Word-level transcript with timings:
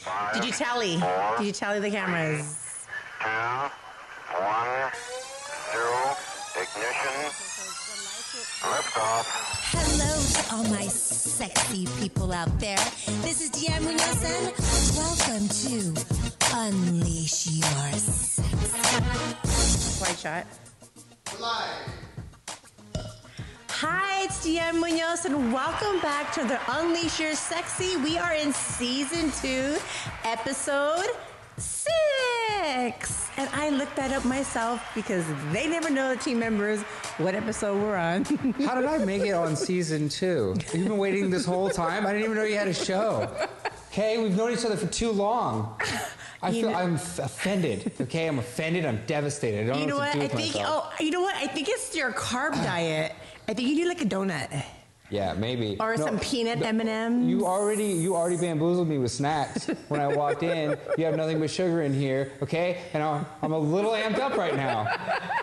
Five, 0.00 0.34
Did 0.34 0.44
you 0.46 0.52
tally? 0.52 0.98
four, 0.98 1.34
Did 1.38 1.46
you 1.46 1.52
tally 1.52 1.80
the 1.80 1.90
cameras? 1.90 2.86
two, 3.20 3.70
one, 4.32 4.90
zero, 5.72 6.16
ignition, 6.56 7.18
liftoff. 8.62 9.26
Hello 9.72 10.12
to 10.32 10.54
all 10.54 10.64
my 10.74 10.86
sexy 10.86 11.86
people 12.00 12.32
out 12.32 12.58
there. 12.60 12.78
This 13.22 13.40
is 13.42 13.50
Deanne 13.50 13.82
Munoz 13.82 14.24
and 14.24 14.54
welcome 14.96 15.48
to 15.48 15.94
Unleash 16.56 17.46
Your 17.48 17.92
Sex. 17.98 18.40
White 20.00 20.18
shot. 20.18 20.46
Hi, 23.82 24.24
it's 24.24 24.46
Deanne 24.46 24.78
Munoz, 24.78 25.24
and 25.24 25.54
welcome 25.54 26.00
back 26.00 26.34
to 26.34 26.44
the 26.44 26.60
Unleash 26.68 27.18
Your 27.18 27.34
Sexy. 27.34 27.96
We 27.96 28.18
are 28.18 28.34
in 28.34 28.52
season 28.52 29.30
two, 29.40 29.78
episode 30.22 31.06
six. 31.56 33.30
And 33.38 33.48
I 33.54 33.70
looked 33.70 33.96
that 33.96 34.12
up 34.12 34.26
myself 34.26 34.82
because 34.94 35.24
they 35.50 35.66
never 35.66 35.88
know 35.88 36.14
the 36.14 36.20
team 36.20 36.38
members 36.38 36.82
what 37.16 37.34
episode 37.34 37.80
we're 37.80 37.96
on. 37.96 38.24
How 38.66 38.74
did 38.74 38.84
I 38.84 38.98
make 39.02 39.22
it 39.22 39.32
on 39.32 39.56
season 39.56 40.10
two? 40.10 40.56
You've 40.74 40.88
been 40.88 40.98
waiting 40.98 41.30
this 41.30 41.46
whole 41.46 41.70
time? 41.70 42.06
I 42.06 42.12
didn't 42.12 42.24
even 42.24 42.36
know 42.36 42.44
you 42.44 42.56
had 42.56 42.68
a 42.68 42.74
show. 42.74 43.34
Okay, 43.92 44.22
we've 44.22 44.36
known 44.36 44.52
each 44.52 44.64
other 44.66 44.76
for 44.76 44.88
too 44.88 45.10
long. 45.10 45.80
I 46.42 46.52
feel, 46.52 46.70
know, 46.70 46.76
I'm 46.76 46.94
f- 46.94 47.18
offended. 47.18 47.92
Okay, 48.00 48.28
I'm 48.28 48.38
offended. 48.38 48.86
I'm 48.86 49.00
devastated. 49.06 49.64
I 49.64 49.72
don't 49.72 49.80
you 49.80 49.86
know 49.86 49.94
know 49.94 50.00
what? 50.00 50.16
what 50.16 50.24
I 50.24 50.28
think, 50.28 50.54
myself. 50.54 50.92
oh, 50.92 51.02
you 51.04 51.10
know 51.10 51.20
what? 51.22 51.34
I 51.34 51.46
think 51.46 51.68
it's 51.68 51.94
your 51.96 52.12
carb 52.12 52.52
diet. 52.52 53.14
I 53.50 53.52
think 53.52 53.68
you 53.68 53.74
need 53.74 53.88
like 53.88 54.00
a 54.00 54.04
donut 54.04 54.62
Yeah, 55.10 55.32
maybe. 55.34 55.76
or 55.80 55.96
No, 55.96 56.04
some 56.06 56.20
peanut 56.20 56.62
M&Ms. 56.62 57.28
You 57.28 57.44
already 57.44 57.86
you 57.86 58.14
already 58.14 58.36
bamboozled 58.36 58.86
me 58.86 58.96
with 58.98 59.10
snacks 59.10 59.66
when 59.88 60.00
I 60.00 60.06
walked 60.06 60.44
in. 60.44 60.78
You 60.96 61.04
have 61.06 61.16
nothing 61.16 61.40
but 61.40 61.50
sugar 61.50 61.82
in 61.82 61.92
here, 61.92 62.30
okay? 62.42 62.78
And 62.94 63.02
I'm, 63.02 63.26
I'm 63.42 63.50
a 63.52 63.58
little 63.58 63.90
amped 63.90 64.20
up 64.20 64.36
right 64.36 64.54
now, 64.54 64.86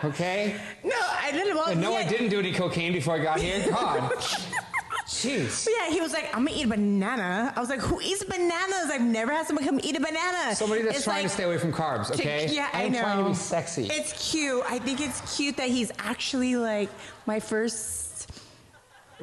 okay? 0.05 0.55
No, 0.85 0.95
I 1.21 1.33
didn't. 1.33 1.55
Well, 1.57 1.65
And 1.67 1.81
no, 1.81 1.95
I 1.95 2.07
didn't 2.07 2.29
do 2.29 2.39
any 2.39 2.53
cocaine 2.53 2.93
before 2.93 3.15
I 3.15 3.19
got 3.19 3.41
here. 3.41 3.69
God, 3.69 4.13
jeez. 5.07 5.65
But 5.65 5.73
yeah, 5.77 5.91
he 5.93 6.01
was 6.01 6.11
like, 6.13 6.25
I'm 6.35 6.45
gonna 6.45 6.57
eat 6.57 6.65
a 6.65 6.69
banana. 6.69 7.53
I 7.55 7.59
was 7.59 7.69
like, 7.69 7.79
who 7.79 7.99
eats 8.01 8.23
bananas? 8.23 8.89
I've 8.91 9.01
never 9.01 9.31
had 9.31 9.47
someone 9.47 9.65
come 9.65 9.79
eat 9.83 9.95
a 9.95 9.99
banana. 9.99 10.55
Somebody 10.55 10.81
that's 10.83 10.97
It's 10.97 11.05
trying 11.05 11.23
like- 11.23 11.27
to 11.27 11.29
stay 11.33 11.43
away 11.43 11.57
from 11.57 11.71
carbs, 11.73 12.07
to- 12.07 12.13
okay? 12.13 12.47
yeah, 12.51 12.69
I 12.73 12.83
I'm 12.85 12.91
know. 12.91 12.99
trying 13.01 13.23
to 13.23 13.29
be 13.29 13.35
sexy. 13.35 13.87
It's 13.87 14.31
cute. 14.31 14.63
I 14.67 14.79
think 14.79 14.99
it's 15.01 15.35
cute 15.37 15.57
that 15.57 15.69
he's 15.69 15.91
actually 15.99 16.55
like 16.57 16.89
my 17.25 17.39
first 17.39 18.29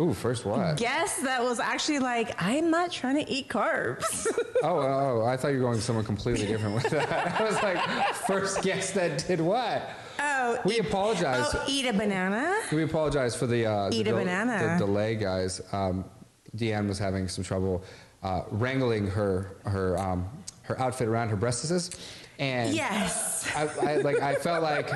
Ooh, 0.01 0.13
first 0.13 0.45
what? 0.45 0.77
guest 0.77 1.23
that 1.23 1.41
was 1.45 1.61
actually 1.61 2.01
like, 2.01 2.35
I'm 2.43 2.69
not 2.71 2.91
trying 2.91 3.25
to 3.25 3.31
eat 3.31 3.49
carbs. 3.49 4.27
Oh, 4.65 4.79
oh, 4.81 5.21
oh, 5.21 5.27
I 5.27 5.37
thought 5.37 5.49
you 5.49 5.59
were 5.59 5.65
going 5.65 5.79
somewhere 5.79 6.03
completely 6.03 6.47
different 6.47 6.75
with 6.75 6.89
that. 6.89 7.39
I 7.39 7.45
was 7.45 7.55
like, 7.63 8.15
first 8.15 8.63
guest 8.63 8.95
that 8.95 9.23
did 9.29 9.39
what? 9.43 9.83
Oh, 10.19 10.59
We 10.65 10.75
eat, 10.77 10.87
apologize. 10.87 11.51
oh, 11.55 11.65
eat 11.69 11.87
a 11.87 11.93
banana. 11.93 12.55
We 12.73 12.83
apologize 12.83 13.35
for 13.37 13.47
the, 13.47 13.67
uh, 13.67 13.91
the, 13.91 13.97
Eat 13.97 14.01
a 14.03 14.11
del- 14.11 14.19
banana. 14.19 14.77
the 14.79 14.87
delay, 14.87 15.15
guys. 15.17 15.61
Um, 15.73 16.05
Deanne 16.57 16.87
was 16.89 16.99
having 16.99 17.27
some 17.29 17.43
trouble 17.45 17.83
uh, 18.23 18.43
wrangling 18.51 19.07
her 19.09 19.57
her 19.65 19.99
um, 19.99 20.29
her 20.63 20.81
outfit 20.81 21.09
around 21.09 21.29
her 21.31 21.37
breastises, 21.37 21.99
and 22.39 22.73
Yes. 22.73 23.51
I, 23.57 23.63
I 23.93 23.97
like 23.99 24.21
I 24.21 24.35
felt 24.37 24.63
like 24.63 24.91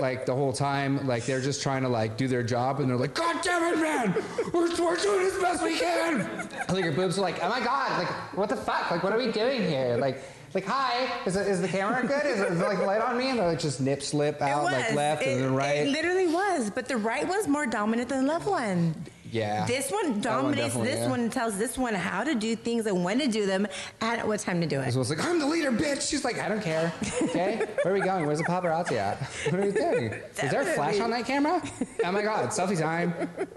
like 0.00 0.24
the 0.24 0.34
whole 0.34 0.52
time 0.52 1.06
like 1.06 1.26
they're 1.26 1.40
just 1.40 1.62
trying 1.62 1.82
to 1.82 1.88
like 1.88 2.16
do 2.16 2.26
their 2.28 2.42
job 2.44 2.80
and 2.80 2.88
they're 2.88 2.96
like 2.96 3.14
God 3.14 3.42
damn 3.42 3.74
it 3.74 3.78
man 3.82 4.14
we're, 4.54 4.70
we're 4.82 4.96
doing 4.96 5.26
as 5.26 5.36
best 5.38 5.62
we 5.62 5.78
can 5.78 6.22
and, 6.22 6.72
like 6.72 6.84
your 6.84 6.94
boobs 6.94 7.18
are 7.18 7.22
like 7.22 7.42
oh 7.42 7.48
my 7.50 7.60
god 7.60 7.98
like 7.98 8.08
what 8.34 8.48
the 8.48 8.56
fuck 8.56 8.90
like 8.90 9.02
what 9.02 9.12
are 9.12 9.18
we 9.18 9.30
doing 9.30 9.60
here 9.60 9.98
like 10.00 10.22
like 10.54 10.64
hi 10.64 11.08
is, 11.26 11.36
it, 11.36 11.46
is 11.46 11.60
the 11.60 11.68
camera 11.68 12.02
good 12.06 12.26
is 12.26 12.40
it, 12.40 12.52
is 12.52 12.60
it 12.60 12.64
like 12.64 12.78
light 12.80 13.00
on 13.00 13.16
me 13.16 13.30
and 13.30 13.38
they're 13.38 13.48
like 13.48 13.58
just 13.58 13.80
nip 13.80 14.02
slip 14.02 14.40
out 14.42 14.64
was. 14.64 14.72
like 14.72 14.92
left 14.94 15.22
it, 15.22 15.28
and 15.28 15.44
then 15.44 15.54
right 15.54 15.78
It 15.78 15.88
literally 15.88 16.26
was, 16.26 16.70
but 16.70 16.88
the 16.88 16.96
right 16.96 17.26
one's 17.26 17.48
more 17.48 17.66
dominant 17.66 18.08
than 18.08 18.26
the 18.26 18.32
left 18.32 18.46
one. 18.46 18.94
Yeah 19.30 19.66
This 19.66 19.90
one 19.90 20.20
That 20.20 20.42
one 20.42 20.52
dominates 20.52 20.74
this 20.76 21.00
yeah. 21.00 21.08
one, 21.08 21.30
tells 21.30 21.58
this 21.58 21.76
one 21.78 21.94
how 21.94 22.24
to 22.24 22.34
do 22.34 22.56
things 22.56 22.86
and 22.86 23.04
when 23.04 23.18
to 23.18 23.28
do 23.28 23.46
them 23.46 23.66
and 24.00 24.20
at 24.20 24.26
what 24.26 24.40
time 24.40 24.60
to 24.60 24.66
do 24.66 24.80
it. 24.80 24.92
So 24.92 25.00
it's 25.00 25.10
like, 25.10 25.24
I'm 25.24 25.38
the 25.38 25.46
leader, 25.46 25.70
bitch. 25.72 26.08
She's 26.08 26.24
like, 26.24 26.38
I 26.38 26.48
don't 26.48 26.62
care. 26.62 26.92
Okay? 27.22 27.66
Where 27.82 27.94
are 27.94 27.98
we 27.98 28.00
going? 28.04 28.26
Where's 28.26 28.38
the 28.38 28.44
paparazzi 28.44 28.96
at? 28.96 29.22
What 29.50 29.60
are 29.60 29.66
we 29.66 29.72
doing? 29.72 30.12
Is 30.42 30.50
there 30.50 30.62
a 30.62 30.66
flash 30.66 31.00
on 31.00 31.10
that 31.10 31.26
camera? 31.26 31.62
Oh 32.02 32.12
my 32.12 32.22
God, 32.22 32.48
selfie 32.48 32.78
time. 32.78 33.12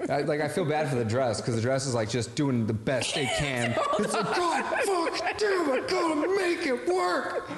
I, 0.10 0.22
like, 0.22 0.42
I 0.42 0.48
feel 0.50 0.66
bad 0.66 0.90
for 0.90 0.96
the 0.96 1.06
dress 1.06 1.40
because 1.40 1.56
the 1.56 1.62
dress 1.62 1.88
is 1.88 1.94
like 1.96 2.10
just 2.10 2.36
doing 2.36 2.68
the 2.68 2.74
best 2.74 3.16
it 3.18 3.30
can. 3.38 3.72
It's 4.00 4.14
like, 4.14 4.26
God, 4.26 4.64
fuck, 4.86 5.38
damn, 5.40 5.72
I 5.72 5.80
gotta 5.88 6.36
make 6.36 6.68
it 6.68 6.86
work. 6.88 7.50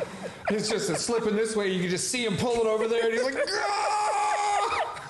It's 0.50 0.70
just 0.70 0.90
a 0.90 0.96
slipping 0.96 1.36
this 1.36 1.56
way. 1.56 1.72
You 1.72 1.82
can 1.82 1.90
just 1.90 2.10
see 2.10 2.24
him 2.24 2.38
pull 2.38 2.54
it 2.62 2.68
over 2.68 2.88
there 2.88 3.06
and 3.06 3.14
he's 3.14 3.24
like, 3.24 3.36
ah! 3.50 5.10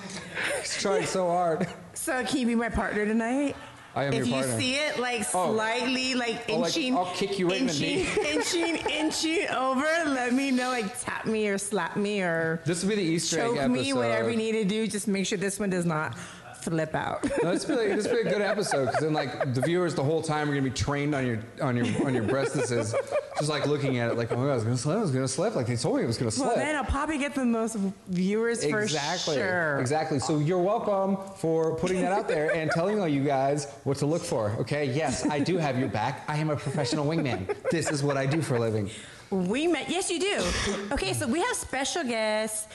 He's 0.62 0.82
trying 0.82 1.06
so 1.06 1.28
hard. 1.28 1.68
So 2.06 2.24
can 2.24 2.38
you 2.38 2.46
be 2.46 2.54
my 2.54 2.70
partner 2.70 3.04
tonight? 3.04 3.56
I 3.96 4.04
am 4.04 4.14
if 4.14 4.28
your 4.28 4.36
partner. 4.38 4.54
you 4.54 4.60
see 4.60 4.76
it 4.76 5.00
like 5.00 5.22
Oh. 5.34 5.56
slightly 5.56 6.14
like 6.14 6.46
Oh, 6.50 6.58
like, 6.60 6.78
inching, 6.78 6.96
I'll 6.96 7.12
kick 7.16 7.40
you 7.40 7.50
right 7.50 7.62
in 7.62 7.66
the 7.66 7.74
inching, 7.74 8.24
knee. 8.24 8.32
inching, 8.76 8.76
inching 8.92 9.48
over, 9.50 9.88
let 10.06 10.32
me 10.32 10.52
know. 10.52 10.70
Like 10.70 11.00
tap 11.02 11.26
me 11.26 11.48
or 11.48 11.58
slap 11.58 11.96
me 11.98 12.22
or 12.22 12.62
This 12.64 12.84
will 12.84 12.90
be 12.90 12.96
the 12.98 13.02
Easter 13.02 13.40
egg 13.40 13.46
choke 13.48 13.58
episode. 13.58 13.72
me, 13.72 13.94
whatever 13.94 14.30
you 14.30 14.38
need 14.38 14.52
to 14.52 14.66
do. 14.66 14.86
Just 14.86 15.08
make 15.08 15.26
sure 15.26 15.40
this 15.40 15.60
one 15.60 15.72
does 15.72 15.86
not 15.88 16.16
flip 16.66 16.96
out. 16.96 17.24
No, 17.44 17.52
this 17.52 17.68
would 17.68 17.80
be, 17.80 17.96
this 17.96 18.08
be 18.08 18.20
a 18.20 18.24
good 18.24 18.42
episode 18.42 18.88
because 18.88 19.02
then, 19.02 19.14
like, 19.14 19.54
the 19.54 19.62
viewers 19.62 19.94
the 19.94 20.04
whole 20.04 20.22
time 20.22 20.50
are 20.50 20.54
gonna 20.54 20.64
be 20.64 20.70
trained 20.72 21.14
on 21.14 21.26
your 21.26 21.40
on 21.62 21.78
your 21.78 21.86
on 22.06 22.14
your 22.14 22.24
breastises, 22.24 22.96
just 23.38 23.50
like 23.50 23.68
looking 23.68 24.00
at 24.00 24.12
it, 24.12 24.18
like, 24.18 24.32
oh 24.32 24.38
my 24.38 24.48
god, 24.48 24.56
it's 24.56 24.64
gonna 24.64 24.78
slip, 24.78 25.02
it's 25.04 25.12
gonna 25.12 25.28
slip. 25.28 25.56
Like 25.56 25.68
they 25.68 25.76
told 25.76 25.98
me 25.98 26.04
it 26.04 26.08
was 26.08 26.18
gonna 26.18 26.32
slip. 26.32 26.48
well, 26.48 26.56
then 26.58 26.76
I'll 26.76 26.84
probably 26.84 27.18
get 27.18 27.36
the 27.36 27.46
most 27.46 27.78
viewers 28.08 28.64
exactly, 28.64 29.36
for 29.36 29.40
sure. 29.42 29.80
exactly. 29.80 30.20
So 30.20 30.40
you're 30.40 30.60
welcome 30.60 31.18
for 31.38 31.76
putting 31.76 32.02
that 32.02 32.12
out 32.12 32.28
there 32.28 32.54
and 32.56 32.72
telling 32.72 33.00
all 33.00 33.08
you 33.08 33.24
guys 33.24 33.72
what 33.84 33.98
to 33.98 34.06
look 34.06 34.24
for. 34.24 34.52
Okay, 34.60 34.86
yes, 34.86 35.26
I 35.30 35.40
do 35.40 35.58
have 35.58 35.78
your 35.80 35.90
back. 35.90 36.24
I 36.28 36.38
am 36.38 36.50
a 36.50 36.56
professional 36.56 37.06
wingman. 37.06 37.56
This 37.70 37.92
is 37.92 38.02
what 38.04 38.18
I 38.18 38.26
do 38.26 38.42
for 38.42 38.56
a 38.56 38.60
living. 38.60 38.90
We 39.32 39.68
met. 39.68 39.90
Yes, 39.90 40.10
you 40.10 40.20
do. 40.20 40.44
Okay, 40.92 41.14
so 41.14 41.28
we 41.28 41.42
have 41.42 41.56
special 41.56 42.04
guest. 42.04 42.70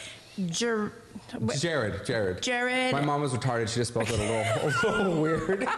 Jer- 0.47 0.93
Jared, 1.59 2.05
Jared, 2.07 2.43
Jared. 2.43 2.93
My 2.93 3.01
mom 3.01 3.21
was 3.21 3.33
retarded. 3.33 3.69
She 3.69 3.77
just 3.77 3.91
spelled 3.93 4.09
it 4.11 4.19
a 4.19 4.65
little, 4.65 4.91
a 4.91 4.97
little 4.97 5.23
weird. 5.23 5.69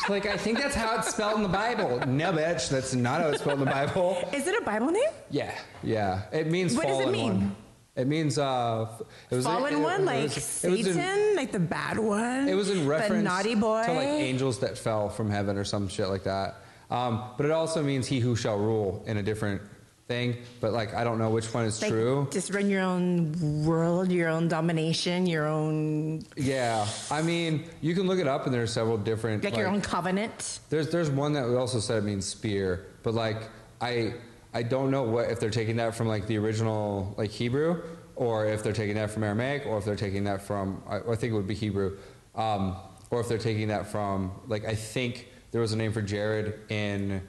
She's 0.00 0.10
like, 0.10 0.26
I 0.26 0.36
think 0.36 0.58
that's 0.58 0.74
how 0.74 0.96
it's 0.98 1.10
spelled 1.10 1.36
in 1.36 1.42
the 1.42 1.48
Bible. 1.48 2.00
No, 2.06 2.32
bitch, 2.32 2.68
that's 2.68 2.94
not 2.94 3.20
how 3.22 3.28
it's 3.28 3.40
spelled 3.40 3.60
in 3.60 3.64
the 3.64 3.70
Bible. 3.70 4.18
Is 4.32 4.46
it 4.46 4.60
a 4.60 4.64
Bible 4.64 4.88
name? 4.90 5.08
Yeah, 5.30 5.54
yeah. 5.82 6.22
It 6.32 6.48
means 6.48 6.76
What 6.76 6.86
does 6.86 6.98
it 6.98 7.04
fallen 7.04 7.12
mean? 7.12 7.32
one. 7.40 7.56
It 7.96 8.06
means 8.06 8.36
uh, 8.36 8.88
it 9.30 9.34
was 9.36 9.46
Fallen 9.46 9.72
it, 9.72 9.78
one, 9.80 10.02
it 10.02 10.04
like 10.04 10.18
it 10.18 10.22
was 10.24 10.44
Satan, 10.44 10.98
in- 11.00 11.34
like 11.36 11.50
the 11.50 11.58
bad 11.58 11.98
one. 11.98 12.46
It 12.46 12.52
was 12.54 12.68
in 12.68 12.86
reference 12.86 13.14
the 13.14 13.22
naughty 13.22 13.54
boy. 13.54 13.84
to 13.86 13.92
like 13.94 14.06
angels 14.06 14.58
that 14.58 14.76
fell 14.76 15.08
from 15.08 15.30
heaven 15.30 15.56
or 15.56 15.64
some 15.64 15.88
shit 15.88 16.08
like 16.08 16.24
that. 16.24 16.56
Um, 16.90 17.22
but 17.38 17.46
it 17.46 17.52
also 17.52 17.82
means 17.82 18.06
he 18.06 18.20
who 18.20 18.36
shall 18.36 18.58
rule 18.58 19.02
in 19.06 19.16
a 19.16 19.22
different 19.22 19.62
thing. 20.06 20.36
But 20.60 20.72
like 20.72 20.94
I 20.94 21.04
don't 21.04 21.18
know 21.18 21.30
which 21.30 21.52
one 21.52 21.64
is 21.64 21.80
Like, 21.82 21.90
true. 21.90 22.28
Just 22.30 22.52
run 22.52 22.70
your 22.70 22.82
own 22.82 23.64
world, 23.64 24.10
your 24.10 24.28
own 24.28 24.48
domination, 24.48 25.26
your 25.26 25.46
own 25.46 26.24
Yeah, 26.36 26.86
I 27.10 27.22
mean 27.22 27.64
you 27.80 27.94
can 27.94 28.06
look 28.06 28.18
it 28.18 28.28
up 28.28 28.46
and 28.46 28.54
there's 28.54 28.72
several 28.72 28.96
different 28.96 29.44
like, 29.44 29.56
your 29.56 29.68
own 29.68 29.80
covenant. 29.80 30.60
There's 30.70 30.90
there's 30.90 31.10
one 31.10 31.32
that 31.34 31.48
we 31.48 31.56
also 31.56 31.80
said 31.80 31.98
it 31.98 32.04
means 32.04 32.26
spear, 32.26 32.86
but 33.02 33.14
like 33.14 33.48
I 33.80 34.14
I 34.54 34.62
don't 34.62 34.90
know 34.90 35.02
what 35.02 35.30
if 35.30 35.40
they're 35.40 35.50
taking 35.50 35.76
that 35.76 35.94
from 35.94 36.08
like 36.08 36.26
the 36.26 36.38
original 36.38 37.14
like 37.18 37.30
Hebrew 37.30 37.82
or 38.14 38.46
if 38.46 38.62
they're 38.62 38.72
taking 38.72 38.94
that 38.94 39.10
from 39.10 39.24
Aramaic 39.24 39.66
or 39.66 39.76
if 39.78 39.84
they're 39.84 39.96
taking 39.96 40.24
that 40.24 40.42
from 40.42 40.82
I, 40.88 40.98
I 40.98 41.16
think 41.16 41.32
it 41.32 41.36
would 41.36 41.46
be 41.46 41.54
Hebrew, 41.54 41.98
um, 42.34 42.76
or 43.10 43.20
if 43.20 43.28
they're 43.28 43.38
taking 43.38 43.68
that 43.68 43.88
from 43.88 44.32
like 44.46 44.64
I 44.64 44.74
think 44.74 45.28
there 45.50 45.60
was 45.60 45.72
a 45.72 45.76
name 45.76 45.92
for 45.92 46.02
Jared 46.02 46.58
in 46.70 47.22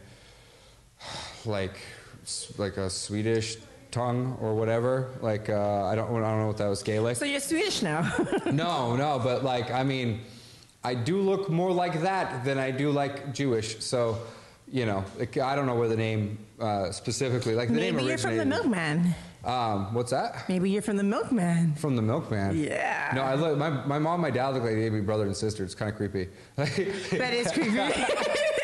like 1.45 1.79
like 2.58 2.78
a 2.78 2.90
Swedish 2.90 3.58
tongue 3.91 4.38
or 4.41 4.53
whatever. 4.53 5.09
Like 5.22 5.50
uh, 5.50 5.85
I 5.85 5.96
don't 5.96 6.09
I 6.09 6.29
don't 6.29 6.40
know 6.40 6.47
what 6.47 6.58
that 6.58 6.68
was 6.68 6.84
Gaelic. 6.84 7.18
So 7.18 7.26
you're 7.26 7.40
Swedish 7.40 7.82
now. 7.82 8.02
No, 8.52 8.96
no, 8.96 9.20
but 9.20 9.44
like 9.44 9.72
I 9.72 9.84
mean, 9.84 10.22
I 10.84 10.94
do 10.94 11.18
look 11.22 11.50
more 11.50 11.72
like 11.72 12.02
that 12.02 12.46
than 12.46 12.58
I 12.58 12.72
do 12.72 12.91
like 12.91 13.34
Jewish. 13.34 13.84
So, 13.84 14.20
you 14.72 14.85
know, 14.85 15.03
like, 15.20 15.38
I 15.38 15.56
don't 15.56 15.66
know 15.66 15.76
where 15.76 15.90
the 15.90 15.97
name 15.97 16.38
uh, 16.59 16.91
specifically, 16.91 17.56
like 17.56 17.68
the 17.68 17.76
Maybe 17.76 17.97
name 17.97 18.08
originated. 18.08 18.24
Maybe 18.24 18.35
you're 18.38 18.44
from 18.44 18.50
the 18.50 18.56
milkman. 18.56 19.16
Um, 19.44 19.94
what's 19.94 20.12
that? 20.12 20.47
Maybe 20.50 20.70
you're 20.70 20.82
from 20.82 20.97
the 20.97 21.03
milkman. 21.03 21.76
From 21.76 21.96
the 21.96 22.02
milkman. 22.02 22.58
Yeah. 22.58 23.12
No, 23.16 23.24
I 23.24 23.35
look. 23.35 23.58
My, 23.58 23.70
my 23.70 24.00
mom, 24.00 24.22
my 24.22 24.32
dad 24.32 24.50
look 24.50 24.64
like 24.64 24.76
they 24.76 24.90
be 24.90 25.00
brother 25.02 25.26
and 25.26 25.35
sister. 25.35 25.64
It's 25.64 25.76
kind 25.76 25.90
of 25.91 25.97
creepy. 25.97 26.29
That 26.56 27.34
is 27.34 27.52
creepy. 27.52 27.78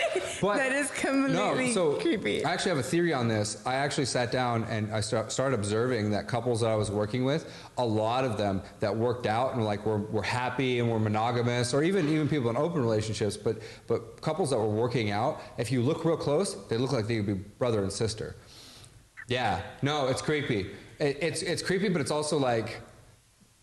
But 0.44 0.58
that 0.58 0.74
is 0.74 0.92
completely 0.92 1.68
no, 1.68 1.72
so 1.72 1.94
creepy. 1.94 2.44
I 2.44 2.52
actually 2.52 2.72
have 2.72 2.80
a 2.80 2.84
theory 2.84 3.14
on 3.14 3.30
this. 3.30 3.66
I 3.66 3.76
actually 3.76 4.04
sat 4.06 4.30
down 4.30 4.66
and 4.66 4.94
I 4.94 5.00
start, 5.00 5.32
started 5.32 5.58
observing 5.58 6.12
that 6.12 6.28
couples 6.28 6.60
that 6.60 6.70
I 6.70 6.76
was 6.76 6.92
working 6.92 7.24
with, 7.24 7.50
a 7.78 7.86
lot 7.86 8.26
of 8.26 8.38
them 8.38 8.62
that 8.82 8.94
worked 8.94 9.26
out 9.26 9.54
and 9.54 9.64
like 9.64 9.86
were, 9.86 10.00
were 10.00 10.22
happy 10.22 10.80
and 10.80 10.92
were 10.92 11.00
monogamous, 11.00 11.74
or 11.74 11.82
even 11.82 12.10
even 12.10 12.28
people 12.28 12.50
in 12.50 12.58
open 12.58 12.82
relationships, 12.82 13.38
but 13.38 13.60
but 13.88 14.22
couples 14.22 14.50
that 14.50 14.58
were 14.58 14.68
working 14.68 15.12
out, 15.12 15.42
if 15.58 15.72
you 15.72 15.82
look 15.82 16.04
real 16.04 16.18
close, 16.18 16.56
they 16.68 16.78
look 16.78 16.92
like 16.92 17.08
they 17.08 17.16
could 17.18 17.28
be 17.28 17.34
brother 17.34 17.82
and 17.82 17.92
sister. 17.92 18.36
Yeah, 19.30 19.62
no, 19.82 20.08
it's 20.10 20.22
creepy. 20.22 20.72
It, 21.00 21.18
it's 21.22 21.42
it's 21.42 21.64
creepy, 21.64 21.88
but 21.88 22.02
it's 22.02 22.12
also 22.12 22.38
like. 22.38 22.82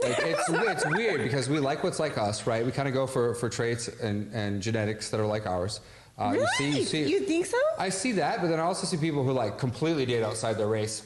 Like 0.02 0.16
it's 0.20 0.48
it's 0.48 0.86
weird 0.86 1.22
because 1.22 1.50
we 1.50 1.58
like 1.58 1.84
what's 1.84 2.00
like 2.00 2.16
us, 2.16 2.46
right? 2.46 2.64
We 2.64 2.72
kind 2.72 2.88
of 2.88 2.94
go 2.94 3.06
for, 3.06 3.34
for 3.34 3.50
traits 3.50 3.88
and, 3.88 4.32
and 4.32 4.62
genetics 4.62 5.10
that 5.10 5.20
are 5.20 5.26
like 5.26 5.46
ours. 5.46 5.80
Uh, 6.20 6.32
really? 6.32 6.40
You 6.40 6.46
see, 6.58 6.78
you 6.80 6.84
see, 6.84 7.10
You 7.10 7.20
think 7.20 7.46
so? 7.46 7.56
I 7.78 7.88
see 7.88 8.12
that, 8.12 8.40
but 8.42 8.48
then 8.48 8.60
I 8.60 8.64
also 8.64 8.86
see 8.86 8.96
people 8.98 9.24
who 9.24 9.32
like 9.32 9.56
completely 9.58 10.04
date 10.04 10.22
outside 10.22 10.58
their 10.58 10.66
race, 10.68 11.02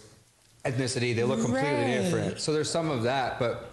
ethnicity. 0.65 1.15
They 1.15 1.23
look 1.23 1.41
completely 1.41 1.71
Right. 1.71 2.03
different. 2.03 2.41
So 2.41 2.53
there's 2.53 2.69
some 2.71 2.91
of 2.91 3.05
that, 3.05 3.39
but 3.39 3.71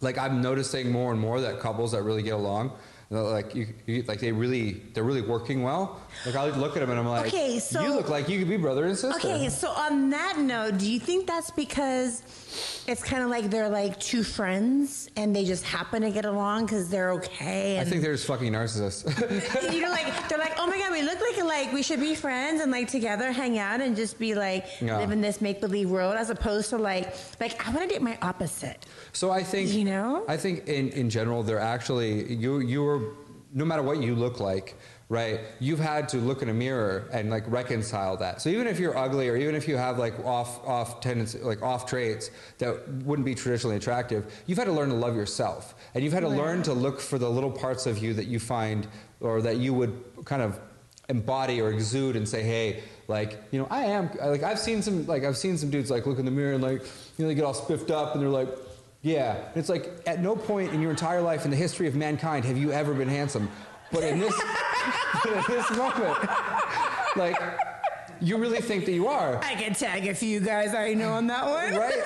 like 0.00 0.18
I'm 0.18 0.42
noticing 0.42 0.92
more 0.92 1.10
and 1.10 1.20
more 1.20 1.40
that 1.40 1.58
couples 1.60 1.92
that 1.92 2.02
really 2.02 2.22
get 2.22 2.34
along, 2.34 2.72
like 3.10 3.54
you, 3.54 3.66
you 3.86 4.02
like 4.02 4.20
they 4.20 4.32
really 4.32 4.82
they're 4.92 5.02
really 5.04 5.22
working 5.22 5.62
well. 5.62 5.98
Like 6.26 6.36
I 6.36 6.50
look 6.50 6.76
at 6.76 6.80
them 6.80 6.90
and 6.90 6.98
I'm 7.00 7.06
like, 7.06 7.28
Okay, 7.28 7.58
so- 7.58 7.80
you 7.82 7.94
look 7.94 8.08
like 8.10 8.28
you 8.28 8.38
could 8.38 8.48
be 8.48 8.58
brother 8.58 8.84
and 8.84 8.96
sister. 8.96 9.16
Okay, 9.28 9.48
so 9.48 9.70
on 9.70 10.10
that 10.10 10.38
note, 10.38 10.76
do 10.78 10.90
you 10.90 11.00
think 11.00 11.26
that's 11.26 11.50
because 11.50 12.22
it's 12.86 13.02
kind 13.02 13.22
of 13.22 13.30
like 13.30 13.50
they're 13.50 13.68
like 13.70 13.98
two 14.00 14.22
friends 14.22 15.08
and 15.16 15.34
they 15.34 15.44
just 15.44 15.64
happen 15.64 16.02
to 16.02 16.10
get 16.10 16.26
along 16.26 16.66
because 16.66 16.90
they're 16.90 17.12
okay? 17.12 17.78
I 17.80 17.84
think 17.84 18.02
they're 18.02 18.12
just 18.14 18.26
fucking 18.26 18.52
narcissists. 18.52 19.04
you 19.72 19.80
know, 19.80 19.90
like 19.90 20.28
they're 20.28 20.38
like, 20.38 20.54
oh 20.58 20.66
my 20.66 20.76
god, 20.78 20.92
we 20.92 21.00
look 21.02 21.18
like 21.20 21.42
like 21.44 21.72
we 21.72 21.82
should 21.82 22.00
be 22.00 22.14
friends 22.14 22.60
and 22.60 22.70
like 22.70 22.88
together, 22.88 23.32
hang 23.32 23.58
out, 23.58 23.80
and 23.80 23.96
just 23.96 24.18
be 24.18 24.34
like 24.34 24.66
Yeah. 24.82 24.98
live 24.98 25.12
in 25.12 25.22
this 25.22 25.40
make 25.40 25.62
believe 25.62 25.88
world, 25.88 26.14
as 26.16 26.28
opposed 26.28 26.68
to 26.70 26.76
like 26.76 27.14
like 27.40 27.66
I 27.66 27.70
want 27.70 27.88
to 27.88 27.94
date 27.94 28.02
my 28.02 28.18
opposite. 28.20 28.84
So 29.14 29.30
I 29.30 29.42
think 29.42 29.72
You 29.72 29.84
know? 29.84 30.24
I 30.28 30.36
think 30.36 30.66
in, 30.68 30.90
in 30.90 31.08
general 31.08 31.42
they're 31.42 31.58
actually 31.58 32.34
you 32.34 32.58
you 32.60 32.86
are 32.86 32.97
no 33.52 33.64
matter 33.64 33.82
what 33.82 34.02
you 34.02 34.14
look 34.14 34.40
like, 34.40 34.76
right? 35.08 35.40
You've 35.58 35.78
had 35.78 36.08
to 36.10 36.18
look 36.18 36.42
in 36.42 36.48
a 36.48 36.54
mirror 36.54 37.08
and 37.12 37.30
like 37.30 37.44
reconcile 37.50 38.16
that. 38.18 38.42
So 38.42 38.50
even 38.50 38.66
if 38.66 38.78
you're 38.78 38.96
ugly 38.96 39.28
or 39.28 39.36
even 39.36 39.54
if 39.54 39.66
you 39.66 39.76
have 39.76 39.98
like 39.98 40.18
off 40.24 40.66
off 40.66 41.00
tendencies 41.00 41.42
like 41.42 41.62
off 41.62 41.86
traits 41.86 42.30
that 42.58 42.86
wouldn't 43.04 43.24
be 43.24 43.34
traditionally 43.34 43.76
attractive, 43.76 44.32
you've 44.46 44.58
had 44.58 44.66
to 44.66 44.72
learn 44.72 44.90
to 44.90 44.94
love 44.94 45.16
yourself. 45.16 45.74
And 45.94 46.04
you've 46.04 46.12
had 46.12 46.20
to 46.20 46.28
learn 46.28 46.62
to 46.64 46.74
look 46.74 47.00
for 47.00 47.18
the 47.18 47.30
little 47.30 47.50
parts 47.50 47.86
of 47.86 47.98
you 47.98 48.14
that 48.14 48.26
you 48.26 48.38
find 48.38 48.86
or 49.20 49.40
that 49.42 49.56
you 49.56 49.72
would 49.72 50.02
kind 50.24 50.42
of 50.42 50.60
embody 51.08 51.60
or 51.60 51.72
exude 51.72 52.16
and 52.16 52.28
say, 52.28 52.42
hey, 52.42 52.82
like, 53.08 53.42
you 53.50 53.58
know, 53.58 53.66
I 53.70 53.84
am 53.84 54.10
like 54.22 54.42
I've 54.42 54.58
seen 54.58 54.82
some 54.82 55.06
like 55.06 55.24
I've 55.24 55.38
seen 55.38 55.56
some 55.56 55.70
dudes 55.70 55.90
like 55.90 56.06
look 56.06 56.18
in 56.18 56.26
the 56.26 56.30
mirror 56.30 56.52
and 56.52 56.62
like, 56.62 56.82
you 56.82 57.24
know, 57.24 57.28
they 57.28 57.34
get 57.34 57.44
all 57.44 57.54
spiffed 57.54 57.90
up 57.90 58.14
and 58.14 58.22
they're 58.22 58.28
like, 58.28 58.48
yeah. 59.08 59.36
It's 59.54 59.68
like 59.68 59.90
at 60.06 60.20
no 60.20 60.36
point 60.36 60.72
in 60.72 60.80
your 60.82 60.90
entire 60.90 61.22
life 61.22 61.44
in 61.44 61.50
the 61.50 61.56
history 61.56 61.86
of 61.88 61.94
mankind 61.94 62.44
have 62.44 62.58
you 62.58 62.70
ever 62.72 62.92
been 62.94 63.08
handsome. 63.08 63.50
But 63.90 64.04
in 64.04 64.18
this 64.18 64.34
but 65.24 65.32
in 65.32 65.44
this 65.48 65.70
moment, 65.76 66.18
like 67.16 67.36
you 68.20 68.36
really 68.36 68.60
think 68.60 68.84
that 68.84 68.92
you 68.92 69.06
are. 69.06 69.38
I 69.42 69.54
can 69.54 69.74
tag 69.74 70.06
a 70.06 70.14
few 70.14 70.40
guys 70.40 70.74
I 70.74 70.92
know 70.94 71.12
on 71.12 71.26
that 71.28 71.44
one. 71.46 71.74
Right? 71.80 71.94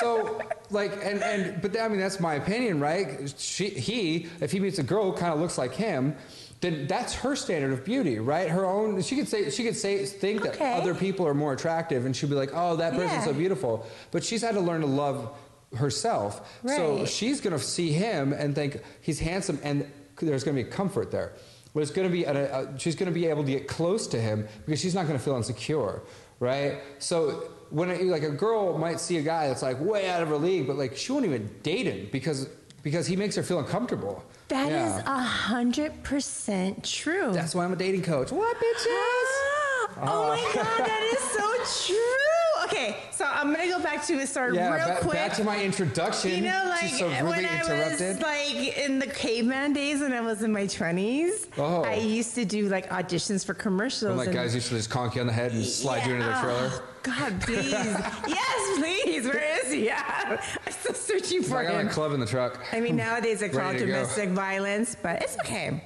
So 0.00 0.40
like 0.70 0.92
and 1.04 1.22
and 1.22 1.62
but 1.62 1.78
I 1.80 1.86
mean 1.88 2.00
that's 2.00 2.18
my 2.18 2.34
opinion, 2.34 2.80
right? 2.80 3.32
She 3.38 3.68
he 3.70 4.28
if 4.40 4.50
he 4.50 4.58
meets 4.60 4.78
a 4.80 4.82
girl 4.82 5.12
who 5.12 5.16
kind 5.16 5.32
of 5.32 5.38
looks 5.40 5.56
like 5.56 5.72
him, 5.74 6.16
then 6.60 6.86
that's 6.88 7.14
her 7.14 7.36
standard 7.36 7.72
of 7.72 7.84
beauty, 7.84 8.18
right? 8.18 8.48
Her 8.50 8.66
own 8.66 9.00
she 9.00 9.14
could 9.16 9.28
say 9.28 9.48
she 9.50 9.62
could 9.62 9.76
say 9.76 10.04
think 10.04 10.42
that 10.42 10.60
other 10.60 10.92
people 10.94 11.24
are 11.26 11.34
more 11.34 11.52
attractive 11.52 12.04
and 12.04 12.14
she'd 12.16 12.28
be 12.28 12.34
like, 12.34 12.50
"Oh, 12.52 12.76
that 12.76 12.94
person's 12.94 13.12
Yeah. 13.12 13.24
so 13.24 13.32
beautiful." 13.32 13.86
But 14.10 14.24
she's 14.24 14.42
had 14.42 14.54
to 14.54 14.60
learn 14.60 14.80
to 14.80 14.86
love 14.88 15.30
herself. 15.74 16.58
So 16.66 17.04
she's 17.06 17.40
going 17.40 17.56
to 17.56 17.62
see 17.62 17.92
him 17.92 18.32
and 18.32 18.54
think 18.54 18.80
he's 19.00 19.18
handsome 19.20 19.58
and 19.62 19.90
there's 20.20 20.44
going 20.44 20.56
to 20.56 20.62
be 20.64 20.70
comfort 20.70 21.10
there. 21.10 21.32
But 21.74 21.82
it's 21.82 21.90
going 21.90 22.08
to 22.08 22.12
be, 22.12 22.24
a, 22.24 22.60
a, 22.62 22.78
she's 22.78 22.94
going 22.96 23.12
to 23.12 23.14
be 23.14 23.26
able 23.26 23.44
to 23.44 23.50
get 23.50 23.68
close 23.68 24.06
to 24.08 24.20
him 24.20 24.48
because 24.64 24.80
she's 24.80 24.94
not 24.94 25.06
going 25.06 25.18
to 25.18 25.22
feel 25.24 25.36
insecure, 25.36 26.00
right? 26.40 26.78
So 26.98 27.50
when 27.70 27.90
it, 27.90 28.02
like 28.04 28.22
a 28.22 28.30
girl 28.30 28.78
might 28.78 28.98
see 28.98 29.18
a 29.18 29.22
guy 29.22 29.48
that's 29.48 29.60
like 29.62 29.78
way 29.80 30.08
out 30.08 30.22
of 30.22 30.28
her 30.28 30.38
league, 30.38 30.66
but 30.66 30.76
like 30.76 30.96
she 30.96 31.12
won't 31.12 31.26
even 31.26 31.50
date 31.62 31.86
him 31.86 32.08
because 32.12 32.48
because 32.82 33.06
he 33.08 33.16
makes 33.16 33.34
her 33.34 33.42
feel 33.42 33.58
uncomfortable. 33.58 34.24
That 34.48 34.68
is 34.70 34.72
Yeah. 34.72 35.02
a 35.04 35.20
hundred 35.20 36.02
percent 36.04 36.84
true. 36.84 37.32
That's 37.32 37.52
why 37.54 37.64
I'm 37.64 37.72
a 37.72 37.76
dating 37.76 38.02
coach. 38.04 38.30
What 38.30 38.56
bitches? 38.56 38.86
Ah, 38.86 39.98
oh 40.02 40.28
my 40.28 40.52
god, 40.54 40.86
that 40.86 41.02
is 41.12 41.18
so 41.18 41.92
true. 41.92 42.25
Okay, 42.66 42.96
so 43.12 43.24
I'm 43.24 43.52
gonna 43.54 43.68
go 43.68 43.80
back 43.80 44.04
to 44.06 44.26
start 44.26 44.54
Yeah, 44.54 44.74
real 44.74 44.86
back, 44.86 45.00
quick. 45.00 45.12
back 45.14 45.32
to 45.34 45.44
my 45.44 45.62
introduction. 45.62 46.30
you 46.32 46.40
know, 46.42 46.64
like 46.68 46.90
so 46.90 47.08
when 47.24 47.44
I 47.46 47.60
interrupted. 47.60 48.16
was 48.16 48.20
like 48.20 48.76
in 48.78 48.98
the 48.98 49.06
caveman 49.06 49.72
days 49.72 50.00
when 50.00 50.12
I 50.12 50.20
was 50.20 50.42
in 50.42 50.52
my 50.52 50.66
twenties, 50.66 51.46
Oh. 51.58 51.82
I 51.84 51.94
used 51.94 52.34
to 52.34 52.44
do 52.44 52.68
like 52.68 52.90
auditions 52.90 53.44
for 53.46 53.54
commercials. 53.54 54.16
when 54.16 54.26
like 54.26 54.32
guys 54.32 54.54
used 54.54 54.68
to 54.68 54.74
just 54.76 54.90
conk 54.90 55.14
you 55.14 55.20
on 55.20 55.26
the 55.26 55.32
head 55.32 55.52
and 55.52 55.64
slide 55.64 56.06
you 56.06 56.14
into 56.14 56.26
their 56.26 56.40
trailer. 56.42 56.70
Oh, 56.72 56.82
God, 57.04 57.40
please. 57.42 57.72
yes, 58.26 58.78
please. 58.78 59.24
Where 59.26 59.60
is 59.64 59.72
he? 59.72 59.86
Yeah. 59.86 60.40
I'm 60.66 60.72
still 60.72 60.94
searching 60.94 61.42
for 61.42 61.58
I 61.58 61.62
got 61.64 61.80
him. 61.80 61.86
a 61.86 61.90
club 61.90 62.12
in 62.14 62.20
the 62.20 62.26
truck. 62.26 62.58
I 62.72 62.80
mean, 62.80 62.96
nowadays 63.06 63.40
they 63.40 63.48
call 63.48 63.60
it 63.70 63.74
Ready 63.74 63.78
go. 63.80 63.86
domestic 63.86 64.30
violence, 64.30 64.96
but 65.00 65.22
it's 65.22 65.38
okay. 65.40 65.84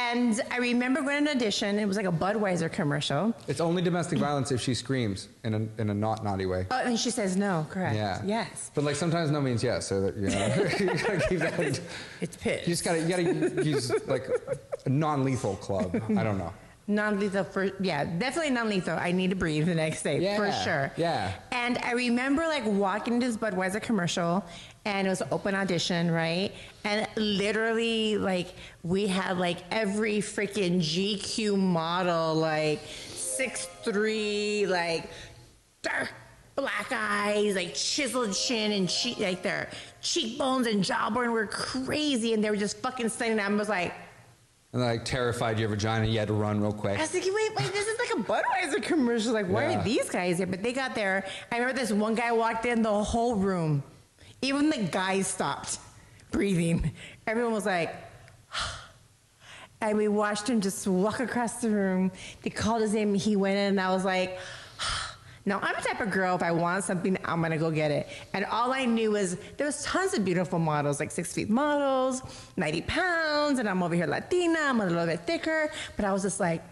And 0.00 0.40
I 0.52 0.58
remember 0.58 1.02
going 1.02 1.24
to 1.24 1.30
an 1.32 1.36
audition. 1.36 1.78
It 1.78 1.84
was 1.86 1.96
like 1.96 2.06
a 2.06 2.12
Budweiser 2.12 2.70
commercial. 2.70 3.34
It's 3.48 3.60
only 3.60 3.82
domestic 3.82 4.18
violence 4.20 4.52
if 4.52 4.60
she 4.60 4.72
screams 4.72 5.28
in 5.42 5.54
a, 5.54 5.80
in 5.82 5.90
a 5.90 5.94
not 5.94 6.22
naughty 6.22 6.46
way. 6.46 6.66
Oh, 6.70 6.78
and 6.78 6.98
she 6.98 7.10
says 7.10 7.36
no. 7.36 7.66
Correct. 7.70 7.96
Yeah. 7.96 8.22
Yes. 8.24 8.70
But 8.74 8.84
like 8.84 8.94
sometimes 8.94 9.30
no 9.32 9.40
means 9.40 9.64
yes. 9.64 9.88
So 9.88 10.00
that, 10.02 10.16
you 10.16 10.28
know, 10.30 10.92
you 10.94 10.98
gotta 11.02 11.28
keep 11.28 11.38
that. 11.40 11.80
It's 12.20 12.36
pitch. 12.36 12.60
You 12.68 12.72
just 12.72 12.84
gotta 12.84 13.00
you 13.00 13.08
gotta 13.08 13.64
use 13.64 13.90
like 14.06 14.28
a 14.86 14.88
non-lethal 14.88 15.56
club. 15.56 15.94
I 16.16 16.22
don't 16.22 16.38
know. 16.38 16.52
Non-lethal 16.86 17.44
for 17.44 17.70
yeah, 17.80 18.04
definitely 18.04 18.50
non-lethal. 18.50 18.98
I 18.98 19.12
need 19.12 19.30
to 19.30 19.36
breathe 19.36 19.66
the 19.66 19.76
next 19.76 20.02
day 20.02 20.16
for 20.36 20.46
Yeah, 20.46 20.64
sure. 20.64 20.92
yeah. 20.96 21.34
And 21.52 21.78
I 21.78 21.92
remember 21.92 22.42
like 22.48 22.64
walking 22.66 23.14
into 23.14 23.26
this 23.28 23.36
Budweiser 23.36 23.80
commercial, 23.80 24.44
and 24.84 25.06
it 25.06 25.10
was 25.10 25.20
an 25.20 25.28
open 25.30 25.54
audition, 25.54 26.10
right? 26.10 26.52
And 26.84 27.06
literally, 27.16 28.16
like 28.16 28.54
we 28.82 29.06
had 29.06 29.38
like 29.38 29.58
every 29.70 30.18
freaking 30.18 30.78
GQ 30.80 31.58
model, 31.58 32.34
like 32.34 32.80
six 33.08 33.66
three, 33.84 34.66
like 34.66 35.10
dark 35.82 36.10
black 36.56 36.90
eyes, 36.92 37.54
like 37.54 37.74
chiseled 37.74 38.34
chin 38.34 38.72
and 38.72 38.88
cheek, 38.88 39.18
like 39.18 39.42
their 39.42 39.68
cheekbones 40.02 40.66
and 40.66 40.82
jawbone 40.84 41.30
were 41.32 41.46
crazy, 41.46 42.32
and 42.34 42.42
they 42.42 42.50
were 42.50 42.56
just 42.56 42.78
fucking 42.78 43.08
standing 43.08 43.36
there. 43.36 43.46
I 43.46 43.50
was 43.54 43.68
like. 43.68 43.92
And 44.72 44.80
like 44.80 45.04
terrified 45.04 45.58
your 45.58 45.68
vagina, 45.68 46.06
you 46.06 46.18
had 46.20 46.28
to 46.28 46.34
run 46.34 46.60
real 46.60 46.72
quick. 46.72 46.96
I 46.96 47.00
was 47.02 47.12
like, 47.12 47.24
wait, 47.24 47.56
wait, 47.56 47.72
this 47.72 47.88
is 47.88 47.98
like 47.98 48.20
a 48.20 48.22
Budweiser 48.22 48.80
commercial. 48.80 49.32
Like, 49.32 49.48
why 49.48 49.68
Yeah. 49.68 49.80
are 49.80 49.82
these 49.84 50.08
guys 50.08 50.38
here? 50.38 50.46
But 50.46 50.62
they 50.62 50.72
got 50.72 50.94
there. 50.94 51.26
I 51.50 51.56
remember 51.58 51.76
this 51.80 51.90
one 51.90 52.14
guy 52.14 52.30
walked 52.30 52.66
in, 52.66 52.80
the 52.80 52.92
whole 53.02 53.34
room, 53.34 53.82
even 54.42 54.70
the 54.70 54.78
guys 54.78 55.26
stopped 55.26 55.78
breathing. 56.30 56.92
Everyone 57.26 57.52
was 57.52 57.66
like, 57.66 57.94
and 59.80 59.96
we 59.96 60.08
watched 60.08 60.48
him 60.48 60.60
just 60.60 60.86
walk 60.86 61.20
across 61.20 61.60
the 61.60 61.70
room. 61.70 62.10
They 62.42 62.50
called 62.50 62.82
his 62.82 62.94
name, 62.94 63.14
he 63.14 63.36
went 63.36 63.58
in, 63.58 63.68
and 63.70 63.80
I 63.80 63.92
was 63.92 64.04
like, 64.04 64.38
now 65.44 65.58
I'm 65.62 65.74
the 65.76 65.82
type 65.82 66.00
of 66.00 66.10
girl, 66.10 66.36
if 66.36 66.42
I 66.42 66.52
want 66.52 66.84
something, 66.84 67.18
I'm 67.24 67.42
gonna 67.42 67.58
go 67.58 67.70
get 67.70 67.90
it. 67.90 68.08
And 68.32 68.44
all 68.46 68.72
I 68.72 68.84
knew 68.84 69.12
was 69.12 69.36
there 69.56 69.66
was 69.66 69.82
tons 69.84 70.14
of 70.14 70.24
beautiful 70.24 70.58
models, 70.58 71.00
like 71.00 71.10
six 71.10 71.32
feet 71.32 71.50
models, 71.50 72.22
90 72.56 72.82
pounds, 72.82 73.58
and 73.58 73.68
I'm 73.68 73.82
over 73.82 73.94
here 73.94 74.06
Latina, 74.06 74.58
I'm 74.60 74.80
a 74.80 74.86
little 74.86 75.06
bit 75.06 75.20
thicker, 75.26 75.70
but 75.96 76.04
I 76.04 76.12
was 76.12 76.22
just 76.22 76.40
like, 76.40 76.62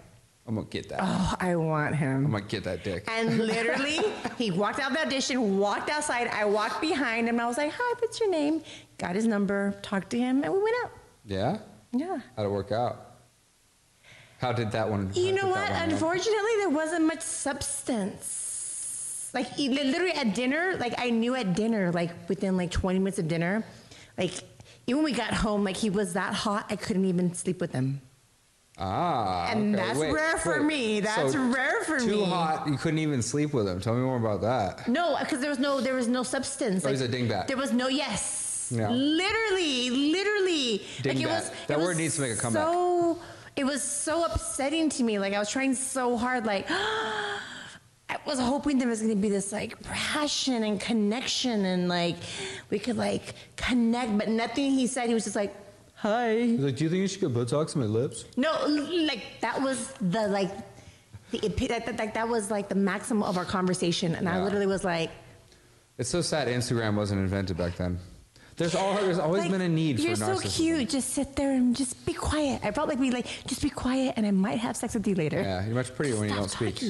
I'm 0.48 0.54
gonna 0.54 0.66
get 0.68 0.88
that. 0.88 1.00
oh, 1.02 1.34
I 1.38 1.56
want 1.56 1.94
him. 1.94 2.24
I'm 2.24 2.30
gonna 2.32 2.44
get 2.44 2.64
that 2.64 2.82
dick. 2.82 3.04
And 3.06 3.36
literally, 3.46 4.00
he 4.38 4.50
walked 4.50 4.80
out 4.80 4.92
of 4.92 4.96
the 4.96 5.06
audition, 5.06 5.58
walked 5.58 5.90
outside, 5.90 6.26
I 6.28 6.46
walked 6.46 6.80
behind 6.80 7.28
him, 7.28 7.34
and 7.34 7.42
I 7.42 7.46
was 7.46 7.58
like, 7.58 7.70
hi, 7.70 7.94
what's 7.98 8.18
your 8.18 8.30
name? 8.30 8.62
Got 8.96 9.14
his 9.14 9.26
number, 9.26 9.74
talked 9.82 10.08
to 10.10 10.18
him, 10.18 10.42
and 10.42 10.50
we 10.50 10.62
went 10.62 10.74
out. 10.84 10.90
Yeah. 11.26 11.58
Yeah. 11.92 12.20
How'd 12.34 12.46
it 12.46 12.48
work 12.48 12.72
out? 12.72 13.04
How 14.38 14.52
did 14.52 14.70
that 14.72 14.88
one? 14.88 15.10
You 15.14 15.32
know 15.32 15.48
what? 15.48 15.70
Unfortunately, 15.70 16.52
there 16.58 16.70
wasn't 16.70 17.06
much 17.06 17.20
substance. 17.20 19.30
Like 19.34 19.58
literally 19.58 20.12
at 20.12 20.34
dinner, 20.34 20.76
like 20.78 20.94
I 20.96 21.10
knew 21.10 21.34
at 21.34 21.54
dinner, 21.54 21.92
like 21.92 22.10
within 22.28 22.56
like 22.56 22.70
20 22.70 23.00
minutes 23.00 23.18
of 23.18 23.28
dinner, 23.28 23.64
like 24.16 24.32
even 24.86 25.02
when 25.02 25.12
we 25.12 25.12
got 25.12 25.34
home, 25.34 25.64
like 25.64 25.76
he 25.76 25.90
was 25.90 26.14
that 26.14 26.32
hot, 26.32 26.66
I 26.70 26.76
couldn't 26.76 27.04
even 27.04 27.34
sleep 27.34 27.60
with 27.60 27.72
him. 27.72 28.00
Ah, 28.80 29.50
And 29.50 29.74
okay. 29.74 29.84
that's 29.84 29.98
Wait, 29.98 30.12
rare 30.12 30.36
for 30.38 30.58
wait. 30.58 30.66
me. 30.66 31.00
That's 31.00 31.32
So 31.32 31.38
rare 31.48 31.82
for 31.84 31.98
too 31.98 32.06
me. 32.06 32.12
Too 32.12 32.24
hot, 32.26 32.66
you 32.68 32.76
couldn't 32.76 33.00
even 33.00 33.22
sleep 33.22 33.52
with 33.52 33.66
him. 33.66 33.80
Tell 33.80 33.94
me 33.94 34.02
more 34.02 34.16
about 34.18 34.40
that. 34.42 34.86
No, 34.88 35.16
because 35.18 35.40
there 35.40 35.50
was 35.50 35.58
no 35.58 35.80
there 35.80 35.94
was 35.94 36.06
no 36.08 36.22
substance. 36.22 36.84
Oh, 36.84 36.88
he's 36.90 37.00
a 37.00 37.08
dingbat. 37.08 37.48
There 37.48 37.56
was 37.56 37.72
no 37.72 37.88
yes. 37.88 38.70
Yeah. 38.70 38.90
Literally, 38.90 39.90
literally. 39.90 40.78
Like 41.04 41.16
it 41.16 41.16
Dingbat. 41.18 41.26
was. 41.26 41.50
That 41.66 41.78
it 41.78 41.80
word 41.80 41.88
was 41.88 41.98
needs 41.98 42.14
to 42.16 42.20
make 42.20 42.32
a 42.32 42.36
comeback. 42.36 42.64
So 42.66 43.18
it 43.56 43.64
was 43.64 43.82
so 43.82 44.24
upsetting 44.24 44.88
to 44.90 45.02
me. 45.02 45.18
Like 45.18 45.32
I 45.34 45.38
was 45.38 45.50
trying 45.50 45.74
so 45.74 46.16
hard, 46.16 46.46
like 46.46 46.66
I 46.70 48.16
was 48.26 48.38
hoping 48.38 48.78
there 48.78 48.88
was 48.88 49.00
going 49.02 49.14
to 49.14 49.20
be 49.20 49.28
this 49.28 49.52
like 49.52 49.80
passion 49.82 50.62
and 50.62 50.80
connection, 50.80 51.64
and 51.64 51.88
like 51.88 52.16
we 52.70 52.78
could 52.78 52.96
like 52.96 53.34
connect. 53.56 54.16
But 54.16 54.28
nothing 54.28 54.70
he 54.72 54.86
said. 54.86 55.08
He 55.08 55.14
was 55.14 55.24
just 55.24 55.36
like, 55.36 55.54
"Hi." 55.98 56.34
He's 56.38 56.60
like, 56.60 56.76
do 56.76 56.84
you 56.84 56.90
think 56.90 57.02
you 57.02 57.08
should 57.08 57.20
get 57.20 57.34
Botox 57.34 57.74
in 57.74 57.80
my 57.80 57.86
lips? 57.86 58.24
No, 58.36 58.52
like 58.66 59.24
that 59.40 59.60
was 59.60 59.92
the 60.00 60.28
like 60.28 60.50
the 61.30 61.38
that, 61.68 61.86
that, 61.86 61.96
that, 61.96 62.14
that 62.14 62.28
was 62.28 62.50
like 62.50 62.68
the 62.68 62.74
maximum 62.74 63.22
of 63.22 63.36
our 63.36 63.44
conversation, 63.44 64.14
and 64.14 64.28
I 64.28 64.42
literally 64.42 64.66
was 64.66 64.84
like. 64.84 65.10
It's 65.98 66.08
so 66.08 66.22
sad 66.22 66.46
Instagram 66.48 66.94
wasn't 66.94 67.20
invented 67.20 67.56
back 67.56 67.76
then. 67.76 67.98
There's, 68.58 68.74
all, 68.74 68.94
there's 68.96 69.20
always 69.20 69.42
Like, 69.42 69.52
been 69.52 69.60
a 69.60 69.68
need 69.68 70.00
You're 70.00 70.16
for 70.16 70.36
so 70.36 70.48
cute. 70.48 70.88
Just 70.88 71.10
sit 71.10 71.36
there 71.36 71.52
and 71.52 71.76
just 71.76 72.04
be 72.04 72.12
quiet. 72.12 72.60
I 72.64 72.72
felt 72.72 72.88
like 72.88 72.98
we 72.98 73.12
like 73.12 73.26
just 73.46 73.62
be 73.62 73.70
quiet, 73.70 74.14
and 74.16 74.26
I 74.26 74.32
might 74.32 74.58
have 74.58 74.76
sex 74.76 74.94
with 74.94 75.06
you 75.06 75.14
later. 75.14 75.40
Yeah, 75.40 75.64
you're 75.64 75.76
much 75.76 75.94
prettier 75.94 76.16
when 76.18 76.28
you 76.28 76.34
don't 76.34 76.50
speak. 76.50 76.82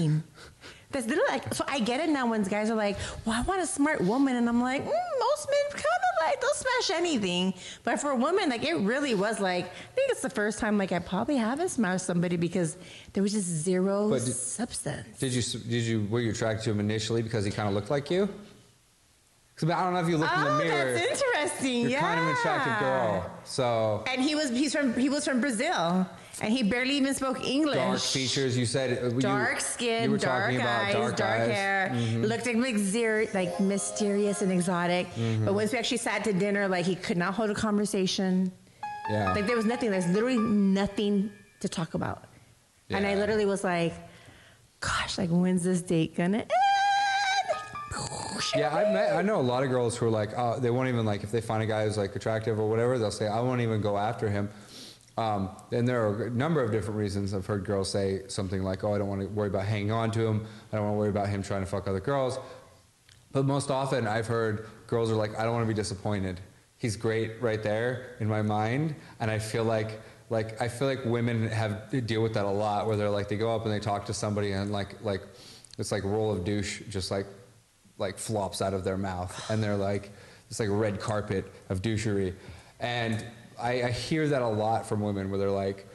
That's 0.91 1.07
literally 1.07 1.29
like. 1.29 1.53
So 1.55 1.65
I 1.69 1.81
get 1.81 2.01
it 2.01 2.09
now 2.09 2.27
when 2.31 2.43
guys 2.45 2.71
are 2.71 2.75
like, 2.75 2.97
"Well, 3.27 3.37
I 3.39 3.43
want 3.43 3.61
a 3.61 3.67
smart 3.67 4.01
woman," 4.01 4.37
and 4.37 4.49
I'm 4.49 4.63
like, 4.63 4.83
mm, 4.83 4.87
"Most 5.21 5.47
men 5.51 5.71
kind 5.73 5.85
of 5.85 6.27
like 6.27 6.41
they'll 6.41 6.51
smash 6.55 6.97
anything." 6.99 7.53
But 7.85 8.01
for 8.01 8.11
a 8.13 8.17
woman, 8.17 8.49
like 8.49 8.65
it 8.65 8.75
really 8.79 9.15
was 9.15 9.39
like. 9.39 9.67
I 9.67 9.95
think 9.95 10.11
it's 10.13 10.23
the 10.23 10.31
first 10.31 10.59
time 10.61 10.79
like 10.79 10.93
I 10.93 10.99
probably 10.99 11.37
haven't 11.37 11.69
smashed 11.69 12.07
somebody 12.07 12.37
because 12.37 12.79
there 13.13 13.23
was 13.23 13.33
just 13.33 13.47
zero 13.47 14.09
did- 14.11 14.23
substance. 14.33 15.19
Did 15.19 15.33
you, 15.35 15.43
did 15.43 15.83
you, 15.83 16.07
were 16.11 16.21
you 16.21 16.31
attracted 16.31 16.65
to 16.65 16.71
him 16.71 16.81
initially 16.81 17.21
because 17.23 17.45
he 17.45 17.51
kind 17.51 17.69
of 17.69 17.75
looked 17.75 17.91
like 17.91 18.11
you? 18.11 18.29
'Cause, 19.57 19.69
I 19.71 19.83
don't 19.83 19.93
know 19.93 19.99
if 19.99 20.09
you 20.09 20.17
look 20.19 20.31
in 20.33 20.39
oh, 20.41 20.57
the 20.57 20.65
mirror. 20.65 20.95
that's 20.95 21.21
interesting. 21.21 21.81
You're 21.83 21.91
yeah. 21.91 22.01
kind 22.01 22.21
of 22.21 22.27
an 22.29 22.33
attractive 22.37 22.79
girl. 22.79 23.31
So, 23.45 24.05
And 24.07 24.23
he 24.23 24.37
was 24.37 24.51
he's 24.51 24.73
from 24.73 24.95
he 24.95 25.09
was 25.09 25.25
from 25.25 25.41
Brazil, 25.41 26.07
and 26.41 26.53
he 26.53 26.63
barely 26.63 26.95
even 26.97 27.15
spoke 27.15 27.45
English. 27.45 27.77
dark 27.77 27.99
features, 28.01 28.57
you 28.57 28.67
said. 28.67 29.03
uh, 29.03 29.09
you- 29.09 29.21
dark 29.21 29.61
skin, 29.61 30.05
you 30.05 30.11
were 30.13 30.19
dark 30.19 30.45
talking 30.45 30.61
about 30.61 30.85
eyes, 30.87 30.93
dark, 30.95 31.17
dark, 31.17 31.41
eyes. 31.41 31.51
hair. 31.51 31.91
Mhm. 31.95 32.29
Looked 32.29 32.47
like 32.47 33.35
like 33.35 33.61
mysterious 33.61 34.43
and 34.43 34.53
exotic. 34.53 35.07
Mm-hmm. 35.15 35.45
But 35.45 35.55
once 35.55 35.73
we 35.73 35.79
actually 35.79 35.99
sat 35.99 36.25
to 36.25 36.33
dinner, 36.33 36.69
like 36.69 36.85
he 36.87 36.95
could 36.95 37.17
not 37.17 37.35
hold 37.35 37.51
a 37.51 37.55
conversation. 37.55 38.53
Yeah. 39.11 39.33
Like 39.33 39.47
there 39.47 39.57
was 39.57 39.65
nothing. 39.65 39.91
There's 39.91 40.07
literally 40.09 40.39
nothing 40.39 41.31
to 41.61 41.69
talk 41.69 41.95
about. 41.95 42.25
Yeah. 42.89 42.99
And 42.99 43.07
I 43.07 43.15
literally 43.17 43.47
was 43.47 43.65
like, 43.65 43.95
"Gosh, 44.81 45.19
like 45.19 45.31
when's 45.31 45.65
this 45.65 45.83
date 45.83 46.17
gonna 46.17 46.39
end?" 46.39 46.53
Yeah, 48.57 48.75
I 48.75 48.91
met, 48.93 49.13
I 49.15 49.23
know 49.23 49.41
a 49.41 49.43
lot 49.43 49.63
of 49.63 49.69
girls 49.69 49.97
who 49.97 50.07
are 50.07 50.11
like, 50.11 50.31
uh, 50.37 50.59
they 50.59 50.71
won't 50.71 50.89
even 50.89 51.05
like 51.05 51.23
if 51.23 51.31
they 51.31 51.41
find 51.41 51.63
a 51.63 51.67
guy 51.67 51.85
who's 51.85 51.99
like 51.99 52.15
attractive 52.17 52.59
or 52.59 52.69
whatever, 52.69 52.99
they'll 52.99 53.11
say, 53.11 53.27
I 53.27 53.41
won't 53.41 53.61
even 53.61 53.81
go 53.81 53.99
after 53.99 54.31
him. 54.31 54.49
Um, 55.19 55.51
and 55.73 55.87
there 55.89 56.07
are 56.07 56.27
a 56.27 56.31
number 56.31 56.63
of 56.63 56.71
different 56.71 56.97
reasons. 56.97 57.35
I've 57.35 57.45
heard 57.45 57.65
girls 57.65 57.91
say 57.91 58.23
something 58.29 58.63
like, 58.63 58.85
"Oh, 58.85 58.95
I 58.95 58.99
don't 58.99 59.09
want 59.09 59.21
to 59.23 59.27
worry 59.27 59.49
about 59.49 59.65
hanging 59.65 59.91
on 59.91 60.13
to 60.13 60.25
him. 60.25 60.47
I 60.73 60.77
don't 60.77 60.85
want 60.85 60.95
to 60.95 60.99
worry 60.99 61.09
about 61.09 61.29
him 61.29 61.43
trying 61.43 61.63
to 61.63 61.67
fuck 61.67 61.89
other 61.89 61.99
girls." 61.99 62.39
But 63.33 63.45
most 63.45 63.69
often, 63.69 64.07
I've 64.07 64.29
heard 64.29 64.69
girls 64.87 65.11
are 65.11 65.17
like, 65.17 65.37
"I 65.37 65.43
don't 65.43 65.55
want 65.55 65.65
to 65.65 65.69
be 65.69 65.75
disappointed. 65.75 66.41
He's 66.77 66.95
great 66.95 67.43
right 67.43 67.61
there 67.61 68.15
in 68.21 68.29
my 68.29 68.43
mind," 68.43 68.95
and 69.21 69.31
I 69.31 69.39
feel 69.39 69.65
like. 69.65 70.01
Like 70.31 70.61
I 70.61 70.69
feel 70.69 70.87
like 70.87 71.07
women 71.07 71.49
have 71.49 71.89
deal 72.07 72.23
with 72.23 72.35
that 72.35 72.45
a 72.45 72.51
lot, 72.51 72.87
where 72.87 72.99
they're 72.99 73.09
like 73.09 73.29
they 73.29 73.39
go 73.39 73.57
up 73.57 73.65
and 73.65 73.73
they 73.73 73.81
talk 73.81 74.05
to 74.05 74.13
somebody 74.13 74.53
and 74.53 74.71
like 74.71 75.03
like 75.03 75.23
it's 75.79 75.91
like 75.91 76.05
roll 76.05 76.31
of 76.31 76.45
douche 76.45 76.83
just 76.91 77.11
like 77.11 77.25
like 77.97 78.19
flops 78.19 78.61
out 78.61 78.75
of 78.75 78.85
their 78.85 78.99
mouth 78.99 79.33
and 79.51 79.63
they're 79.63 79.75
like 79.75 80.13
it's 80.51 80.61
like 80.61 80.69
a 80.69 80.73
red 80.87 81.01
carpet 81.01 81.51
of 81.71 81.81
douchery 81.81 82.35
and 82.81 83.25
I, 83.61 83.83
I 83.85 83.91
hear 83.91 84.29
that 84.29 84.43
a 84.43 84.47
lot 84.49 84.87
from 84.87 85.01
women 85.01 85.31
where 85.31 85.39
they're 85.39 85.51
like 85.51 85.87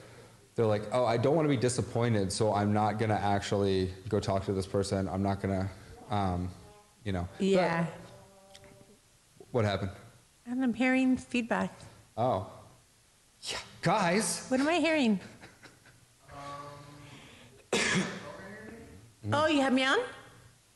they're 0.55 0.65
like 0.65 0.84
oh 0.91 1.05
i 1.05 1.17
don't 1.17 1.36
want 1.36 1.46
to 1.46 1.50
be 1.50 1.58
disappointed 1.58 2.32
so 2.32 2.53
i'm 2.53 2.74
not 2.74 3.00
going 3.00 3.10
to 3.10 3.17
actually 3.20 3.91
go 4.10 4.20
talk 4.20 4.46
to 4.46 4.53
this 4.53 4.67
person 4.67 5.08
i'm 5.10 5.24
not 5.24 5.41
going 5.41 5.53
to 5.62 6.15
um, 6.15 6.50
you 7.03 7.12
know 7.12 7.27
But 7.38 7.46
Yeah. 7.48 7.86
what 9.51 9.65
happened 9.65 9.91
And 10.46 10.63
I'm 10.63 10.74
hearing 10.74 11.17
feedback. 11.17 11.74
oh 12.17 12.48
yeah 13.41 13.58
guys 13.82 14.46
What 14.50 14.60
am 14.60 14.67
I 14.67 14.75
hearing? 14.79 15.20
oh, 19.34 19.48
you 19.48 19.62
have 19.62 19.74
me 19.74 19.84
on? 19.84 19.98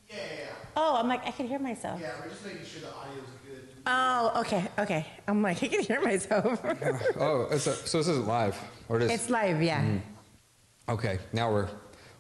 Yeah, 0.09 0.15
yeah, 0.15 0.21
yeah. 0.39 0.45
Oh, 0.79 0.95
I'm 0.95 1.07
like 1.07 1.25
I 1.25 1.31
can 1.31 1.47
hear 1.47 1.57
myself. 1.57 1.99
Yeah, 1.99 2.11
we're 2.21 2.29
just 2.29 2.45
making 2.45 2.63
sure 2.65 2.81
the 2.81 2.95
audio 2.95 3.23
is 3.23 3.29
good. 3.49 3.67
Oh, 3.87 4.31
okay, 4.41 4.67
okay. 4.77 5.07
I'm 5.27 5.41
like 5.41 5.61
I 5.63 5.67
can 5.67 5.81
hear 5.81 6.01
myself. 6.01 6.61
oh 7.19 7.47
it's 7.51 7.65
a, 7.65 7.73
so 7.73 7.97
this 7.97 8.07
isn't 8.07 8.27
live 8.27 8.55
or 8.87 8.97
it 8.97 9.03
is 9.03 9.11
it's 9.11 9.29
live, 9.31 9.61
yeah. 9.61 9.83
okay 10.87 11.17
now 11.33 11.51
we're 11.51 11.67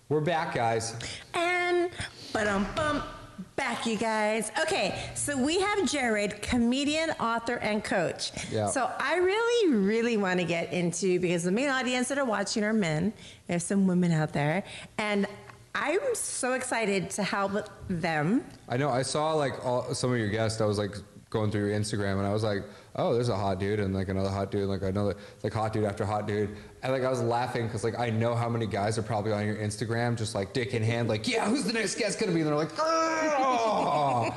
we're 0.09 0.21
back 0.21 0.55
guys 0.55 0.95
And 1.35 1.91
but 2.33 2.47
um 2.47 2.65
bum 2.75 3.03
back 3.55 3.85
you 3.85 3.97
guys. 3.97 4.51
Okay, 4.61 5.11
so 5.13 5.37
we 5.37 5.59
have 5.59 5.89
Jared, 5.89 6.41
comedian, 6.41 7.11
author, 7.11 7.57
and 7.57 7.83
coach. 7.83 8.31
Yeah. 8.51 8.67
So 8.67 8.89
I 8.99 9.17
really, 9.17 9.73
really 9.75 10.17
want 10.17 10.39
to 10.39 10.45
get 10.45 10.73
into 10.73 11.19
because 11.19 11.43
the 11.43 11.51
main 11.51 11.69
audience 11.69 12.07
that 12.07 12.17
are 12.17 12.25
watching 12.25 12.63
are 12.63 12.73
men. 12.73 13.13
There's 13.47 13.63
some 13.63 13.85
women 13.85 14.11
out 14.11 14.33
there, 14.33 14.63
and 14.97 15.27
I'm 15.79 16.15
so 16.15 16.53
excited 16.53 17.11
to 17.11 17.23
help 17.23 17.69
them. 17.87 18.43
I 18.67 18.77
know. 18.77 18.89
I 18.89 19.03
saw 19.03 19.33
like 19.33 19.63
all, 19.63 19.93
some 19.93 20.11
of 20.11 20.17
your 20.17 20.29
guests. 20.29 20.59
I 20.59 20.65
was 20.65 20.79
like 20.79 20.95
going 21.29 21.51
through 21.51 21.69
your 21.69 21.79
Instagram, 21.79 22.17
and 22.17 22.25
I 22.25 22.33
was 22.33 22.43
like, 22.43 22.63
"Oh, 22.95 23.13
there's 23.13 23.29
a 23.29 23.37
hot 23.37 23.59
dude, 23.59 23.79
and 23.79 23.93
like 23.93 24.09
another 24.09 24.29
hot 24.29 24.49
dude, 24.49 24.61
and, 24.61 24.71
like 24.71 24.81
another 24.81 25.15
like 25.43 25.53
hot 25.53 25.73
dude 25.73 25.83
after 25.83 26.03
hot 26.03 26.27
dude." 26.27 26.57
And 26.83 26.93
like 26.93 27.03
I 27.03 27.09
was 27.09 27.21
laughing 27.21 27.65
because 27.65 27.83
like 27.83 27.97
I 27.97 28.11
know 28.11 28.35
how 28.35 28.47
many 28.47 28.67
guys 28.67 28.99
are 28.99 29.03
probably 29.03 29.31
on 29.31 29.45
your 29.47 29.55
Instagram, 29.55 30.15
just 30.15 30.35
like 30.35 30.53
dick 30.53 30.75
in 30.75 30.83
hand, 30.83 31.09
like, 31.09 31.27
"Yeah, 31.27 31.49
who's 31.49 31.63
the 31.63 31.73
next 31.73 31.95
guest 31.95 32.19
gonna 32.19 32.31
be?" 32.31 32.41
And 32.41 32.47
they're 32.47 32.55
like, 32.55 32.69
"Oh, 32.77 34.29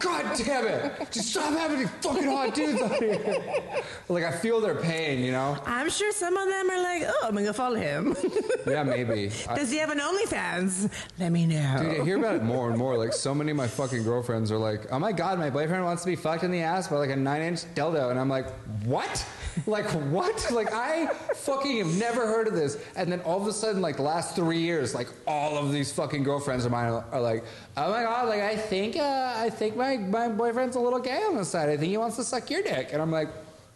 God 0.00 0.36
damn 0.36 0.66
it! 0.66 0.92
Just 1.12 1.30
stop 1.30 1.52
having 1.56 1.78
these 1.78 1.90
fucking 2.00 2.24
hot 2.24 2.52
dudes 2.52 2.82
on 2.82 2.90
here." 2.94 3.82
like 4.08 4.24
I 4.24 4.32
feel 4.32 4.60
their 4.60 4.74
pain, 4.74 5.20
you 5.24 5.30
know? 5.30 5.56
I'm 5.64 5.88
sure 5.88 6.10
some 6.10 6.36
of 6.36 6.48
them 6.48 6.68
are 6.68 6.82
like, 6.82 7.02
"Oh, 7.06 7.26
I'm 7.28 7.34
gonna 7.36 7.52
follow 7.52 7.76
him." 7.76 8.16
Yeah, 8.66 8.82
maybe. 8.82 9.30
Does 9.54 9.70
he 9.70 9.76
have 9.76 9.90
an 9.90 9.98
OnlyFans? 10.00 10.90
Let 11.18 11.30
me 11.32 11.46
know. 11.46 11.76
Dude, 11.80 12.00
I 12.00 12.04
hear 12.04 12.16
about 12.18 12.34
it 12.34 12.42
more 12.42 12.70
and 12.70 12.78
more. 12.78 12.96
Like, 12.96 13.12
so 13.12 13.34
many 13.34 13.50
of 13.50 13.56
my 13.58 13.68
fucking 13.68 14.02
girlfriends 14.04 14.50
are 14.50 14.56
like, 14.58 14.90
"Oh 14.90 14.98
my 14.98 15.12
god, 15.12 15.38
my 15.38 15.50
boyfriend 15.50 15.84
wants 15.84 16.02
to 16.02 16.10
be 16.10 16.16
fucked 16.16 16.42
in 16.44 16.50
the 16.50 16.60
ass 16.62 16.88
by 16.88 16.96
like 16.96 17.10
a 17.10 17.16
nine-inch 17.16 17.64
dildo," 17.74 18.10
and 18.10 18.18
I'm 18.18 18.28
like, 18.30 18.50
"What? 18.84 19.24
Like 19.66 19.86
what? 20.10 20.50
Like 20.50 20.72
I 20.72 21.06
fucking 21.34 21.78
have 21.78 21.98
never 21.98 22.26
heard 22.26 22.48
of 22.48 22.54
this." 22.54 22.78
And 22.96 23.10
then 23.10 23.20
all 23.20 23.40
of 23.40 23.46
a 23.46 23.52
sudden, 23.52 23.80
like 23.82 23.96
the 23.96 24.02
last 24.02 24.34
three 24.36 24.58
years, 24.60 24.94
like 24.94 25.08
all 25.26 25.56
of 25.56 25.72
these 25.72 25.92
fucking 25.92 26.22
girlfriends 26.22 26.64
of 26.64 26.72
mine 26.72 26.92
are, 26.92 27.04
are 27.12 27.20
like, 27.20 27.44
"Oh 27.76 27.90
my 27.90 28.02
god, 28.02 28.28
like 28.28 28.40
I 28.40 28.56
think, 28.56 28.96
uh, 28.96 29.34
I 29.36 29.50
think 29.50 29.76
my 29.76 29.96
my 29.96 30.28
boyfriend's 30.28 30.76
a 30.76 30.80
little 30.80 30.98
gay 31.00 31.22
on 31.22 31.36
the 31.36 31.44
side. 31.44 31.68
I 31.68 31.76
think 31.76 31.90
he 31.90 31.96
wants 31.96 32.16
to 32.16 32.24
suck 32.24 32.50
your 32.50 32.62
dick," 32.62 32.90
and 32.92 33.00
I'm 33.00 33.10
like. 33.10 33.28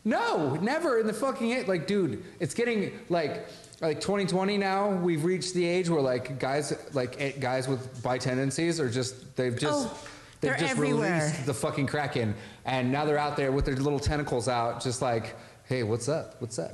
No, 0.04 0.54
never 0.54 1.00
in 1.00 1.06
the 1.06 1.12
fucking 1.12 1.66
like, 1.66 1.86
dude. 1.86 2.24
It's 2.40 2.54
getting 2.54 2.98
like 3.10 3.46
like 3.82 4.00
2020 4.00 4.56
now. 4.56 4.90
We've 4.90 5.22
reached 5.22 5.52
the 5.52 5.66
age 5.66 5.90
where 5.90 6.00
like 6.00 6.38
guys 6.38 6.72
like 6.94 7.20
eh, 7.20 7.32
guys 7.32 7.68
with 7.68 8.02
bi 8.02 8.16
tendencies 8.16 8.80
are 8.80 8.88
just 8.88 9.36
they've 9.36 9.58
just 9.58 9.88
Oh, 9.88 9.98
they've 10.40 10.56
just 10.56 10.70
everywhere. 10.70 11.18
released 11.18 11.44
the 11.44 11.52
fucking 11.52 11.88
kraken, 11.88 12.34
and 12.64 12.90
now 12.90 13.04
they're 13.04 13.18
out 13.18 13.36
there 13.36 13.52
with 13.52 13.66
their 13.66 13.76
little 13.76 13.98
tentacles 13.98 14.48
out, 14.48 14.80
just 14.82 15.02
like, 15.02 15.34
hey, 15.68 15.82
what's 15.82 16.08
up? 16.08 16.40
What's 16.40 16.58
up? 16.58 16.72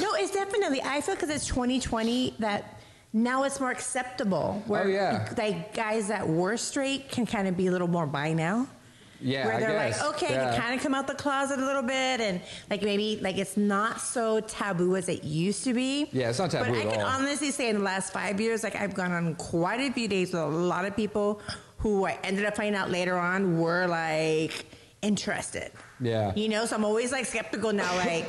No, 0.00 0.14
it's 0.14 0.32
definitely. 0.32 0.80
I 0.82 1.00
feel 1.00 1.14
because 1.14 1.30
it's 1.30 1.46
2020 1.46 2.36
that 2.40 2.80
now 3.12 3.44
it's 3.44 3.60
more 3.60 3.70
acceptable. 3.70 4.62
Where 4.66 4.84
Oh, 4.84 4.88
yeah. 4.88 5.32
like 5.36 5.74
guys 5.74 6.08
that 6.08 6.28
were 6.28 6.56
straight 6.56 7.10
can 7.10 7.26
kind 7.26 7.46
of 7.48 7.56
be 7.56 7.66
a 7.68 7.70
little 7.72 7.88
more 7.88 8.06
bi 8.06 8.32
now. 8.32 8.66
Yeah, 9.20 9.46
where 9.46 9.58
they're 9.60 9.76
like, 9.76 10.02
okay, 10.14 10.34
yeah. 10.34 10.58
kind 10.60 10.74
of 10.74 10.82
come 10.82 10.92
out 10.94 11.06
the 11.06 11.14
closet 11.14 11.58
a 11.58 11.64
little 11.64 11.82
bit, 11.82 12.20
and 12.20 12.42
like 12.68 12.82
maybe 12.82 13.18
like 13.22 13.38
it's 13.38 13.56
not 13.56 14.00
so 14.00 14.40
taboo 14.40 14.96
as 14.96 15.08
it 15.08 15.24
used 15.24 15.64
to 15.64 15.72
be. 15.72 16.08
Yeah, 16.12 16.28
it's 16.28 16.40
not 16.40 16.50
taboo 16.50 16.72
But 16.72 16.78
I 16.80 16.82
can 16.92 17.00
all. 17.00 17.06
honestly 17.06 17.50
say 17.50 17.70
in 17.70 17.78
the 17.78 17.82
last 17.82 18.12
five 18.12 18.38
years, 18.40 18.62
like 18.62 18.76
I've 18.76 18.92
gone 18.92 19.12
on 19.12 19.34
quite 19.36 19.80
a 19.80 19.90
few 19.92 20.08
dates 20.08 20.32
with 20.32 20.42
a 20.42 20.46
lot 20.46 20.84
of 20.84 20.94
people 20.94 21.40
who 21.78 22.04
I 22.04 22.18
ended 22.22 22.44
up 22.44 22.56
finding 22.56 22.74
out 22.74 22.90
later 22.90 23.16
on 23.16 23.58
were 23.58 23.86
like 23.86 24.66
interested. 25.00 25.70
Yeah. 26.04 26.32
You 26.36 26.48
know, 26.48 26.66
so 26.66 26.76
I'm 26.76 26.84
always 26.84 27.10
like 27.12 27.24
skeptical 27.26 27.72
now, 27.72 27.94
like. 27.96 28.26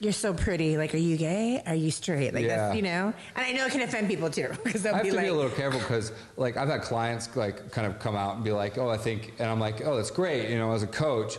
You're 0.00 0.12
so 0.12 0.34
pretty. 0.34 0.76
Like, 0.76 0.92
are 0.92 0.98
you 0.98 1.16
gay? 1.16 1.62
Are 1.64 1.74
you 1.74 1.90
straight? 1.90 2.34
Like, 2.34 2.44
Yeah. 2.44 2.56
that's, 2.56 2.76
you 2.76 2.82
know? 2.82 3.14
And 3.36 3.46
I 3.46 3.52
know 3.52 3.64
it 3.64 3.72
can 3.72 3.80
offend 3.80 4.08
people 4.08 4.28
too. 4.28 4.48
Because 4.64 4.82
they'll 4.82 4.92
I 4.92 4.98
have 4.98 5.04
be 5.04 5.10
to 5.10 5.16
like, 5.16 5.24
be 5.26 5.30
a 5.30 5.34
little 5.34 5.50
careful 5.52 5.78
because, 5.80 6.12
like, 6.36 6.56
I've 6.56 6.68
had 6.68 6.82
clients 6.82 7.34
like 7.36 7.70
kind 7.70 7.86
of 7.86 7.98
come 8.00 8.16
out 8.16 8.34
and 8.34 8.44
be 8.44 8.50
like, 8.52 8.76
"Oh, 8.76 8.90
I 8.90 8.98
think," 8.98 9.32
and 9.38 9.48
I'm 9.48 9.60
like, 9.60 9.86
"Oh, 9.86 9.96
that's 9.96 10.10
great," 10.10 10.50
you 10.50 10.58
know, 10.58 10.72
as 10.72 10.82
a 10.82 10.88
coach. 10.88 11.38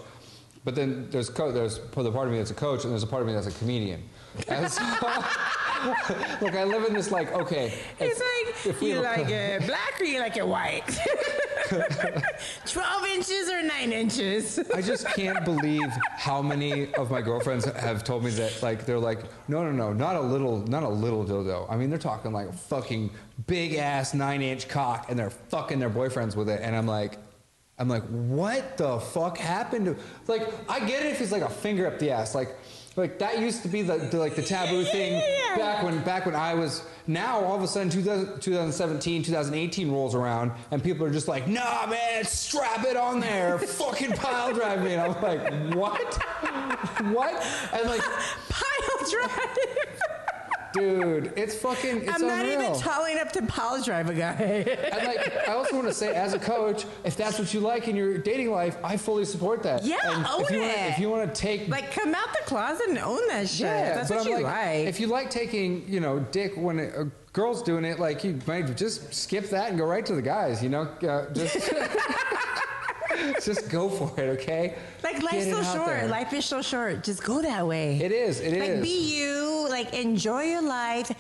But 0.63 0.73
then 0.73 1.09
there's 1.11 1.29
co- 1.29 1.51
there's 1.51 1.77
the 1.79 2.11
part 2.11 2.27
of 2.27 2.31
me 2.31 2.37
that's 2.39 2.49
a 2.49 2.55
coach, 2.55 2.85
and 2.85 2.91
there's 2.91 3.03
a 3.03 3.07
part 3.07 3.21
of 3.21 3.27
me 3.27 3.33
that's 3.35 3.45
a 3.45 3.51
comedian. 3.59 4.01
And 4.47 4.71
so, 4.71 4.81
like, 6.41 6.55
I 6.55 6.63
live 6.63 6.85
in 6.85 6.93
this 6.93 7.11
like, 7.11 7.31
okay, 7.33 7.73
it's 7.99 8.19
like, 8.19 8.65
if 8.65 8.81
we 8.81 8.93
you 8.93 9.01
like 9.01 9.29
it 9.29 9.65
black 9.67 9.99
or 9.99 10.05
you 10.05 10.19
like 10.19 10.37
it 10.37 10.47
white? 10.47 10.83
12 12.65 13.05
inches 13.07 13.49
or 13.49 13.63
9 13.63 13.91
inches. 13.91 14.59
I 14.73 14.81
just 14.81 15.07
can't 15.09 15.43
believe 15.43 15.89
how 16.15 16.41
many 16.41 16.93
of 16.95 17.11
my 17.11 17.21
girlfriends 17.21 17.65
have 17.65 18.03
told 18.03 18.23
me 18.23 18.31
that 18.31 18.61
like 18.61 18.85
they're 18.85 18.99
like 18.99 19.19
no 19.47 19.63
no 19.63 19.71
no 19.71 19.93
not 19.93 20.15
a 20.15 20.21
little 20.21 20.59
not 20.67 20.83
a 20.83 20.89
little 20.89 21.25
dildo. 21.25 21.65
I 21.69 21.75
mean 21.75 21.89
they're 21.89 21.99
talking 21.99 22.31
like 22.31 22.49
a 22.49 22.53
fucking 22.53 23.09
big 23.47 23.75
ass 23.75 24.13
nine 24.13 24.41
inch 24.41 24.67
cock 24.67 25.09
and 25.09 25.17
they're 25.17 25.29
fucking 25.29 25.79
their 25.79 25.89
boyfriends 25.89 26.35
with 26.35 26.49
it 26.49 26.61
and 26.61 26.75
I'm 26.75 26.87
like 26.87 27.17
I'm 27.77 27.89
like 27.89 28.03
what 28.07 28.77
the 28.77 28.99
fuck 28.99 29.37
happened 29.37 29.85
to 29.85 29.95
like 30.27 30.47
I 30.69 30.79
get 30.79 31.05
it 31.05 31.11
if 31.11 31.21
it's 31.21 31.31
like 31.31 31.41
a 31.41 31.49
finger 31.49 31.87
up 31.87 31.99
the 31.99 32.11
ass 32.11 32.35
like 32.35 32.55
like 32.95 33.19
that 33.19 33.39
used 33.39 33.61
to 33.63 33.67
be 33.67 33.81
the, 33.81 33.97
the 33.97 34.17
like 34.17 34.35
the 34.35 34.41
taboo 34.41 34.83
thing 34.85 35.13
Yeah. 35.13 35.57
back 35.57 35.83
when 35.83 36.01
back 36.03 36.25
when 36.25 36.35
I 36.35 36.53
was 36.53 36.83
now 37.07 37.39
all 37.41 37.55
of 37.55 37.61
a 37.61 37.67
sudden 37.67 37.89
2000, 37.89 38.39
2017 38.41 39.23
2018 39.23 39.91
rolls 39.91 40.15
around 40.15 40.51
and 40.71 40.81
people 40.83 41.05
are 41.05 41.11
just 41.11 41.27
like 41.27 41.47
nah 41.47 41.85
man 41.87 42.23
strap 42.23 42.85
it 42.85 42.95
on 42.97 43.19
there 43.19 43.59
fucking 43.59 44.11
pile 44.17 44.53
drive 44.53 44.83
me 44.83 44.93
and 44.93 45.01
I'm 45.01 45.21
like 45.21 45.75
what 45.75 46.13
what 47.13 47.45
and 47.73 47.89
like 47.89 48.01
Pile 48.49 49.09
drive. 49.11 50.01
Dude 50.75 51.33
it's 51.35 51.55
fucking 51.55 52.03
it's 52.03 52.09
I'm 52.13 52.21
not 52.27 52.39
unreal 52.45 52.61
even 52.61 52.79
tall 52.79 53.05
enough 53.05 53.31
to 53.33 53.41
pile 53.43 53.81
drive 53.81 54.09
a 54.09 54.13
guy. 54.13 54.31
and 54.33 55.05
like 55.07 55.47
I 55.47 55.53
also 55.53 55.75
want 55.75 55.87
to 55.87 55.93
say 55.93 56.13
as 56.15 56.33
a 56.33 56.39
coach 56.39 56.85
if 57.03 57.15
that's 57.17 57.39
what 57.39 57.53
you 57.53 57.59
like 57.59 57.87
in 57.87 57.95
your 57.95 58.17
dating 58.17 58.51
life 58.51 58.77
I 58.83 58.97
fully 58.97 59.25
support 59.25 59.63
that 59.63 59.83
Yeah, 59.83 59.97
and 60.03 60.25
own 60.27 60.41
if 60.43 60.51
you 60.51 60.59
wanna, 60.59 60.71
it. 60.73 60.91
if 60.91 60.99
you 60.99 61.09
want 61.09 61.33
to 61.33 61.41
take 61.41 61.67
like, 61.67 61.91
come 61.91 62.13
out 62.13 62.27
the 62.33 62.43
closet 62.45 62.89
and 62.89 62.97
own 62.99 63.27
that 63.29 63.47
shit. 63.49 63.67
That's 63.67 64.09
what 64.09 64.19
I'm 64.21 64.27
you 64.27 64.33
like, 64.35 64.43
like. 64.43 64.87
If 64.87 64.99
you 64.99 65.07
like 65.07 65.29
taking, 65.29 65.87
you 65.87 65.99
know, 65.99 66.19
dick 66.19 66.53
when 66.55 66.79
a 66.79 67.05
girl's 67.33 67.61
doing 67.63 67.85
it, 67.85 67.99
like 67.99 68.23
you 68.23 68.39
might 68.47 68.75
just 68.77 69.13
skip 69.13 69.49
that 69.49 69.69
and 69.69 69.77
go 69.77 69.85
right 69.85 70.05
to 70.05 70.15
the 70.15 70.21
guys. 70.21 70.61
You 70.63 70.69
know, 70.69 70.83
uh, 71.07 71.31
just 71.33 71.55
just 73.45 73.69
go 73.69 73.89
for 73.89 74.19
it. 74.19 74.29
Okay. 74.39 74.75
like, 75.03 75.21
life's 75.21 75.49
so 75.49 75.63
short. 75.63 75.87
there. 75.87 76.07
Life 76.07 76.33
is 76.33 76.45
so 76.45 76.61
short. 76.61 77.03
Just 77.03 77.23
go 77.23 77.41
that 77.41 77.65
way. 77.67 77.99
It 78.01 78.11
is. 78.11 78.39
It 78.39 78.53
is. 78.53 78.59
like 78.69 78.81
be 78.81 79.17
you, 79.17 79.54
like 79.75 79.93
enjoy 79.93 80.43
your 80.43 80.61
life, 80.61 81.11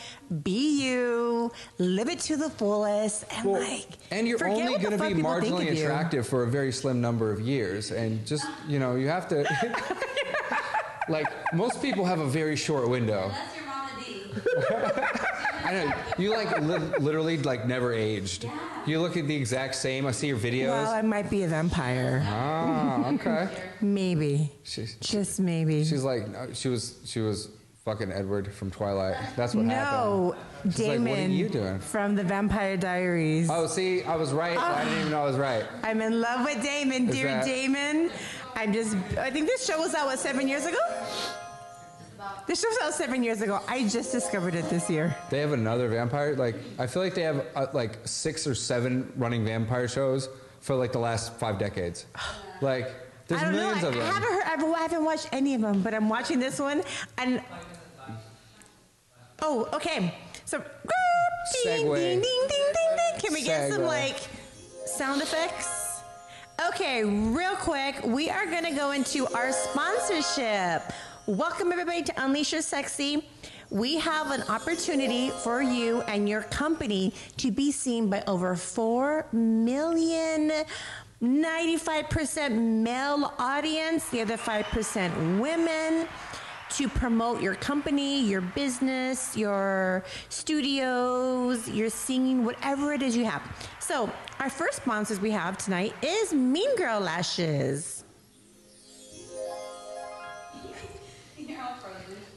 be 0.43 0.81
you, 0.83 1.51
live 1.77 2.07
it 2.09 2.19
to 2.19 2.37
the 2.37 2.49
fullest, 2.49 3.25
and 3.35 3.45
Well, 3.51 3.61
like 3.61 3.87
and 4.11 4.27
you're 4.27 4.47
only 4.47 4.77
going 4.77 4.97
to 4.97 5.03
be 5.15 5.21
marginally 5.21 5.71
attractive 5.71 6.25
for 6.27 6.43
a 6.43 6.47
very 6.47 6.71
slim 6.71 7.01
number 7.01 7.31
of 7.31 7.39
years, 7.41 7.91
and 7.91 8.25
just 8.25 8.45
you 8.67 8.79
know, 8.79 8.95
you 8.95 9.07
have 9.07 9.27
to. 9.29 9.37
like 11.09 11.27
most 11.53 11.81
people 11.81 12.05
have 12.05 12.19
a 12.19 12.25
very 12.25 12.55
short 12.55 12.89
window. 12.89 13.29
That's 13.29 13.55
your 13.57 13.65
mama 13.65 13.89
D. 14.05 15.25
I 15.65 15.71
know 15.73 15.93
you 16.17 16.29
like 16.31 16.59
li- 16.61 16.97
literally 16.99 17.37
like 17.39 17.67
never 17.67 17.91
aged. 17.93 18.49
You 18.85 19.01
look 19.01 19.17
at 19.17 19.27
the 19.27 19.35
exact 19.35 19.75
same. 19.75 20.05
I 20.05 20.11
see 20.11 20.27
your 20.27 20.37
videos. 20.37 20.69
Well, 20.69 20.91
I 20.91 21.01
might 21.01 21.29
be 21.29 21.43
a 21.43 21.47
vampire. 21.47 22.23
ah, 22.27 23.11
okay. 23.13 23.49
Maybe. 23.81 24.51
She's, 24.63 24.95
Just 25.01 25.39
maybe. 25.39 25.83
She's 25.83 26.03
like, 26.03 26.27
no, 26.27 26.53
she 26.53 26.69
was, 26.69 26.99
she 27.05 27.19
was 27.19 27.49
fucking 27.85 28.11
Edward 28.11 28.51
from 28.51 28.71
Twilight. 28.71 29.15
That's 29.35 29.53
what 29.53 29.65
happened. 29.65 29.71
no, 30.25 30.35
She's 30.63 30.79
like, 30.79 30.87
Damon 30.97 31.09
what 31.11 31.19
are 31.19 31.27
you 31.27 31.49
doing? 31.49 31.79
from 31.79 32.15
the 32.15 32.23
Vampire 32.23 32.75
Diaries. 32.77 33.47
Oh, 33.49 33.67
see, 33.67 34.01
I 34.03 34.15
was 34.15 34.33
right. 34.33 34.57
I 34.57 34.83
didn't 34.83 34.99
even 35.01 35.11
know 35.11 35.21
I 35.21 35.25
was 35.25 35.37
right. 35.37 35.63
I'm 35.83 36.01
in 36.01 36.19
love 36.19 36.43
with 36.45 36.63
Damon, 36.63 37.07
Is 37.09 37.15
dear 37.15 37.27
that- 37.27 37.45
Damon. 37.45 38.09
I'm 38.55 38.73
just. 38.73 38.95
I 39.19 39.29
think 39.29 39.47
this 39.47 39.65
show 39.65 39.77
was 39.79 39.93
out 39.93 40.07
what 40.07 40.17
seven 40.17 40.47
years 40.47 40.65
ago. 40.65 40.77
This 42.47 42.61
show 42.61 42.69
was 42.69 42.77
out 42.83 42.93
seven 42.93 43.23
years 43.23 43.41
ago. 43.41 43.59
I 43.67 43.87
just 43.87 44.11
discovered 44.11 44.55
it 44.55 44.67
this 44.69 44.89
year. 44.89 45.15
They 45.29 45.39
have 45.39 45.51
another 45.51 45.87
vampire. 45.89 46.35
Like, 46.35 46.55
I 46.79 46.87
feel 46.87 47.01
like 47.03 47.13
they 47.13 47.21
have 47.23 47.45
uh, 47.55 47.67
like 47.73 47.99
six 48.07 48.47
or 48.47 48.55
seven 48.55 49.11
running 49.17 49.43
vampire 49.45 49.87
shows 49.87 50.29
for 50.61 50.73
like 50.75 50.91
the 50.91 50.99
last 50.99 51.33
five 51.33 51.59
decades. 51.59 52.05
Like, 52.61 52.91
there's 53.27 53.41
I 53.41 53.45
don't 53.45 53.53
millions 53.55 53.81
know. 53.81 53.87
I, 53.89 53.91
of 53.91 53.95
them. 53.97 54.03
I 54.03 54.13
haven't 54.13 54.31
heard. 54.31 54.73
I 54.75 54.81
haven't 54.81 55.03
watched 55.03 55.29
any 55.33 55.53
of 55.53 55.61
them, 55.61 55.81
but 55.81 55.93
I'm 55.93 56.07
watching 56.07 56.39
this 56.39 56.59
one. 56.59 56.81
And 57.17 57.41
oh, 59.41 59.67
okay. 59.73 60.13
So 60.45 60.59
ding, 61.63 61.85
ding, 61.85 61.93
ding, 61.93 62.21
ding, 62.21 62.47
ding, 62.47 62.73
ding. 62.73 63.19
Can 63.19 63.33
we 63.33 63.43
get 63.43 63.71
some 63.71 63.83
like 63.83 64.17
sound 64.85 65.21
effects? 65.21 66.01
Okay, 66.69 67.03
real 67.03 67.55
quick, 67.55 68.01
we 68.05 68.29
are 68.29 68.45
gonna 68.45 68.73
go 68.73 68.91
into 68.91 69.27
our 69.33 69.51
sponsorship. 69.51 70.93
Welcome 71.27 71.71
everybody 71.71 72.03
to 72.03 72.23
Unleash 72.23 72.53
Your 72.53 72.61
Sexy. 72.61 73.27
We 73.71 73.97
have 73.97 74.31
an 74.31 74.43
opportunity 74.43 75.31
for 75.31 75.61
you 75.61 76.01
and 76.03 76.29
your 76.29 76.43
company 76.43 77.13
to 77.37 77.51
be 77.51 77.71
seen 77.71 78.09
by 78.09 78.23
over 78.27 78.55
4 78.55 79.27
million 79.33 80.51
95% 81.21 82.83
male 82.83 83.33
audience, 83.39 84.07
the 84.09 84.21
other 84.21 84.37
5% 84.37 85.39
women 85.39 86.07
to 86.77 86.89
promote 86.89 87.41
your 87.41 87.55
company, 87.55 88.21
your 88.21 88.41
business, 88.41 89.35
your 89.37 90.03
studios, 90.27 91.69
your 91.69 91.89
singing, 91.89 92.43
whatever 92.43 92.91
it 92.91 93.01
is 93.01 93.15
you 93.15 93.23
have. 93.23 93.41
So, 93.79 94.11
our 94.39 94.49
first 94.49 94.77
sponsors 94.77 95.21
we 95.21 95.31
have 95.31 95.57
tonight 95.57 95.93
is 96.01 96.33
Mean 96.33 96.75
Girl 96.75 96.99
Lashes. 96.99 98.03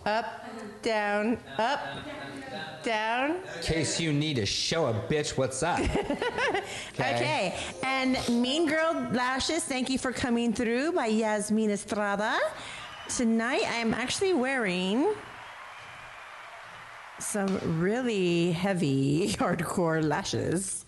Up, 0.07 0.45
down, 0.83 1.39
up, 1.59 1.81
down. 2.83 3.37
In 3.57 3.63
case 3.63 4.01
you 4.01 4.13
need 4.13 4.37
to 4.37 4.47
show 4.47 4.87
a 4.87 4.95
bitch 4.95 5.37
what's 5.37 5.63
up. 5.63 5.81
Okay. 6.95 7.15
okay. 7.15 7.57
And 7.85 8.19
Mean 8.43 8.67
Girl 8.67 9.09
Lashes, 9.13 9.63
thank 9.63 9.89
you 9.89 9.99
for 9.99 10.13
coming 10.13 10.53
through 10.53 10.93
by 10.93 11.07
Yasmin 11.07 11.71
Estrada. 11.71 12.37
Tonight 13.09 13.63
I 13.67 13.77
am 13.77 13.95
actually 13.95 14.35
wearing 14.35 15.15
some 17.19 17.81
really 17.81 18.53
heavy, 18.53 19.29
hardcore 19.39 20.05
lashes 20.05 20.85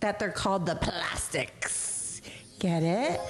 that 0.00 0.18
they're 0.18 0.30
called 0.30 0.64
the 0.64 0.76
plastics. 0.76 2.22
Get 2.58 2.82
it? 2.82 3.20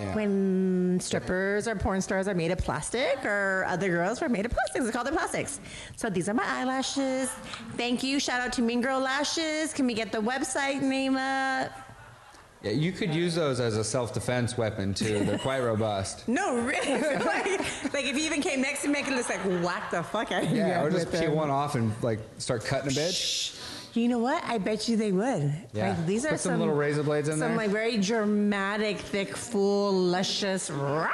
Yeah. 0.00 0.14
When 0.14 0.98
strippers 1.00 1.68
or 1.68 1.76
porn 1.76 2.00
stars 2.00 2.26
are 2.26 2.34
made 2.34 2.50
of 2.50 2.58
plastic 2.58 3.24
or 3.24 3.64
other 3.68 3.88
girls 3.88 4.22
are 4.22 4.28
made 4.28 4.44
of 4.44 4.52
plastics, 4.52 4.84
it's 4.84 4.94
called 4.94 5.06
the 5.06 5.12
plastics. 5.12 5.60
So 5.96 6.10
these 6.10 6.28
are 6.28 6.34
my 6.34 6.44
eyelashes. 6.46 7.30
Thank 7.76 8.02
you. 8.02 8.18
Shout 8.18 8.40
out 8.40 8.52
to 8.54 8.62
Mean 8.62 8.80
Girl 8.80 8.98
Lashes. 8.98 9.72
Can 9.72 9.86
we 9.86 9.94
get 9.94 10.10
the 10.10 10.18
website 10.20 10.82
name 10.82 11.16
up? 11.16 11.87
Yeah, 12.62 12.72
you 12.72 12.90
could 12.90 13.14
use 13.14 13.34
those 13.36 13.60
as 13.60 13.76
a 13.76 13.84
self-defense 13.84 14.58
weapon 14.58 14.92
too. 14.92 15.20
They're 15.24 15.38
quite 15.38 15.60
robust. 15.60 16.26
No, 16.26 16.56
really. 16.60 17.00
like, 17.02 17.46
like 17.92 18.04
if 18.04 18.16
you 18.16 18.24
even 18.24 18.40
came 18.42 18.60
next 18.60 18.82
to 18.82 18.88
me, 18.88 18.98
I 18.98 19.02
could 19.02 19.14
just 19.14 19.30
like 19.30 19.44
whack 19.62 19.90
the 19.90 20.02
fuck 20.02 20.32
out 20.32 20.42
of 20.42 20.50
you. 20.50 20.56
Yeah, 20.56 20.82
or 20.82 20.90
just 20.90 21.12
peel 21.12 21.32
one 21.34 21.50
off 21.50 21.76
and 21.76 21.92
like 22.02 22.18
start 22.38 22.64
cutting 22.64 22.88
a 22.90 22.92
bitch. 22.94 23.54
You 23.94 24.08
know 24.08 24.18
what? 24.18 24.42
I 24.44 24.58
bet 24.58 24.88
you 24.88 24.96
they 24.96 25.12
would. 25.12 25.54
Yeah. 25.72 25.90
Like, 25.90 26.06
these 26.06 26.24
are 26.24 26.30
Put 26.30 26.40
some 26.40 26.52
some, 26.52 26.60
little 26.60 26.74
razor 26.74 27.02
blades 27.02 27.28
in 27.28 27.34
some 27.34 27.40
there. 27.40 27.48
Some 27.50 27.56
like 27.56 27.70
very 27.70 27.96
dramatic, 27.96 28.98
thick, 28.98 29.36
full, 29.36 29.92
luscious 29.92 30.68
rawr, 30.68 31.08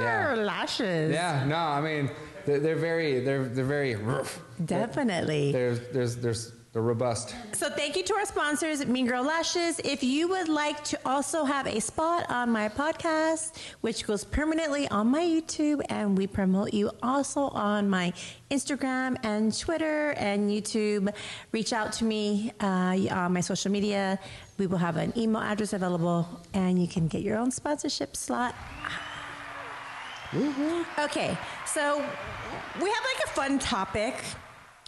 Yeah. 0.00 0.34
lashes. 0.34 1.12
Yeah, 1.12 1.44
no, 1.46 1.56
I 1.56 1.80
mean 1.80 2.10
they're, 2.46 2.60
they're 2.60 2.76
very 2.76 3.20
they're 3.20 3.44
they're 3.44 3.64
very. 3.64 3.96
Definitely. 4.64 5.52
There's 5.52 5.80
there's 5.88 6.16
there's 6.16 6.52
they're 6.76 6.82
robust. 6.82 7.34
So 7.52 7.70
thank 7.70 7.96
you 7.96 8.02
to 8.02 8.14
our 8.16 8.26
sponsors, 8.26 8.84
Mean 8.84 9.06
Girl 9.06 9.24
Lashes. 9.24 9.80
If 9.82 10.04
you 10.04 10.28
would 10.28 10.50
like 10.50 10.84
to 10.84 11.00
also 11.06 11.42
have 11.42 11.66
a 11.66 11.80
spot 11.80 12.28
on 12.28 12.50
my 12.50 12.68
podcast, 12.68 13.56
which 13.80 14.06
goes 14.06 14.24
permanently 14.24 14.86
on 14.88 15.06
my 15.06 15.22
YouTube, 15.22 15.80
and 15.88 16.18
we 16.18 16.26
promote 16.26 16.74
you 16.74 16.90
also 17.02 17.48
on 17.48 17.88
my 17.88 18.12
Instagram 18.50 19.16
and 19.24 19.58
Twitter 19.58 20.10
and 20.18 20.50
YouTube, 20.50 21.08
reach 21.50 21.72
out 21.72 21.94
to 21.94 22.04
me 22.04 22.52
uh, 22.60 22.98
on 23.10 23.32
my 23.32 23.40
social 23.40 23.72
media. 23.72 24.18
We 24.58 24.66
will 24.66 24.76
have 24.76 24.98
an 24.98 25.14
email 25.16 25.40
address 25.40 25.72
available, 25.72 26.28
and 26.52 26.78
you 26.78 26.86
can 26.86 27.08
get 27.08 27.22
your 27.22 27.38
own 27.38 27.50
sponsorship 27.52 28.18
slot. 28.18 28.54
Okay, 30.98 31.38
so 31.64 31.96
we 32.82 32.90
have 32.90 33.04
like 33.14 33.24
a 33.24 33.28
fun 33.28 33.58
topic, 33.58 34.22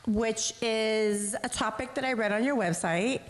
which 0.08 0.54
is 0.62 1.36
a 1.44 1.48
topic 1.48 1.94
that 1.94 2.04
I 2.04 2.14
read 2.14 2.32
on 2.32 2.42
your 2.42 2.56
website. 2.56 3.20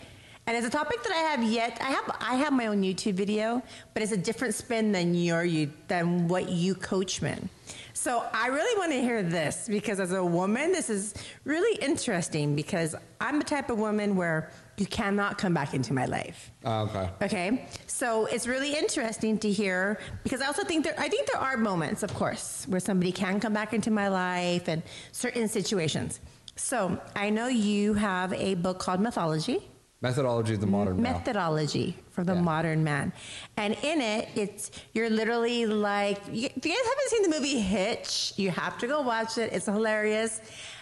And 0.47 0.57
it's 0.57 0.65
a 0.65 0.69
topic 0.71 1.03
that 1.03 1.11
I 1.11 1.17
have 1.31 1.43
yet. 1.43 1.77
I 1.79 1.91
have 1.91 2.17
I 2.19 2.35
have 2.35 2.53
my 2.53 2.67
own 2.67 2.81
YouTube 2.81 3.13
video, 3.13 3.61
but 3.93 4.01
it's 4.01 4.13
a 4.13 4.17
different 4.17 4.55
spin 4.55 4.91
than 4.91 5.13
your 5.13 5.43
you 5.43 5.71
than 5.87 6.27
what 6.27 6.49
you 6.49 6.73
coach 6.73 7.21
men. 7.21 7.49
So 7.93 8.25
I 8.33 8.47
really 8.47 8.79
want 8.79 8.91
to 8.93 9.01
hear 9.01 9.21
this 9.21 9.67
because 9.67 9.99
as 9.99 10.11
a 10.11 10.23
woman, 10.23 10.71
this 10.71 10.89
is 10.89 11.13
really 11.43 11.77
interesting 11.83 12.55
because 12.55 12.95
I'm 13.21 13.37
the 13.37 13.45
type 13.45 13.69
of 13.69 13.77
woman 13.77 14.15
where 14.15 14.49
you 14.77 14.85
cannot 14.85 15.37
come 15.37 15.53
back 15.53 15.73
into 15.73 15.93
my 15.93 16.05
life. 16.05 16.49
Oh, 16.63 16.83
okay. 16.83 17.09
Okay, 17.21 17.67
so 17.85 18.25
it's 18.27 18.47
really 18.47 18.73
interesting 18.73 19.37
to 19.39 19.51
hear 19.51 19.99
because 20.23 20.41
I 20.41 20.47
also 20.47 20.63
think 20.63 20.85
there 20.85 20.95
I 20.97 21.09
think 21.09 21.27
there 21.27 21.41
are 21.41 21.57
moments, 21.57 22.01
of 22.01 22.11
course, 22.15 22.65
where 22.69 22.79
somebody 22.79 23.11
can 23.11 23.39
come 23.39 23.53
back 23.53 23.73
into 23.73 23.91
my 23.91 24.07
life 24.07 24.67
and 24.67 24.81
certain 25.11 25.47
situations. 25.47 26.21
So 26.59 26.99
I 27.15 27.29
know 27.29 27.47
you 27.47 27.93
have 27.95 28.33
a 28.33 28.55
book 28.55 28.79
called 28.79 28.99
Mythology. 28.99 29.59
Methodology 30.01 30.53
of 30.53 30.61
the 30.61 30.67
modern 30.67 31.01
methodology 31.01 31.97
for 32.11 32.23
the 32.23 32.33
Yeah. 32.33 32.41
modern 32.41 32.83
man. 32.83 33.11
And 33.57 33.75
in 33.83 33.99
it, 34.01 34.29
it's 34.35 34.71
you're 34.93 35.09
literally 35.09 35.65
like 35.65 36.19
if 36.27 36.33
you 36.33 36.49
guys 36.49 36.85
haven't 36.91 37.09
seen 37.09 37.23
the 37.23 37.29
movie 37.29 37.59
Hitch, 37.59 38.33
you 38.37 38.49
have 38.51 38.77
to 38.77 38.87
go 38.87 39.01
watch 39.01 39.37
it. 39.37 39.51
It's 39.51 39.65
hilarious. 39.65 40.39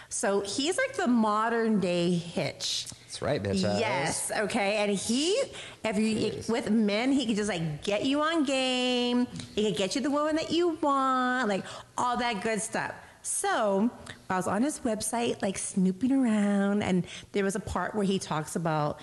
So 0.08 0.40
he's 0.42 0.76
like 0.78 0.94
the 0.94 1.08
modern 1.08 1.80
day 1.80 2.10
Hitch. 2.14 2.86
That's 3.02 3.20
right, 3.22 3.42
bitch. 3.42 3.62
Yes. 3.62 4.30
Okay. 4.36 4.76
And 4.76 4.92
he, 4.92 5.36
if 5.84 5.96
you 5.98 6.42
with 6.52 6.70
men, 6.70 7.10
he 7.12 7.26
could 7.26 7.36
just 7.36 7.48
like 7.48 7.82
get 7.82 8.04
you 8.04 8.20
on 8.22 8.44
game. 8.44 9.26
He 9.54 9.64
could 9.68 9.76
get 9.76 9.94
you 9.96 10.00
the 10.00 10.10
woman 10.10 10.36
that 10.36 10.52
you 10.52 10.78
want, 10.80 11.48
like 11.48 11.64
all 11.96 12.16
that 12.18 12.42
good 12.42 12.60
stuff. 12.62 12.92
So 13.28 13.90
I 14.30 14.36
was 14.36 14.48
on 14.48 14.62
his 14.62 14.80
website, 14.80 15.42
like 15.42 15.58
snooping 15.58 16.12
around, 16.12 16.82
and 16.82 17.06
there 17.32 17.44
was 17.44 17.54
a 17.56 17.60
part 17.60 17.94
where 17.94 18.04
he 18.04 18.18
talks 18.18 18.56
about 18.56 19.00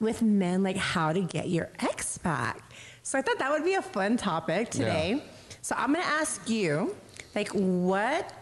with 0.00 0.22
men, 0.22 0.62
like 0.62 0.76
how 0.76 1.12
to 1.12 1.20
get 1.20 1.48
your 1.48 1.70
ex 1.78 2.18
back. 2.18 2.60
So 3.02 3.18
I 3.18 3.22
thought 3.22 3.38
that 3.38 3.50
would 3.50 3.64
be 3.64 3.74
a 3.74 3.82
fun 3.82 4.16
topic 4.16 4.70
today. 4.70 5.14
Yeah. 5.16 5.22
So 5.62 5.76
I'm 5.78 5.92
going 5.92 6.04
to 6.04 6.10
ask 6.10 6.48
you, 6.50 6.94
like, 7.34 7.48
what 7.50 8.32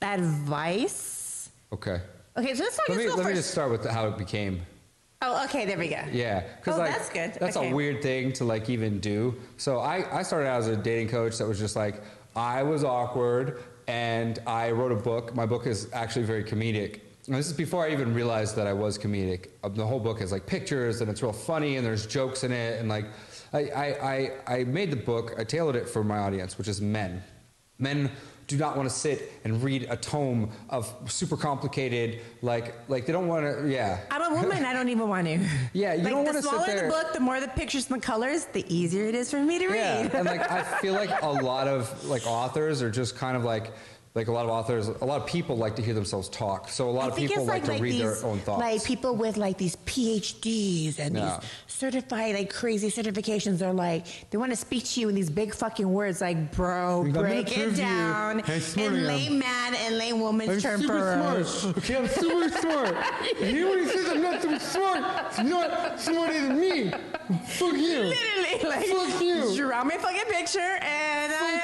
advice? 0.00 1.50
Okay. 1.72 2.00
Okay, 2.36 2.54
so 2.54 2.62
let's 2.62 2.76
talk. 2.76 2.88
Let 2.88 2.98
me 2.98 3.08
let 3.10 3.26
me 3.26 3.34
just 3.34 3.50
start 3.50 3.70
with 3.72 3.84
how 3.86 4.06
it 4.08 4.16
became. 4.16 4.60
Oh, 5.20 5.44
okay, 5.46 5.64
there 5.66 5.76
we 5.76 5.88
go. 5.88 6.00
Yeah, 6.12 6.44
Oh, 6.64 6.70
like 6.78 6.92
that's 6.92 7.08
good. 7.10 7.34
That's 7.40 7.56
Okay. 7.56 7.70
a 7.70 7.74
weird 7.74 8.02
thing 8.02 8.32
to 8.34 8.44
like 8.44 8.70
even 8.70 9.00
do. 9.00 9.34
So 9.56 9.80
I 9.80 10.20
I 10.20 10.22
started 10.22 10.46
out 10.46 10.60
as 10.60 10.68
a 10.68 10.76
dating 10.76 11.08
coach 11.08 11.38
that 11.38 11.48
was 11.48 11.58
just 11.58 11.74
like 11.74 12.00
I 12.38 12.62
was 12.62 12.84
awkward 12.84 13.62
and 13.88 14.38
I 14.46 14.70
wrote 14.70 14.92
a 14.92 14.96
book. 15.10 15.34
My 15.34 15.44
book 15.44 15.66
is 15.66 15.88
actually 15.92 16.24
very 16.24 16.44
comedic. 16.44 17.00
And 17.26 17.36
this 17.36 17.46
is 17.48 17.52
before 17.52 17.84
I 17.84 17.90
even 17.92 18.14
realized 18.14 18.56
that 18.56 18.66
I 18.66 18.72
was 18.72 18.96
comedic. 18.96 19.48
Uh, 19.62 19.68
The 19.68 19.86
whole 19.86 20.00
book 20.00 20.22
is 20.22 20.30
like 20.32 20.46
pictures 20.46 21.00
and 21.00 21.10
it's 21.10 21.22
real 21.22 21.32
funny 21.32 21.76
and 21.76 21.84
there's 21.84 22.06
jokes 22.06 22.44
in 22.44 22.52
it 22.52 22.80
and 22.80 22.88
like 22.88 23.06
I 23.52 23.58
I 23.58 23.86
I, 24.12 24.30
I 24.56 24.64
made 24.64 24.90
the 24.90 24.96
book. 24.96 25.34
I 25.38 25.44
tailored 25.44 25.76
it 25.76 25.88
for 25.88 26.04
my 26.04 26.18
audience, 26.18 26.56
which 26.58 26.68
is 26.68 26.80
men. 26.80 27.22
Men 27.78 28.10
do 28.48 28.56
not 28.56 28.76
want 28.78 28.88
to 28.88 28.94
sit 28.94 29.30
and 29.44 29.62
read 29.62 29.86
a 29.90 29.96
tome 29.96 30.50
of 30.70 30.92
super 31.06 31.36
complicated 31.36 32.20
like 32.40 32.74
like 32.88 33.04
they 33.04 33.12
don't 33.12 33.28
want 33.28 33.44
to 33.44 33.68
yeah 33.70 34.00
I'm 34.10 34.32
a 34.32 34.34
woman. 34.34 34.64
I 34.64 34.72
don't 34.72 34.88
even 34.88 35.06
want 35.08 35.26
to. 35.26 35.38
Yeah, 35.74 35.92
you 35.94 36.02
like, 36.02 36.12
don't 36.12 36.24
wanna 36.24 36.42
sit 36.42 36.48
smaller 36.50 36.66
there- 36.66 36.82
the 36.84 36.88
book, 36.88 37.12
the 37.12 37.20
more 37.20 37.40
the 37.40 37.48
pictures 37.48 37.90
and 37.90 38.00
the 38.00 38.04
colors, 38.06 38.46
the 38.46 38.64
easier 38.74 39.04
it 39.04 39.14
is 39.14 39.30
for 39.30 39.40
me 39.42 39.58
to 39.58 39.64
Yeah, 39.66 40.02
read. 40.02 40.14
and 40.14 40.24
like 40.26 40.50
I 40.50 40.62
feel 40.80 40.94
like 40.94 41.10
a 41.22 41.28
lot 41.28 41.68
of 41.68 42.04
like 42.06 42.26
authors 42.26 42.80
are 42.82 42.90
just 42.90 43.16
kind 43.16 43.36
of 43.36 43.44
like 43.44 43.70
like 44.14 44.28
a 44.28 44.32
lot 44.32 44.44
of 44.44 44.50
authors, 44.50 44.88
a 44.88 45.04
lot 45.04 45.20
of 45.20 45.26
people 45.26 45.56
like 45.56 45.76
to 45.76 45.82
hear 45.82 45.94
themselves 45.94 46.28
talk. 46.28 46.68
So 46.68 46.88
a 46.88 46.90
lot 46.90 47.04
I 47.04 47.08
of 47.08 47.16
people 47.16 47.38
it's 47.38 47.46
like, 47.48 47.64
to 47.64 47.72
read 47.72 47.92
these, 47.92 48.00
their 48.00 48.24
own 48.28 48.38
thoughts. 48.40 48.60
Like 48.60 48.82
people 48.84 49.14
with 49.14 49.36
like 49.36 49.58
these 49.58 49.76
PhDs 49.76 50.98
and 50.98 51.14
Yeah. 51.16 51.38
these 51.40 51.48
certified 51.66 52.34
like 52.34 52.52
crazy 52.52 52.90
certifications 52.90 53.62
are 53.62 53.72
like 53.72 54.06
they 54.30 54.38
want 54.38 54.50
to 54.50 54.56
speak 54.56 54.84
to 54.84 55.00
you 55.00 55.08
in 55.08 55.14
these 55.14 55.30
big 55.30 55.54
fucking 55.54 55.90
words 55.92 56.20
like 56.20 56.52
bro, 56.52 57.02
I'm 57.02 57.12
break 57.12 57.56
it 57.56 57.76
down 57.76 58.40
how 58.40 58.58
smart 58.58 58.92
I 58.92 58.94
in 58.94 59.00
am. 59.00 59.06
lame 59.06 59.38
man 59.38 59.74
and 59.76 59.98
lame 59.98 60.20
woman's 60.20 60.62
term 60.62 60.82
for 60.82 60.98
Okay, 61.78 61.96
I'm 61.96 62.08
super 62.08 62.48
smart. 62.60 62.96
Anybody 63.40 63.86
says 63.86 64.08
I'm 64.10 64.22
not 64.22 64.42
super 64.42 64.58
smart, 64.58 65.26
it's 65.28 65.38
not 65.38 66.00
smarter 66.00 66.40
than 66.40 66.58
me. 66.60 66.90
Fuck 67.46 67.74
you. 67.74 68.00
Literally, 68.14 68.68
like 68.68 68.86
Fuck 68.86 69.22
you. 69.22 69.54
draw 69.56 69.84
me 69.84 69.94
a 69.94 69.98
fucking 69.98 70.32
picture 70.32 70.58
and 70.60 71.32
I. 71.32 71.54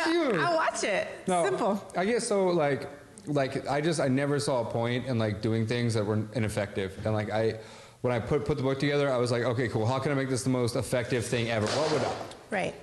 I 0.47 0.55
watch 0.55 0.85
it. 0.85 1.09
No, 1.27 1.45
Simple. 1.45 1.83
I 1.97 2.05
guess 2.05 2.27
so. 2.29 2.34
So 2.35 2.49
like, 2.49 2.89
like 3.27 3.69
I 3.69 3.81
just 3.81 4.01
I 4.01 4.09
never 4.09 4.41
saw 4.41 4.63
a 4.63 4.65
point 4.65 5.07
in 5.07 5.21
like 5.21 5.41
doing 5.41 5.69
things 5.69 5.95
that 5.95 6.05
were 6.05 6.27
ineffective. 6.33 6.99
And 7.07 7.15
like 7.15 7.31
I, 7.31 7.61
when 8.01 8.13
I 8.13 8.19
put 8.19 8.45
put 8.45 8.57
the 8.57 8.65
book 8.65 8.81
together, 8.81 9.09
I 9.09 9.19
was 9.19 9.31
like, 9.31 9.45
okay, 9.45 9.69
cool. 9.69 9.87
How 9.87 10.01
can 10.01 10.11
I 10.11 10.17
make 10.17 10.29
this 10.29 10.43
the 10.43 10.51
most 10.51 10.75
effective 10.75 11.25
thing 11.25 11.49
ever? 11.49 11.69
What 11.79 11.93
would 11.93 12.03
I? 12.03 12.13
Right. 12.51 12.75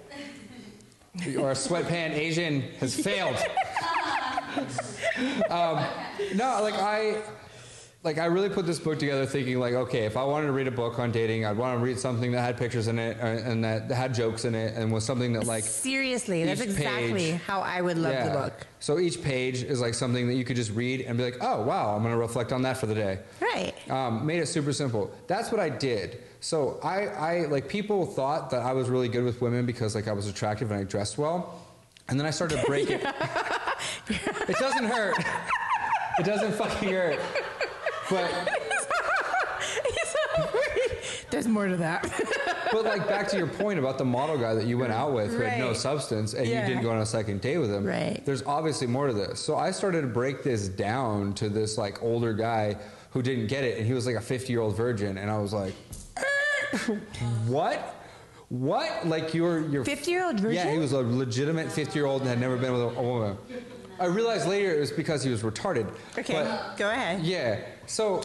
or 1.38 1.52
a 1.52 1.54
sweatpant 1.54 2.14
Asian 2.14 2.62
has 2.80 2.96
failed. 2.96 3.36
um, 5.50 5.86
no, 6.34 6.62
like 6.62 6.76
I, 6.76 7.22
like 8.04 8.18
I 8.18 8.26
really 8.26 8.50
put 8.50 8.66
this 8.66 8.80
book 8.80 8.98
together 8.98 9.28
thinking 9.28 9.60
like, 9.60 9.74
okay, 9.74 10.06
if 10.06 10.18
I 10.18 10.24
wanted 10.24 10.48
to 10.48 10.54
read 10.54 10.68
a 10.68 10.72
book 10.72 10.98
on 10.98 11.12
dating, 11.12 11.46
I'd 11.46 11.56
want 11.56 11.78
to 11.78 11.84
read 11.84 12.00
something 12.00 12.32
that 12.32 12.42
had 12.42 12.58
pictures 12.58 12.88
in 12.88 12.98
it 12.98 13.18
uh, 13.20 13.26
and 13.26 13.64
that 13.64 13.92
had 13.92 14.16
jokes 14.16 14.44
in 14.44 14.56
it 14.56 14.76
and 14.76 14.92
was 14.92 15.06
something 15.06 15.34
that 15.34 15.46
like. 15.46 15.64
Seriously, 15.64 16.44
that's 16.44 16.62
exactly 16.62 17.34
page- 17.34 17.42
how 17.42 17.62
I 17.62 17.82
would 17.82 18.00
love 18.00 18.26
the 18.26 18.32
book. 18.32 18.66
So 18.80 18.98
each 18.98 19.22
page 19.22 19.62
is 19.62 19.82
like 19.82 19.94
something 19.94 20.28
that 20.28 20.34
you 20.34 20.44
could 20.44 20.56
just 20.56 20.72
read 20.72 21.02
and 21.02 21.16
be 21.16 21.24
like, 21.24 21.38
oh 21.42 21.62
wow, 21.62 21.96
I'm 21.96 22.02
gonna 22.02 22.18
reflect 22.18 22.52
on 22.52 22.64
that 22.64 22.78
for 22.78 22.88
the 22.88 22.96
day. 22.96 23.20
Right. 23.40 23.74
Um, 23.92 24.26
made 24.26 24.40
it 24.40 24.48
super 24.48 24.74
simple. 24.74 25.12
That's 25.28 25.52
what 25.52 25.60
I 25.60 25.70
did. 25.70 26.24
So 26.40 26.80
I, 26.84 27.06
I 27.06 27.46
like 27.46 27.68
people 27.68 28.08
thought 28.08 28.50
that 28.50 28.64
I 28.64 28.74
was 28.74 28.90
really 28.90 29.10
good 29.10 29.24
with 29.24 29.42
women 29.42 29.68
because 29.68 29.94
like 29.94 30.08
I 30.08 30.14
was 30.14 30.28
attractive 30.28 30.72
and 30.72 30.80
I 30.80 30.86
dressed 30.86 31.20
well, 31.20 31.62
and 32.10 32.20
then 32.20 32.26
I 32.26 32.32
started 32.32 32.62
to 32.62 32.66
break 32.66 32.90
it. 32.90 33.04
it 34.10 34.58
doesn't 34.58 34.86
hurt. 34.86 35.18
It 36.18 36.26
doesn't 36.26 36.54
fucking 36.54 36.90
hurt. 36.90 37.20
But 38.12 38.30
There's 41.32 41.48
more 41.48 41.68
to 41.68 41.78
that. 41.78 42.04
but 42.74 42.84
like 42.84 43.08
back 43.08 43.30
to 43.30 43.38
your 43.38 43.48
point 43.48 43.80
about 43.80 43.98
the 43.98 44.04
model 44.04 44.38
guy 44.38 44.54
that 44.54 44.66
you 44.66 44.78
went 44.78 44.92
out 44.92 45.14
with 45.14 45.32
who 45.32 45.40
had 45.40 45.60
no 45.60 45.68
Right. 45.70 45.78
substance 45.78 46.34
and 46.34 46.46
Yeah. 46.46 46.62
you 46.62 46.68
didn't 46.68 46.84
go 46.84 46.92
on 46.92 46.98
a 47.00 47.06
second 47.06 47.40
date 47.40 47.58
with 47.58 47.72
him. 47.72 47.86
Right. 47.86 48.22
There's 48.26 48.44
obviously 48.44 48.88
more 48.88 49.08
to 49.08 49.14
this. 49.14 49.40
So 49.40 49.56
I 49.56 49.72
started 49.72 50.02
to 50.02 50.08
break 50.08 50.44
this 50.44 50.68
down 50.68 51.34
to 51.36 51.48
this 51.48 51.78
like 51.78 52.04
older 52.04 52.34
guy 52.34 52.76
who 53.12 53.22
didn't 53.22 53.48
get 53.48 53.64
it 53.64 53.78
and 53.78 53.88
he 53.88 53.94
was 53.94 54.06
like 54.06 54.16
a 54.16 54.22
50 54.22 54.52
year 54.52 54.62
old 54.62 54.76
virgin 54.76 55.18
and 55.18 55.32
I 55.32 55.38
was 55.38 55.54
like, 55.54 55.74
what? 57.48 57.96
What? 58.50 59.08
Like 59.08 59.34
you're 59.34 59.60
you're 59.70 59.86
50-year-old 59.86 60.42
virgin? 60.42 60.56
Yeah, 60.68 60.70
he 60.74 60.78
was 60.78 60.92
a 60.92 61.00
legitimate 61.00 61.72
50 61.72 61.98
year 61.98 62.06
old 62.06 62.22
and 62.22 62.30
had 62.30 62.40
never 62.42 62.58
been 62.58 62.74
with 62.74 62.82
a, 62.82 62.88
a 62.88 63.02
woman. 63.02 63.38
I 63.98 64.06
realized 64.08 64.48
later 64.50 64.76
it 64.76 64.80
was 64.82 64.92
because 64.92 65.24
he 65.24 65.30
was 65.30 65.42
retarded. 65.44 65.88
Okay, 66.18 66.34
But- 66.34 66.76
go 66.76 66.90
ahead. 66.90 67.22
yeah. 67.22 67.60
So 67.92 68.22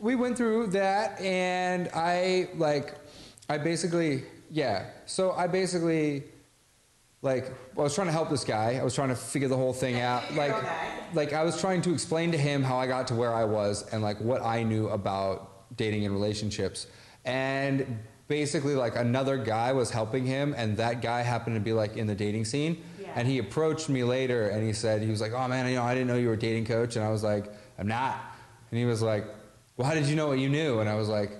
we 0.00 0.14
went 0.14 0.38
through 0.38 0.68
that, 0.68 1.20
and 1.20 1.90
I 1.94 2.48
like, 2.54 2.94
I 3.46 3.58
basically, 3.58 4.24
yeah. 4.50 4.86
So 5.04 5.32
I 5.32 5.46
basically, 5.46 6.24
like, 7.20 7.50
I 7.76 7.82
was 7.82 7.94
trying 7.94 8.06
to 8.06 8.14
help 8.14 8.30
this 8.30 8.44
guy. 8.44 8.78
I 8.80 8.82
was 8.82 8.94
trying 8.94 9.10
to 9.10 9.14
figure 9.14 9.48
the 9.48 9.58
whole 9.58 9.74
thing 9.74 10.00
out. 10.00 10.32
Like, 10.34 10.56
like 11.12 11.34
I 11.34 11.44
was 11.44 11.60
trying 11.60 11.82
to 11.82 11.92
explain 11.92 12.32
to 12.32 12.38
him 12.38 12.62
how 12.62 12.78
I 12.78 12.86
got 12.86 13.08
to 13.08 13.14
where 13.14 13.34
I 13.34 13.44
was 13.44 13.86
and 13.92 14.02
like 14.02 14.18
what 14.22 14.40
I 14.40 14.62
knew 14.62 14.88
about 14.88 15.76
dating 15.76 16.06
and 16.06 16.14
relationships. 16.14 16.86
And 17.26 17.98
basically, 18.26 18.74
like 18.74 18.96
another 18.96 19.36
guy 19.36 19.74
was 19.74 19.90
helping 19.90 20.24
him, 20.24 20.54
and 20.56 20.78
that 20.78 21.02
guy 21.02 21.20
happened 21.20 21.56
to 21.56 21.60
be 21.60 21.74
like 21.74 21.98
in 21.98 22.06
the 22.06 22.14
dating 22.14 22.46
scene. 22.46 22.82
And 23.14 23.28
he 23.28 23.36
approached 23.36 23.90
me 23.90 24.02
later, 24.02 24.48
and 24.48 24.66
he 24.66 24.72
said 24.72 25.02
he 25.02 25.10
was 25.10 25.20
like, 25.20 25.32
"Oh 25.32 25.46
man, 25.46 25.68
you 25.68 25.76
know, 25.76 25.82
I 25.82 25.92
didn't 25.92 26.08
know 26.08 26.16
you 26.16 26.28
were 26.28 26.34
a 26.34 26.38
dating 26.38 26.64
coach," 26.64 26.96
and 26.96 27.04
I 27.04 27.10
was 27.10 27.22
like, 27.22 27.52
"I'm 27.78 27.86
not." 27.86 28.27
And 28.70 28.78
he 28.78 28.84
was 28.84 29.02
like, 29.02 29.24
"Well, 29.76 29.86
how 29.88 29.94
did 29.94 30.06
you 30.06 30.16
know 30.16 30.28
what 30.28 30.38
you 30.38 30.48
knew?" 30.48 30.80
And 30.80 30.88
I 30.88 30.94
was 30.94 31.08
like, 31.08 31.30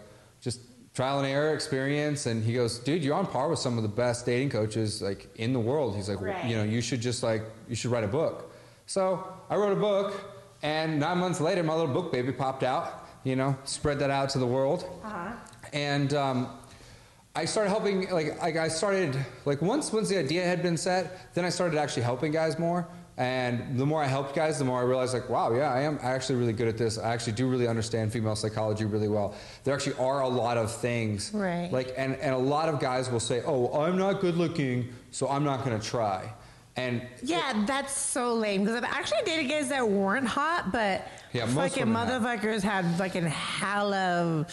"Just 0.41 0.61
trial 0.95 1.19
and 1.19 1.27
error 1.27 1.55
experience." 1.55 2.27
And 2.27 2.43
he 2.45 2.55
goes, 2.55 2.79
"Dude, 2.79 3.03
you're 3.05 3.15
on 3.15 3.27
par 3.27 3.49
with 3.49 3.59
some 3.59 3.77
of 3.77 3.83
the 3.83 3.89
best 3.89 4.25
dating 4.27 4.51
coaches 4.51 5.03
like 5.03 5.29
in 5.37 5.53
the 5.53 5.61
world." 5.61 5.97
He's 5.97 6.09
like, 6.09 6.21
Right. 6.21 6.45
"You 6.45 6.57
know, 6.57 6.65
you 6.65 6.81
should 6.81 7.01
just 7.01 7.23
like 7.23 7.43
you 7.69 7.75
should 7.77 7.91
write 7.91 8.05
a 8.05 8.09
book." 8.09 8.53
So 8.87 9.27
I 9.51 9.57
wrote 9.57 9.73
a 9.73 9.81
book, 9.81 10.15
and 10.63 10.99
nine 11.01 11.19
months 11.19 11.41
later, 11.41 11.63
my 11.63 11.75
little 11.75 11.93
book 11.93 12.11
baby 12.13 12.33
popped 12.33 12.63
out. 12.63 13.07
You 13.25 13.37
know, 13.37 13.57
spread 13.65 13.99
that 13.99 14.11
out 14.11 14.31
to 14.31 14.39
the 14.39 14.47
world, 14.47 14.85
and. 15.73 16.15
Um, 16.15 16.49
I 17.37 17.45
started 17.45 17.71
helping, 17.71 18.11
like, 18.11 18.41
like 18.43 18.57
I 18.57 18.67
started, 18.67 19.17
like, 19.45 19.63
once 19.63 19.93
once 19.93 20.09
the 20.09 20.19
idea 20.19 20.45
had 20.45 20.61
been 20.61 20.77
set, 20.77 21.33
then 21.35 21.45
I 21.45 21.51
started 21.51 21.79
actually 21.79 22.03
helping 22.03 22.33
guys 22.33 22.59
more. 22.59 22.89
And 23.19 23.77
the 23.77 23.85
more 23.85 24.01
I 24.01 24.07
helped 24.07 24.35
guys, 24.37 24.61
the 24.61 24.65
more 24.65 24.79
I 24.79 24.85
realized, 24.85 25.13
like, 25.13 25.29
wow, 25.29 25.53
yeah, 25.53 25.73
I 25.73 25.81
am 25.81 25.99
actually 26.03 26.37
really 26.37 26.53
good 26.53 26.69
at 26.69 26.79
this. 26.79 26.99
I 26.99 27.13
actually 27.13 27.33
do 27.33 27.49
really 27.49 27.67
understand 27.67 28.13
female 28.13 28.37
psychology 28.37 28.85
really 28.85 29.09
well. 29.09 29.35
There 29.65 29.75
actually 29.75 29.97
are 29.97 30.21
a 30.21 30.29
lot 30.29 30.57
of 30.57 30.71
things, 30.73 31.33
Right. 31.35 31.69
Like, 31.73 31.93
and 31.97 32.15
and 32.17 32.33
a 32.33 32.39
lot 32.39 32.69
of 32.69 32.79
guys 32.79 33.11
will 33.11 33.19
say, 33.19 33.43
oh, 33.45 33.83
I'm 33.83 33.99
not 33.99 34.21
good 34.21 34.37
looking, 34.37 34.93
so 35.11 35.29
I'm 35.29 35.43
not 35.43 35.65
going 35.65 35.79
to 35.79 35.85
try. 35.85 36.33
And 36.77 37.03
Yeah, 37.21 37.65
that's 37.67 37.93
so 37.93 38.35
lame. 38.35 38.63
Because 38.63 38.77
I've 38.77 38.85
actually 38.85 39.23
dated 39.25 39.51
guys 39.51 39.69
that 39.71 39.89
weren't 39.89 40.29
hot, 40.29 40.71
but 40.71 41.05
Yeah, 41.33 41.47
fucking 41.47 41.87
women 41.93 42.07
have. 42.07 42.23
motherfuckers 42.23 42.63
had 42.63 42.85
fucking 42.97 43.27
hella. 43.27 44.47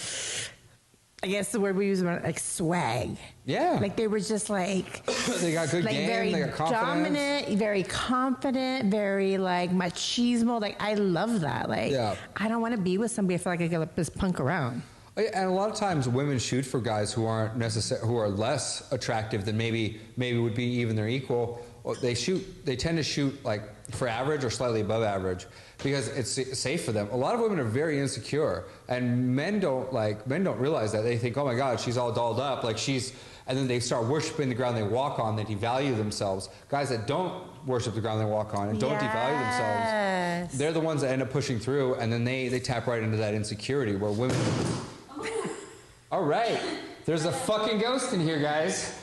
I 1.21 1.27
guess 1.27 1.51
the 1.51 1.59
word 1.59 1.75
we 1.75 1.85
use 1.85 2.01
like 2.01 2.39
swag. 2.39 3.17
Yeah. 3.45 3.77
Like 3.79 3.95
they 3.95 4.07
were 4.07 4.19
just 4.19 4.49
like 4.49 5.05
they 5.39 5.53
got 5.53 5.69
good 5.69 5.85
like 5.85 5.93
game, 5.93 6.07
very 6.07 6.31
they 6.31 6.39
got 6.39 6.53
confidence. 6.53 6.85
dominant, 6.85 7.59
very 7.59 7.83
confident, 7.83 8.91
very 8.91 9.37
like 9.37 9.71
machismo. 9.71 10.59
Like 10.59 10.81
I 10.81 10.95
love 10.95 11.41
that. 11.41 11.69
Like 11.69 11.91
Yeah. 11.91 12.15
I 12.35 12.47
don't 12.47 12.61
want 12.61 12.75
to 12.75 12.81
be 12.81 12.97
with 12.97 13.11
somebody 13.11 13.35
I 13.35 13.37
feel 13.37 13.53
like 13.53 13.61
I 13.61 13.67
get 13.67 13.79
could 13.79 13.95
just 13.95 14.15
punk 14.15 14.39
around. 14.39 14.81
Oh, 15.17 15.21
And 15.33 15.47
a 15.47 15.51
lot 15.53 15.69
of 15.69 15.75
times, 15.75 16.09
women 16.09 16.39
shoot 16.39 16.63
for 16.65 16.81
guys 16.81 17.13
who 17.13 17.25
aren't 17.25 17.57
necessar- 17.57 17.99
who 18.01 18.17
are 18.17 18.27
less 18.27 18.91
attractive 18.91 19.45
than 19.45 19.55
maybe 19.55 20.01
maybe 20.17 20.39
would 20.39 20.55
be 20.55 20.65
even 20.65 20.95
their 20.95 21.07
equal. 21.07 21.63
They 22.01 22.15
shoot. 22.15 22.43
They 22.65 22.75
tend 22.75 22.97
to 22.97 23.03
shoot 23.03 23.33
like 23.45 23.61
for 23.91 24.07
average 24.07 24.43
or 24.43 24.49
slightly 24.49 24.81
above 24.81 25.03
average 25.03 25.45
because 25.83 26.07
it's 26.09 26.57
safe 26.57 26.83
for 26.83 26.91
them. 26.91 27.09
A 27.11 27.17
lot 27.17 27.35
of 27.35 27.41
women 27.41 27.59
are 27.59 27.63
very 27.63 27.99
insecure, 27.99 28.63
and 28.87 29.35
men 29.35 29.59
don't 29.59 29.91
like 29.93 30.25
men 30.27 30.43
don't 30.43 30.59
realize 30.59 30.91
that. 30.93 31.03
They 31.03 31.17
think, 31.17 31.37
oh 31.37 31.45
my 31.45 31.55
God, 31.55 31.79
she's 31.79 31.97
all 31.97 32.11
dolled 32.11 32.39
up, 32.39 32.63
like 32.63 32.77
she's, 32.77 33.13
and 33.47 33.57
then 33.57 33.67
they 33.67 33.79
start 33.79 34.05
worshiping 34.05 34.49
the 34.49 34.55
ground 34.55 34.77
they 34.77 34.83
walk 34.83 35.19
on. 35.19 35.35
They 35.35 35.43
devalue 35.43 35.95
themselves. 35.97 36.49
Guys 36.69 36.89
that 36.89 37.07
don't 37.07 37.43
worship 37.65 37.95
the 37.95 38.01
ground 38.01 38.21
they 38.21 38.25
walk 38.25 38.53
on 38.53 38.69
and 38.69 38.79
don't 38.79 38.97
devalue 38.97 39.39
themselves, 39.39 40.57
they're 40.57 40.73
the 40.73 40.79
ones 40.79 41.01
that 41.01 41.11
end 41.11 41.21
up 41.21 41.29
pushing 41.31 41.59
through, 41.59 41.95
and 41.95 42.11
then 42.11 42.23
they 42.23 42.47
they 42.47 42.59
tap 42.59 42.87
right 42.87 43.03
into 43.03 43.17
that 43.17 43.33
insecurity 43.33 43.95
where 43.95 44.11
women. 44.11 44.37
All 46.11 46.23
right, 46.23 46.59
there's 47.05 47.25
a 47.25 47.31
fucking 47.31 47.79
ghost 47.79 48.13
in 48.13 48.21
here, 48.21 48.39
guys, 48.39 48.97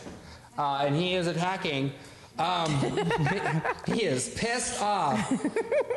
uh, 0.56 0.84
and 0.86 0.96
he 0.96 1.14
is 1.14 1.26
attacking. 1.26 1.92
Um, 2.38 2.70
he 3.86 4.04
is 4.04 4.30
pissed 4.30 4.80
off. 4.82 5.20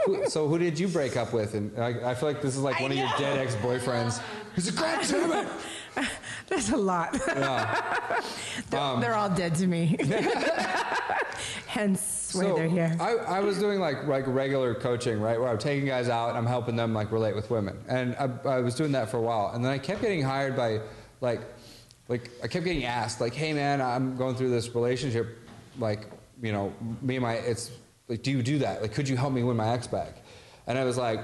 Who- 0.06 0.28
so, 0.30 0.48
who 0.48 0.58
did 0.60 0.78
you 0.80 0.88
break 0.88 1.16
up 1.18 1.34
with? 1.34 1.54
And 1.54 1.78
I, 1.80 2.12
I 2.12 2.16
feel 2.16 2.28
like 2.30 2.42
this 2.42 2.56
is 2.56 2.62
like 2.62 2.80
I 2.80 2.84
one 2.84 2.92
of 2.92 2.98
your 2.98 3.08
know. 3.08 3.18
dead 3.18 3.38
ex-boyfriends. 3.40 4.22
He's 4.56 4.74
like, 4.76 5.00
God 5.00 5.08
damn 5.10 5.46
it! 5.46 6.08
There's 6.48 6.70
a 6.70 6.78
lot. 6.78 7.18
Yeah. 7.28 8.22
they're, 8.70 8.80
Um, 8.80 9.02
they're 9.02 9.16
all 9.16 9.30
dead 9.30 9.56
to 9.56 9.68
me. 9.68 9.98
Hence 11.68 12.32
why 12.34 12.44
so 12.44 12.56
they're 12.56 12.68
here. 12.68 12.96
I, 13.00 13.16
I 13.16 13.40
was 13.40 13.58
doing 13.60 13.80
like 13.80 14.06
like 14.06 14.26
regular 14.28 14.74
coaching, 14.76 15.20
right, 15.20 15.40
where 15.40 15.50
I'm 15.50 15.58
taking 15.58 15.86
guys 15.86 16.10
out 16.10 16.30
and 16.30 16.38
I'm 16.38 16.46
helping 16.46 16.76
them 16.76 16.94
like 16.94 17.12
relate 17.12 17.36
with 17.36 17.50
women, 17.50 17.78
and 17.88 18.16
I, 18.18 18.30
I 18.50 18.60
was 18.60 18.76
doing 18.76 18.92
that 18.94 19.10
for 19.10 19.18
a 19.18 19.22
while, 19.22 19.52
and 19.54 19.64
then 19.64 19.72
I 19.72 19.78
kept 19.78 20.02
getting 20.02 20.22
hired 20.22 20.56
by 20.56 20.80
like 21.22 21.42
like 22.08 22.30
I 22.44 22.48
kept 22.48 22.66
getting 22.66 22.86
asked 22.86 23.20
like, 23.22 23.34
hey 23.34 23.54
man, 23.54 23.82
I'm 23.82 24.16
going 24.18 24.36
through 24.36 24.52
this 24.52 24.74
relationship, 24.76 25.38
like 25.80 26.08
you 26.42 26.52
know 26.52 26.74
me 27.02 27.16
and 27.16 27.24
my 27.24 27.34
it's 27.34 27.72
like, 28.08 28.22
do 28.24 28.32
you 28.32 28.44
do 28.44 28.60
that? 28.60 28.82
Like, 28.82 28.94
could 28.94 29.10
you 29.10 29.18
help 29.18 29.34
me 29.34 29.44
win 29.44 29.58
my 29.58 29.70
ex 29.70 29.88
back? 29.88 30.18
And 30.68 30.78
I 30.78 30.84
was 30.84 30.98
like, 30.98 31.20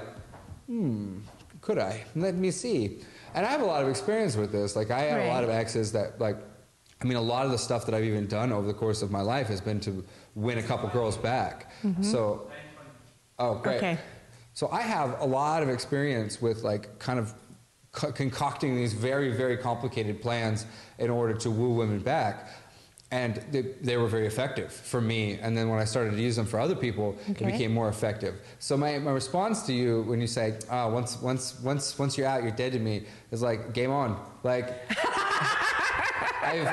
hmm, 0.66 1.18
could 1.60 1.78
I? 1.78 2.04
Let 2.16 2.34
me 2.34 2.50
see. 2.50 3.00
And 3.34 3.46
I 3.46 3.50
have 3.50 3.62
a 3.62 3.66
lot 3.66 3.82
of 3.82 3.88
experience 3.88 4.36
with 4.36 4.52
this. 4.52 4.76
Like, 4.76 4.90
I 4.90 5.00
have 5.00 5.22
a 5.22 5.28
lot 5.28 5.44
of 5.44 5.50
exes 5.50 5.92
that, 5.92 6.20
like, 6.20 6.36
I 7.00 7.04
mean, 7.04 7.16
a 7.16 7.20
lot 7.22 7.46
of 7.46 7.52
the 7.52 7.58
stuff 7.58 7.86
that 7.86 7.94
I've 7.94 8.04
even 8.04 8.26
done 8.26 8.52
over 8.52 8.66
the 8.66 8.74
course 8.74 9.02
of 9.02 9.10
my 9.10 9.22
life 9.22 9.48
has 9.48 9.60
been 9.60 9.80
to 9.80 10.04
win 10.34 10.58
a 10.58 10.62
couple 10.62 10.88
girls 10.90 11.16
back. 11.16 11.72
So, 12.02 12.50
oh, 13.38 13.54
great. 13.56 13.76
Okay. 13.78 13.98
So 14.54 14.68
I 14.70 14.82
have 14.82 15.20
a 15.20 15.24
lot 15.24 15.62
of 15.62 15.68
experience 15.68 16.42
with, 16.42 16.62
like, 16.62 16.98
kind 16.98 17.18
of 17.18 17.32
co- 17.92 18.12
concocting 18.12 18.76
these 18.76 18.92
very, 18.92 19.34
very 19.34 19.56
complicated 19.56 20.20
plans 20.20 20.66
in 20.98 21.10
order 21.10 21.34
to 21.34 21.50
woo 21.50 21.72
women 21.74 22.00
back. 22.00 22.50
And 23.12 23.34
they, 23.52 23.60
they 23.82 23.96
were 23.98 24.08
very 24.08 24.26
effective 24.26 24.72
for 24.72 25.00
me. 25.02 25.38
And 25.42 25.54
then 25.56 25.68
when 25.68 25.78
I 25.78 25.84
started 25.84 26.12
to 26.12 26.20
use 26.22 26.34
them 26.36 26.46
for 26.46 26.58
other 26.58 26.74
people, 26.74 27.14
Okay. 27.30 27.44
it 27.44 27.52
became 27.52 27.72
more 27.72 27.88
effective. 27.90 28.34
So 28.58 28.74
my, 28.76 28.98
my 28.98 29.10
response 29.12 29.62
to 29.66 29.72
you 29.74 30.02
when 30.08 30.18
you 30.20 30.26
say, 30.26 30.58
oh, 30.70 30.88
once, 30.88 31.20
once, 31.20 31.60
once, 31.60 31.98
once 31.98 32.16
you're 32.16 32.26
out, 32.26 32.42
you're 32.42 32.52
dead 32.52 32.72
to 32.72 32.78
me, 32.78 33.04
is 33.30 33.42
like, 33.42 33.74
game 33.74 33.90
on. 33.90 34.18
Like, 34.42 34.66
I've, 36.42 36.68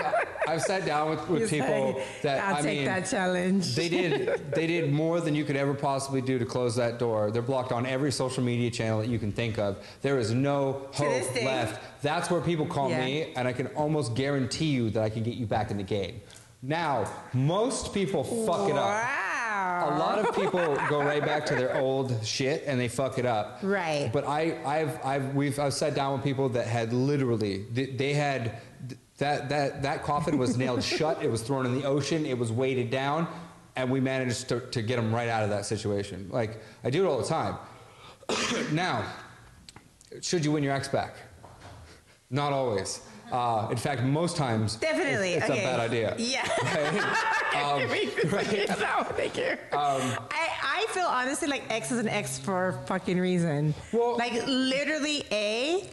I've 0.49 0.61
sat 0.61 0.85
down 0.85 1.09
with, 1.11 1.27
with 1.29 1.49
people 1.49 1.93
like, 1.95 2.21
that, 2.23 2.43
I'll 2.43 2.55
I 2.55 2.61
take 2.61 2.77
mean, 2.79 2.85
that 2.85 3.05
challenge. 3.09 3.75
they 3.75 3.89
did 3.89 4.53
they 4.53 4.67
did 4.67 4.91
more 4.91 5.21
than 5.21 5.35
you 5.35 5.43
could 5.45 5.55
ever 5.55 5.73
possibly 5.73 6.21
do 6.21 6.39
to 6.39 6.45
close 6.45 6.75
that 6.75 6.99
door. 6.99 7.31
They're 7.31 7.41
blocked 7.41 7.71
on 7.71 7.85
every 7.85 8.11
social 8.11 8.43
media 8.43 8.71
channel 8.71 8.99
that 8.99 9.07
you 9.09 9.19
can 9.19 9.31
think 9.31 9.57
of. 9.59 9.77
There 10.01 10.17
is 10.17 10.33
no 10.33 10.87
hope 10.91 11.33
day. 11.33 11.45
left. 11.45 12.01
That's 12.01 12.29
where 12.31 12.41
people 12.41 12.65
call 12.65 12.89
Yeah. 12.89 13.05
me, 13.05 13.33
and 13.35 13.47
I 13.47 13.53
can 13.53 13.67
almost 13.67 14.15
guarantee 14.15 14.71
you 14.71 14.89
that 14.91 15.03
I 15.03 15.09
can 15.09 15.23
get 15.23 15.35
you 15.35 15.45
back 15.45 15.71
in 15.71 15.77
the 15.77 15.83
game. 15.83 16.21
Now, 16.61 17.09
most 17.33 17.93
people 17.93 18.23
fuck 18.23 18.69
it 18.69 18.75
up. 18.75 19.03
Wow. 19.03 19.89
A 19.91 19.97
lot 19.97 20.19
of 20.19 20.35
people 20.41 20.77
go 20.89 21.01
right 21.01 21.23
back 21.23 21.45
to 21.47 21.55
their 21.55 21.77
old 21.77 22.25
shit 22.25 22.63
and 22.67 22.79
they 22.79 22.87
fuck 22.89 23.17
it 23.17 23.25
up. 23.25 23.59
Right. 23.63 24.09
But 24.11 24.25
I, 24.27 24.57
I've, 24.65 25.05
I've, 25.05 25.35
we've, 25.35 25.57
I've 25.59 25.73
sat 25.73 25.95
down 25.95 26.13
with 26.13 26.23
people 26.23 26.49
that 26.49 26.67
had 26.67 26.91
literally, 26.91 27.65
they, 27.71 27.85
they 27.85 28.13
had, 28.13 28.59
that, 29.19 29.49
that, 29.49 29.81
that 29.83 30.03
coffin 30.03 30.37
was 30.37 30.57
nailed 30.57 30.83
shut. 30.97 31.23
It 31.23 31.29
was 31.29 31.41
thrown 31.41 31.65
in 31.65 31.75
the 31.79 31.85
ocean. 31.85 32.25
It 32.25 32.37
was 32.37 32.51
weighted 32.51 32.89
down, 32.89 33.27
and 33.75 33.89
we 33.91 33.99
managed 33.99 34.49
to, 34.49 34.59
to 34.71 34.81
get 34.81 34.95
them 34.97 35.13
right 35.13 35.29
out 35.29 35.43
of 35.43 35.49
that 35.51 35.65
situation. 35.65 36.27
Like 36.31 36.61
I 36.83 36.89
do 36.89 37.05
it 37.05 37.07
all 37.07 37.19
the 37.19 37.27
time. 37.27 37.55
now, 38.73 39.05
should 40.21 40.43
you 40.43 40.51
win 40.51 40.63
your 40.63 40.73
ex 40.73 40.87
back? 40.87 41.15
Not 42.29 42.53
always. 42.53 43.01
Uh, 43.31 43.67
in 43.69 43.77
fact, 43.77 44.01
most 44.01 44.35
times, 44.37 44.75
Definitely. 44.77 45.33
it's, 45.33 45.43
it's 45.45 45.51
okay. 45.51 45.63
a 45.63 45.67
bad 45.67 45.79
idea. 45.79 46.15
Yeah. 46.17 46.47
Right? 48.31 48.69
Um, 48.69 48.79
No, 48.79 49.03
thank 49.15 49.35
you. 49.37 49.57
I, 49.73 50.17
I 50.31 50.85
feel 50.89 51.05
honestly 51.05 51.47
like 51.47 51.63
X 51.69 51.91
is 51.91 51.99
an 51.99 52.07
X 52.07 52.37
for 52.37 52.69
a 52.69 52.73
fucking 52.85 53.19
reason. 53.19 53.73
Well- 53.91 54.17
like 54.17 54.33
literally, 54.47 55.23
A, 55.31 55.89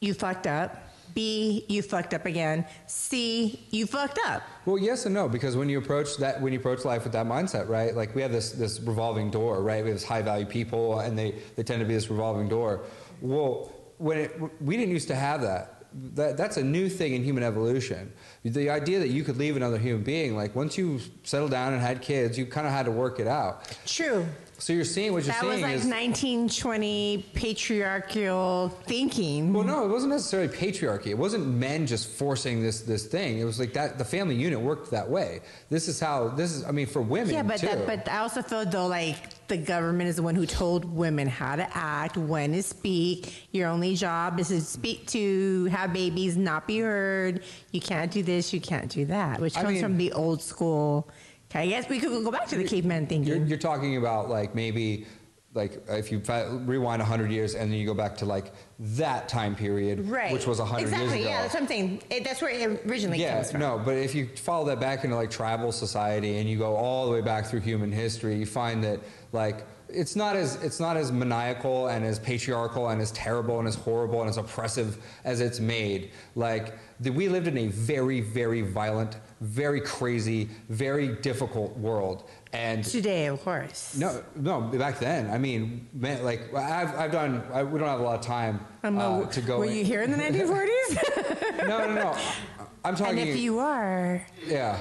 you 0.00 0.14
fucked 0.14 0.46
up. 0.46 0.76
B, 1.14 1.64
you 1.68 1.82
fucked 1.82 2.14
up 2.14 2.26
again. 2.26 2.64
C, 2.86 3.66
you 3.70 3.86
fucked 3.86 4.18
up. 4.26 4.42
Well, 4.64 4.78
yes 4.78 5.06
and 5.06 5.14
no, 5.14 5.28
because 5.28 5.56
when 5.56 5.68
you 5.68 5.78
approach 5.78 6.16
that, 6.18 6.40
when 6.40 6.52
you 6.52 6.58
approach 6.58 6.84
life 6.84 7.04
with 7.04 7.12
that 7.12 7.26
mindset, 7.26 7.68
right? 7.68 7.94
Like 7.94 8.14
we 8.14 8.22
have 8.22 8.32
this 8.32 8.52
this 8.52 8.80
revolving 8.80 9.30
door, 9.30 9.62
right? 9.62 9.82
We 9.82 9.90
have 9.90 9.98
this 9.98 10.04
high 10.04 10.22
value 10.22 10.46
people, 10.46 11.00
and 11.00 11.18
they 11.18 11.36
they 11.56 11.62
tend 11.62 11.80
to 11.80 11.86
be 11.86 11.94
this 11.94 12.10
revolving 12.10 12.48
door. 12.48 12.82
Well, 13.20 13.72
when 13.98 14.18
it, 14.18 14.40
we 14.60 14.76
didn't 14.76 14.92
used 14.92 15.08
to 15.08 15.14
have 15.14 15.42
that. 15.42 15.78
That 16.14 16.38
that's 16.38 16.56
a 16.56 16.64
new 16.64 16.88
thing 16.88 17.12
in 17.12 17.22
human 17.22 17.42
evolution. 17.42 18.14
The 18.44 18.70
idea 18.70 18.98
that 19.00 19.10
you 19.10 19.24
could 19.24 19.36
leave 19.36 19.56
another 19.56 19.76
human 19.76 20.02
being, 20.02 20.34
like 20.34 20.56
once 20.56 20.78
you 20.78 21.00
settled 21.22 21.50
down 21.50 21.74
and 21.74 21.82
had 21.82 22.00
kids, 22.00 22.38
you 22.38 22.46
kind 22.46 22.66
of 22.66 22.72
had 22.72 22.86
to 22.86 22.90
work 22.90 23.20
it 23.20 23.26
out. 23.26 23.76
True. 23.84 24.26
So 24.62 24.72
you're 24.72 24.84
seeing 24.84 25.12
what 25.12 25.24
you're 25.24 25.34
saying? 25.34 25.42
That 25.42 25.54
was 25.54 25.60
like 25.62 25.74
is 25.74 25.84
1920 25.86 27.24
patriarchal 27.34 28.68
thinking. 28.84 29.52
Well, 29.52 29.64
no, 29.64 29.84
it 29.84 29.88
wasn't 29.88 30.12
necessarily 30.12 30.48
patriarchy. 30.48 31.08
It 31.08 31.18
wasn't 31.18 31.48
men 31.48 31.84
just 31.84 32.08
forcing 32.08 32.62
this 32.62 32.82
this 32.82 33.06
thing. 33.06 33.40
It 33.40 33.44
was 33.44 33.58
like 33.58 33.72
that. 33.72 33.98
The 33.98 34.04
family 34.04 34.36
unit 34.36 34.60
worked 34.60 34.92
that 34.92 35.10
way. 35.10 35.40
This 35.68 35.88
is 35.88 35.98
how. 35.98 36.28
This 36.28 36.52
is. 36.52 36.64
I 36.64 36.70
mean, 36.70 36.86
for 36.86 37.02
women 37.02 37.34
Yeah, 37.34 37.42
but 37.42 37.56
too. 37.56 37.66
that, 37.66 37.86
but 37.88 38.08
I 38.08 38.18
also 38.18 38.40
feel 38.40 38.64
though 38.64 38.86
like 38.86 39.16
the 39.48 39.56
government 39.56 40.08
is 40.08 40.14
the 40.14 40.22
one 40.22 40.36
who 40.36 40.46
told 40.46 40.84
women 40.84 41.26
how 41.26 41.56
to 41.56 41.68
act, 41.76 42.16
when 42.16 42.52
to 42.52 42.62
speak. 42.62 43.48
Your 43.50 43.68
only 43.68 43.96
job 43.96 44.38
is 44.38 44.46
to 44.48 44.60
speak 44.60 45.08
to, 45.08 45.64
have 45.72 45.92
babies, 45.92 46.36
not 46.36 46.68
be 46.68 46.78
heard. 46.78 47.42
You 47.72 47.80
can't 47.80 48.12
do 48.12 48.22
this, 48.22 48.52
you 48.52 48.60
can't 48.60 48.88
do 48.88 49.06
that, 49.06 49.40
which 49.40 49.56
I 49.56 49.62
comes 49.62 49.72
mean- 49.74 49.82
from 49.82 49.96
the 49.96 50.12
old 50.12 50.40
school. 50.40 51.10
I 51.54 51.66
guess 51.66 51.88
we 51.88 51.98
could 51.98 52.24
go 52.24 52.30
back 52.30 52.46
to 52.48 52.56
the 52.56 52.64
caveman 52.64 53.06
You're, 53.10 53.44
you're 53.44 53.58
talking 53.58 53.96
about 53.96 54.30
like 54.30 54.54
maybe 54.54 55.06
like 55.54 55.82
if 55.88 56.10
you 56.10 56.18
rewind 56.64 57.00
100 57.00 57.30
years 57.30 57.54
and 57.54 57.70
then 57.70 57.78
you 57.78 57.84
go 57.84 57.94
back 57.94 58.16
to 58.18 58.24
like 58.24 58.52
that 58.78 59.28
time 59.28 59.54
period, 59.54 60.08
right. 60.08 60.32
which 60.32 60.46
was 60.46 60.58
100 60.58 60.82
exactly, 60.82 61.06
years 61.06 61.20
ago. 61.20 61.30
yeah, 61.30 61.42
that's 61.42 61.54
what 61.54 61.62
I'm 61.62 61.68
saying. 61.68 62.02
It, 62.08 62.24
that's 62.24 62.40
where 62.40 62.50
it 62.50 62.86
originally 62.86 63.18
yeah, 63.18 63.34
comes 63.34 63.50
from. 63.50 63.60
no, 63.60 63.80
but 63.84 63.96
if 63.96 64.14
you 64.14 64.28
follow 64.28 64.64
that 64.66 64.80
back 64.80 65.04
into 65.04 65.16
like 65.16 65.30
tribal 65.30 65.70
society 65.70 66.38
and 66.38 66.48
you 66.48 66.56
go 66.56 66.74
all 66.74 67.06
the 67.06 67.12
way 67.12 67.20
back 67.20 67.46
through 67.46 67.60
human 67.60 67.92
history, 67.92 68.36
you 68.36 68.46
find 68.46 68.82
that 68.84 69.00
like 69.32 69.66
it's 69.92 70.16
not 70.16 70.36
as 70.36 70.56
it's 70.62 70.80
not 70.80 70.96
as 70.96 71.12
maniacal 71.12 71.88
and 71.88 72.04
as 72.04 72.18
patriarchal 72.18 72.88
and 72.88 73.00
as 73.00 73.10
terrible 73.12 73.58
and 73.58 73.68
as 73.68 73.74
horrible 73.74 74.20
and 74.20 74.28
as 74.30 74.36
oppressive 74.36 74.98
as 75.24 75.40
it's 75.40 75.60
made. 75.60 76.10
Like 76.34 76.78
the, 77.00 77.10
we 77.10 77.28
lived 77.28 77.46
in 77.48 77.58
a 77.58 77.66
very 77.68 78.20
very 78.20 78.62
violent, 78.62 79.16
very 79.40 79.80
crazy, 79.80 80.48
very 80.68 81.08
difficult 81.16 81.76
world, 81.76 82.28
and 82.52 82.84
Today, 82.84 83.26
of 83.26 83.42
course. 83.42 83.96
no, 83.96 84.22
no, 84.36 84.60
back 84.62 84.98
then. 84.98 85.30
I 85.30 85.38
mean, 85.38 85.88
man, 85.92 86.22
like 86.24 86.52
I've, 86.54 86.94
I've 86.96 87.12
done. 87.12 87.42
I, 87.52 87.62
we 87.62 87.78
don't 87.78 87.88
have 87.88 88.00
a 88.00 88.02
lot 88.04 88.18
of 88.18 88.24
time 88.24 88.60
Um, 88.82 88.98
uh, 88.98 89.26
to 89.26 89.40
go. 89.40 89.58
Were 89.58 89.64
in- 89.66 89.76
you 89.76 89.84
here 89.84 90.02
in 90.02 90.10
the 90.10 90.16
1940s? 90.24 91.66
No, 91.68 91.78
no, 91.86 91.94
no. 91.94 92.16
I'm 92.84 92.96
talking. 92.96 93.18
and 93.20 93.28
if 93.28 93.36
you 93.36 93.60
are, 93.60 94.26
yeah, 94.44 94.80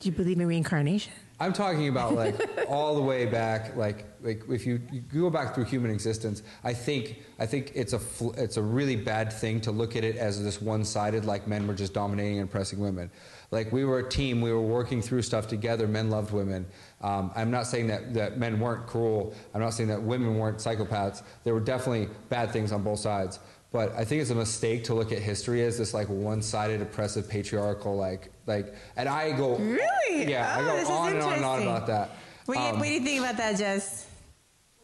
do 0.00 0.08
you 0.08 0.12
believe 0.12 0.40
in 0.40 0.46
reincarnation? 0.46 1.12
I'm 1.40 1.54
talking 1.54 1.88
about 1.88 2.14
like 2.14 2.36
all 2.68 2.94
the 2.94 3.00
way 3.00 3.24
back. 3.24 3.74
Like, 3.74 4.04
like 4.22 4.42
if 4.50 4.66
you, 4.66 4.80
you 4.92 5.22
go 5.22 5.30
back 5.30 5.54
through 5.54 5.64
human 5.64 5.90
existence, 5.90 6.42
I 6.62 6.74
think 6.74 7.18
I 7.38 7.46
think 7.46 7.72
it's 7.74 7.94
a 7.94 7.98
fl- 7.98 8.32
it's 8.32 8.58
a 8.58 8.62
really 8.62 8.94
bad 8.94 9.32
thing 9.32 9.60
to 9.62 9.72
look 9.72 9.96
at 9.96 10.04
it 10.04 10.16
as 10.16 10.42
this 10.44 10.60
one-sided. 10.60 11.24
Like 11.24 11.46
men 11.48 11.66
were 11.66 11.74
just 11.74 11.94
dominating 11.94 12.40
and 12.40 12.48
oppressing 12.48 12.78
women. 12.78 13.10
Like 13.50 13.72
we 13.72 13.86
were 13.86 14.00
a 14.00 14.08
team. 14.08 14.42
We 14.42 14.52
were 14.52 14.60
working 14.60 15.00
through 15.00 15.22
stuff 15.22 15.48
together. 15.48 15.88
Men 15.88 16.10
loved 16.10 16.32
women. 16.32 16.66
Um, 17.00 17.32
I'm 17.34 17.50
not 17.50 17.66
saying 17.66 17.86
that, 17.86 18.12
that 18.12 18.38
men 18.38 18.60
weren't 18.60 18.86
cruel. 18.86 19.34
I'm 19.54 19.62
not 19.62 19.70
saying 19.70 19.88
that 19.88 20.02
women 20.02 20.36
weren't 20.36 20.58
psychopaths. 20.58 21.22
There 21.44 21.54
were 21.54 21.60
definitely 21.60 22.10
bad 22.28 22.50
things 22.52 22.70
on 22.70 22.82
both 22.82 22.98
sides. 22.98 23.40
But 23.72 23.94
I 23.96 24.04
think 24.04 24.20
it's 24.20 24.30
a 24.30 24.34
mistake 24.34 24.84
to 24.84 24.94
look 24.94 25.12
at 25.12 25.18
history 25.18 25.62
as 25.64 25.78
this 25.78 25.94
like 25.94 26.08
one-sided, 26.08 26.82
oppressive, 26.82 27.28
patriarchal 27.28 27.96
like 27.96 28.30
like. 28.46 28.74
And 28.96 29.08
I 29.08 29.30
go 29.32 29.56
Really? 29.56 30.28
yeah, 30.30 30.56
Oh, 30.58 30.76
I 30.76 30.82
go 30.84 30.92
on 30.92 31.12
and 31.12 31.22
on 31.22 31.32
and 31.34 31.44
on 31.44 31.62
about 31.62 31.86
that. 31.86 32.10
What 32.46 32.58
you, 32.58 32.64
Um, 32.64 32.78
what 32.80 32.86
do 32.86 32.92
you 32.92 33.00
think 33.00 33.20
about 33.20 33.36
that, 33.36 33.56
Jess? 33.56 34.06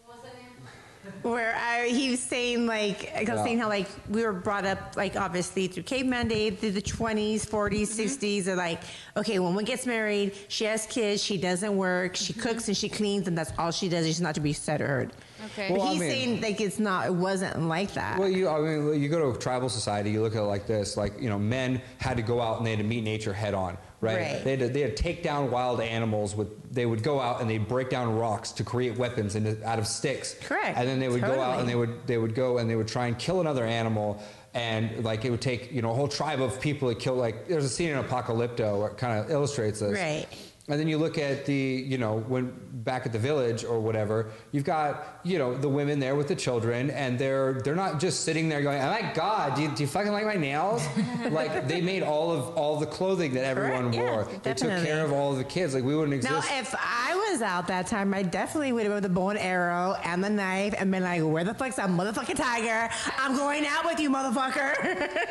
What 0.05 0.19
was 0.19 0.27
that 0.31 0.35
name? 0.41 0.47
Where 1.23 1.55
I, 1.57 1.89
he 1.89 2.11
was 2.11 2.21
saying 2.21 2.67
like 2.67 3.13
I 3.15 3.21
was 3.21 3.29
Yeah. 3.29 3.45
saying 3.45 3.59
how 3.59 3.69
like 3.69 3.87
we 4.09 4.25
were 4.25 4.33
brought 4.33 4.65
up 4.65 4.97
like 4.97 5.17
obviously 5.17 5.67
through 5.67 5.83
caveman 5.85 6.29
days 6.29 6.59
through 6.59 6.73
the 6.73 6.83
20s 6.83 7.47
40s 7.47 7.89
60s 7.89 8.45
they're 8.45 8.57
like 8.57 8.81
okay 9.17 9.39
when 9.39 9.55
one 9.55 9.65
gets 9.65 9.87
married 9.87 10.35
she 10.49 10.65
has 10.65 10.87
kids 10.87 11.23
she 11.23 11.37
doesn't 11.39 11.77
work 11.77 12.17
she 12.17 12.33
mm-hmm. 12.33 12.43
cooks 12.43 12.69
and 12.69 12.77
she 12.77 12.89
cleans 12.89 13.27
and 13.29 13.37
that's 13.37 13.53
all 13.59 13.71
she 13.71 13.89
does 13.89 14.07
she's 14.07 14.21
not 14.21 14.35
to 14.35 14.41
be 14.41 14.53
said 14.53 14.81
or 14.81 14.87
heard. 14.87 15.13
Okay. 15.47 15.69
but 15.69 15.79
Well, 15.79 15.87
I 15.87 15.91
he's 15.93 16.01
mean- 16.01 16.11
saying 16.11 16.41
like 16.41 16.61
it's 16.61 16.79
not 16.79 17.07
it 17.07 17.15
wasn't 17.15 17.61
like 17.69 17.93
that. 17.95 18.19
Well, 18.19 18.29
you, 18.29 18.49
I 18.49 18.59
mean, 18.61 19.01
you 19.03 19.09
go 19.09 19.19
to 19.19 19.37
a 19.37 19.41
tribal 19.41 19.69
society, 19.69 20.11
you 20.11 20.23
look 20.23 20.35
at 20.35 20.41
it 20.41 20.47
like 20.47 20.67
this, 20.67 20.97
like, 20.97 21.13
you 21.21 21.29
know, 21.29 21.39
men 21.39 21.81
had 21.99 22.17
to 22.17 22.23
go 22.23 22.41
out 22.41 22.57
and 22.59 22.67
they 22.67 22.71
had 22.71 22.79
to 22.79 22.85
meet 22.85 23.05
nature 23.05 23.33
head 23.35 23.53
on, 23.55 23.77
right? 24.01 24.17
Right. 24.17 24.45
They, 24.45 24.51
had 24.51 24.61
to, 24.61 24.69
they 24.69 24.81
had 24.81 24.97
to 24.97 25.03
take 25.03 25.23
down 25.23 25.51
wild 25.51 25.81
animals 25.81 26.35
with, 26.35 26.73
they 26.73 26.87
would 26.87 27.03
go 27.03 27.21
out 27.21 27.41
and 27.41 27.49
they'd 27.49 27.67
break 27.67 27.91
down 27.91 28.17
rocks 28.17 28.53
to 28.53 28.65
create 28.65 28.97
weapons 28.97 29.35
and 29.35 29.63
out 29.63 29.79
of 29.79 29.87
sticks. 29.87 30.37
Correct. 30.43 30.77
And 30.79 30.89
then 30.89 30.99
they 31.01 31.09
would 31.09 31.23
go 31.23 31.41
out 31.41 31.61
and 31.61 31.69
they 31.69 31.75
would, 31.75 32.07
they 32.07 32.19
would 32.19 32.35
go 32.35 32.59
and 32.59 32.69
they 32.69 32.77
would 32.77 32.89
try 32.89 33.07
and 33.07 33.19
kill 33.19 33.41
another 33.41 33.65
animal. 33.65 34.23
And 34.55 35.05
like 35.05 35.25
it 35.25 35.31
would 35.31 35.43
take, 35.43 35.71
you 35.71 35.83
know, 35.83 35.91
a 35.91 35.95
whole 35.95 36.09
tribe 36.09 36.41
of 36.41 36.61
people 36.61 36.89
to 36.89 36.95
kill, 36.95 37.15
like, 37.15 37.47
there's 37.47 37.65
a 37.65 37.69
scene 37.69 37.91
in 37.91 38.03
Apocalypto 38.03 38.79
where 38.79 38.89
it 38.89 38.97
kind 38.97 39.19
of 39.19 39.31
illustrates 39.31 39.81
this. 39.81 39.93
Right. 39.93 40.27
And 40.69 40.81
then 40.81 40.89
you 40.89 40.99
look 40.99 41.17
at 41.17 41.47
the, 41.47 41.55
you 41.55 41.97
know, 41.97 42.19
when 42.27 42.53
back 42.73 43.07
at 43.07 43.13
the 43.13 43.19
village 43.19 43.65
or 43.65 43.79
whatever, 43.79 44.31
you've 44.51 44.65
got, 44.65 45.21
you 45.23 45.39
know, 45.39 45.57
the 45.57 45.69
women 45.69 46.01
there 46.01 46.17
with 46.17 46.27
the 46.27 46.35
children, 46.35 46.91
and 46.91 47.19
they're 47.19 47.55
they're 47.63 47.77
not 47.77 48.01
just 48.01 48.25
sitting 48.25 48.49
there 48.49 48.63
going, 48.63 48.81
"Oh 48.81 48.91
my 48.91 49.13
God, 49.15 49.55
do 49.55 49.63
you, 49.63 49.69
do 49.69 49.83
you 49.85 49.87
fucking 49.87 50.13
like 50.13 50.27
my 50.27 50.35
nails?" 50.35 50.85
like 51.31 51.69
they 51.69 51.81
made 51.81 52.03
all 52.03 52.33
of 52.33 52.57
all 52.57 52.79
the 52.79 52.87
clothing 52.87 53.35
that 53.35 53.45
everyone 53.45 53.93
Correct, 53.93 53.97
yeah, 53.97 54.11
wore. 54.11 54.29
They 54.43 54.55
took 54.55 54.85
care 54.85 55.05
of 55.05 55.13
all 55.13 55.33
of 55.33 55.39
the 55.39 55.45
kids. 55.45 55.73
Like 55.75 55.85
we 55.85 55.95
wouldn't 55.95 56.15
exist. 56.15 56.51
now, 56.51 56.59
if 56.59 56.75
I 56.77 57.16
was 57.37 57.43
out 57.43 57.67
that 57.67 57.87
time, 57.87 58.15
I 58.15 58.23
definitely 58.23 58.73
would 58.73 58.85
have 58.85 58.95
with 58.95 59.03
the 59.03 59.11
bow 59.11 59.29
and 59.29 59.39
arrow 59.39 59.95
and 60.05 60.25
the 60.25 60.31
knife 60.31 60.75
and 60.79 60.91
been 60.91 61.03
like, 61.03 61.23
"Where 61.23 61.45
the 61.45 61.53
fuck's 61.53 61.77
that 61.77 61.91
motherfucking 61.91 62.37
tiger? 62.37 62.89
I'm 63.19 63.37
going 63.37 63.67
out 63.67 63.85
with 63.85 64.01
you, 64.01 64.09
motherfucker." 64.11 64.73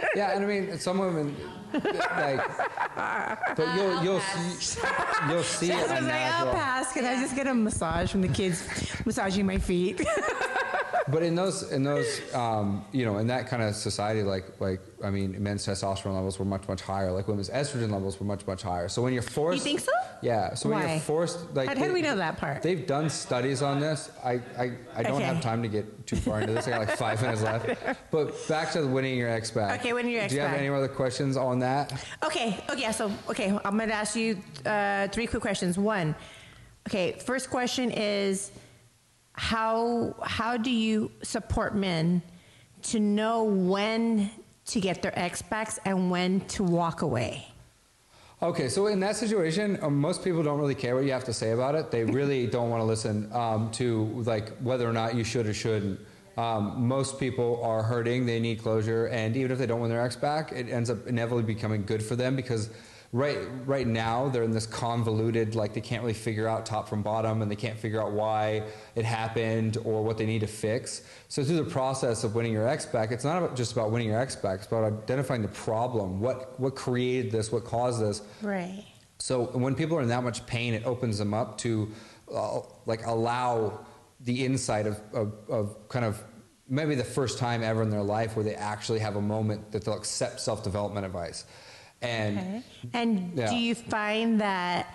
yeah, 0.15 0.35
and 0.35 0.43
I 0.43 0.47
mean, 0.47 0.77
some 0.77 0.99
women, 0.99 1.35
like, 1.73 2.45
but 3.55 3.75
you'll 3.75 3.97
uh, 3.97 4.03
you'll 4.03 4.19
see, 4.19 4.81
you'll 5.29 5.43
see 5.43 5.71
I 5.71 5.79
it 5.79 5.81
was 5.81 6.01
like, 6.03 6.13
I'll 6.13 6.53
pass. 6.53 6.93
Can 6.93 7.05
I 7.05 7.19
just 7.19 7.35
get 7.35 7.47
a 7.47 7.53
massage 7.55 8.11
from 8.11 8.21
the 8.21 8.27
kids 8.27 8.67
massaging 9.03 9.47
my 9.47 9.57
feet? 9.57 10.05
But 11.07 11.23
in 11.23 11.35
those, 11.35 11.71
in 11.71 11.83
those, 11.83 12.21
um, 12.33 12.85
you 12.91 13.05
know, 13.05 13.17
in 13.17 13.27
that 13.27 13.47
kind 13.47 13.61
of 13.61 13.75
society, 13.75 14.23
like, 14.23 14.59
like, 14.59 14.81
I 15.03 15.09
mean, 15.09 15.41
men's 15.41 15.65
testosterone 15.65 16.15
levels 16.15 16.39
were 16.39 16.45
much, 16.45 16.67
much 16.67 16.81
higher. 16.81 17.11
Like 17.11 17.27
women's 17.27 17.49
estrogen 17.49 17.91
levels 17.91 18.19
were 18.19 18.25
much, 18.25 18.45
much 18.47 18.61
higher. 18.63 18.87
So 18.89 19.01
when 19.01 19.13
you're 19.13 19.21
forced, 19.21 19.57
You 19.57 19.63
think 19.63 19.79
so? 19.81 19.91
Yeah. 20.21 20.53
So 20.55 20.69
when 20.69 20.87
you're 20.89 20.99
forced, 20.99 21.53
like, 21.53 21.67
How- 21.69 21.75
how 21.77 21.85
do 21.85 21.93
we 21.93 22.01
know 22.01 22.15
that 22.15 22.37
part? 22.37 22.61
They've 22.61 22.87
done 22.87 23.09
studies 23.09 23.61
on 23.61 23.79
this. 23.79 24.09
I, 24.23 24.41
I, 24.57 24.71
I 24.95 25.03
don't 25.03 25.13
Okay. 25.15 25.23
have 25.25 25.41
time 25.41 25.61
to 25.61 25.67
get 25.67 26.07
too 26.07 26.15
far 26.15 26.41
into 26.41 26.53
this. 26.53 26.67
I 26.67 26.71
got 26.71 26.87
like 26.87 26.97
five 26.97 27.21
minutes 27.21 27.41
left. 27.43 27.69
But 28.11 28.47
back 28.47 28.71
to 28.71 28.85
winning 28.87 29.17
your 29.17 29.29
ex 29.29 29.51
back. 29.51 29.79
Okay, 29.81 29.93
winning 29.93 30.11
your 30.13 30.21
ex 30.21 30.31
back. 30.33 30.35
Do 30.35 30.35
you 30.35 30.41
have 30.47 30.57
any 30.57 30.69
other 30.69 30.87
questions 30.87 31.35
on 31.37 31.59
that? 31.59 31.91
okay, 32.23 32.63
okay, 32.69 32.91
so 32.91 33.11
okay, 33.29 33.49
I'm 33.65 33.77
gonna 33.77 33.93
ask 33.93 34.15
you 34.15 34.41
uh, 34.65 35.07
three 35.09 35.27
quick 35.27 35.41
questions. 35.41 35.77
One, 35.77 36.15
okay, 36.87 37.13
first 37.13 37.49
question 37.49 37.91
is 37.91 38.51
how 39.35 40.15
how 40.23 40.57
do 40.57 40.71
you 40.71 41.11
support 41.21 41.75
men 41.75 42.21
to 42.83 42.99
know 42.99 43.43
when 43.43 44.29
to 44.67 44.79
get 44.79 45.01
their 45.01 45.17
ex 45.17 45.41
backs 45.41 45.79
and 45.85 46.09
when 46.09 46.41
to 46.41 46.63
walk 46.63 47.01
away? 47.01 47.47
Okay, 48.41 48.67
so 48.67 48.87
in 48.87 48.99
that 48.99 49.15
situation, 49.15 49.79
um, 49.81 49.97
most 49.97 50.23
people 50.23 50.43
don't 50.43 50.59
really 50.59 50.75
care 50.75 50.93
what 50.95 51.05
you 51.05 51.11
have 51.11 51.23
to 51.23 51.33
say 51.33 51.51
about 51.51 51.75
it. 51.75 51.89
They 51.89 52.03
really 52.19 52.47
don't 52.47 52.69
want 52.69 52.81
to 52.81 52.85
listen 52.85 53.31
um, 53.33 53.71
to 53.71 54.05
like 54.25 54.57
whether 54.57 54.87
or 54.87 54.93
not 54.93 55.15
you 55.15 55.23
should 55.23 55.47
or 55.47 55.53
shouldn't. 55.53 55.99
Um, 56.37 56.85
most 56.85 57.17
people 57.17 57.61
are 57.63 57.81
hurting; 57.81 58.25
they 58.25 58.39
need 58.39 58.61
closure, 58.61 59.07
and 59.07 59.35
even 59.37 59.51
if 59.51 59.57
they 59.57 59.65
don't 59.65 59.79
win 59.81 59.89
their 59.89 60.01
ex 60.01 60.15
back, 60.15 60.51
it 60.51 60.69
ends 60.69 60.89
up 60.89 61.07
inevitably 61.07 61.43
becoming 61.43 61.85
good 61.85 62.03
for 62.03 62.15
them 62.15 62.35
because 62.35 62.69
right 63.15 63.39
right 63.65 63.87
now 63.87 64.27
they're 64.27 64.43
in 64.43 64.51
this 64.51 64.65
convoluted 64.65 65.55
like 65.55 65.73
they 65.73 65.79
can't 65.79 66.01
really 66.01 66.13
figure 66.13 66.49
out 66.49 66.65
top 66.65 66.89
from 66.89 67.01
bottom, 67.01 67.41
and 67.41 67.49
they 67.49 67.55
can't 67.55 67.79
figure 67.79 68.01
out 68.01 68.11
why 68.11 68.61
it 68.95 69.05
happened 69.05 69.77
or 69.85 70.03
what 70.03 70.17
they 70.17 70.25
need 70.25 70.41
to 70.41 70.47
fix. 70.47 71.03
So 71.29 71.43
through 71.43 71.55
the 71.55 71.63
process 71.63 72.25
of 72.25 72.35
winning 72.35 72.51
your 72.51 72.67
ex 72.67 72.85
back, 72.85 73.11
it's 73.11 73.23
not 73.23 73.41
about, 73.41 73.55
just 73.55 73.71
about 73.71 73.89
winning 73.89 74.09
your 74.09 74.19
ex 74.19 74.35
back; 74.35 74.59
it's 74.59 74.67
about 74.67 74.83
identifying 74.83 75.41
the 75.41 75.47
problem, 75.47 76.19
what 76.19 76.59
what 76.59 76.75
created 76.75 77.31
this, 77.31 77.53
what 77.53 77.63
caused 77.63 78.01
this. 78.01 78.21
Right. 78.41 78.83
So 79.19 79.45
when 79.45 79.75
people 79.75 79.97
are 79.97 80.01
in 80.01 80.09
that 80.09 80.23
much 80.23 80.45
pain, 80.45 80.73
it 80.73 80.85
opens 80.85 81.17
them 81.17 81.33
up 81.33 81.57
to 81.59 81.89
uh, 82.33 82.59
like 82.85 83.05
allow 83.05 83.85
the 84.19 84.43
insight 84.43 84.87
of, 84.87 84.99
of, 85.13 85.33
of 85.47 85.87
kind 85.87 86.03
of 86.03 86.21
maybe 86.67 86.95
the 86.95 87.03
first 87.03 87.37
time 87.37 87.63
ever 87.63 87.81
in 87.81 87.89
their 87.89 88.03
life 88.03 88.35
where 88.35 88.43
they 88.43 88.55
actually 88.55 88.99
have 88.99 89.15
a 89.15 89.21
moment 89.21 89.71
that 89.71 89.85
they'll 89.85 89.95
accept 89.95 90.41
self-development 90.41 91.05
advice. 91.05 91.45
And 92.05 92.37
Okay. 92.37 92.63
And 92.93 93.31
Yeah. 93.35 93.49
do 93.49 93.55
you 93.55 93.75
find 93.75 94.39
that 94.41 94.87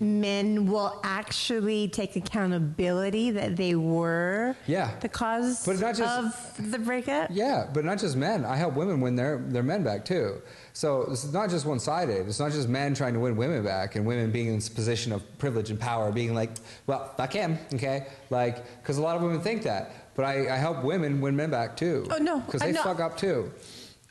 men 0.00 0.70
will 0.70 1.00
actually 1.02 1.88
take 1.88 2.14
accountability 2.14 3.32
that 3.32 3.56
they 3.56 3.74
were 3.74 4.54
Yeah. 4.66 4.90
the 5.00 5.08
cause 5.08 5.64
But 5.66 5.80
not 5.80 5.96
just- 5.96 6.56
of 6.60 6.70
the 6.70 6.78
breakup? 6.78 7.30
Yeah, 7.32 7.66
but 7.72 7.84
not 7.84 7.98
just 7.98 8.14
men. 8.16 8.44
I 8.44 8.54
help 8.56 8.74
women 8.74 9.00
win 9.00 9.16
their, 9.16 9.38
their 9.38 9.64
men 9.64 9.82
back 9.82 10.04
too. 10.04 10.40
So 10.72 11.02
is 11.10 11.32
not 11.32 11.50
just 11.50 11.66
one 11.66 11.80
sided. 11.80 12.28
It's 12.28 12.38
not 12.38 12.52
just 12.52 12.68
men 12.68 12.94
trying 12.94 13.14
to 13.14 13.20
win 13.20 13.34
women 13.36 13.64
back 13.64 13.96
and 13.96 14.06
women 14.06 14.30
being 14.30 14.46
in 14.46 14.54
this 14.54 14.68
position 14.68 15.10
of 15.12 15.20
privilege 15.38 15.70
and 15.70 15.80
power, 15.80 16.12
being 16.12 16.32
like, 16.32 16.50
well, 16.86 17.12
fuck 17.16 17.32
him, 17.32 17.58
okay? 17.74 18.06
Like, 18.30 18.64
because 18.80 18.98
a 18.98 19.02
lot 19.02 19.16
of 19.16 19.22
women 19.22 19.40
think 19.40 19.64
that. 19.64 19.90
But 20.14 20.26
I, 20.26 20.54
I 20.54 20.58
help 20.58 20.84
women 20.84 21.20
win 21.20 21.34
men 21.34 21.50
back 21.50 21.76
too. 21.76 22.06
Oh, 22.10 22.18
no. 22.18 22.38
Because 22.38 22.60
they 22.60 22.72
fuck 22.72 23.00
up 23.00 23.16
too. 23.16 23.50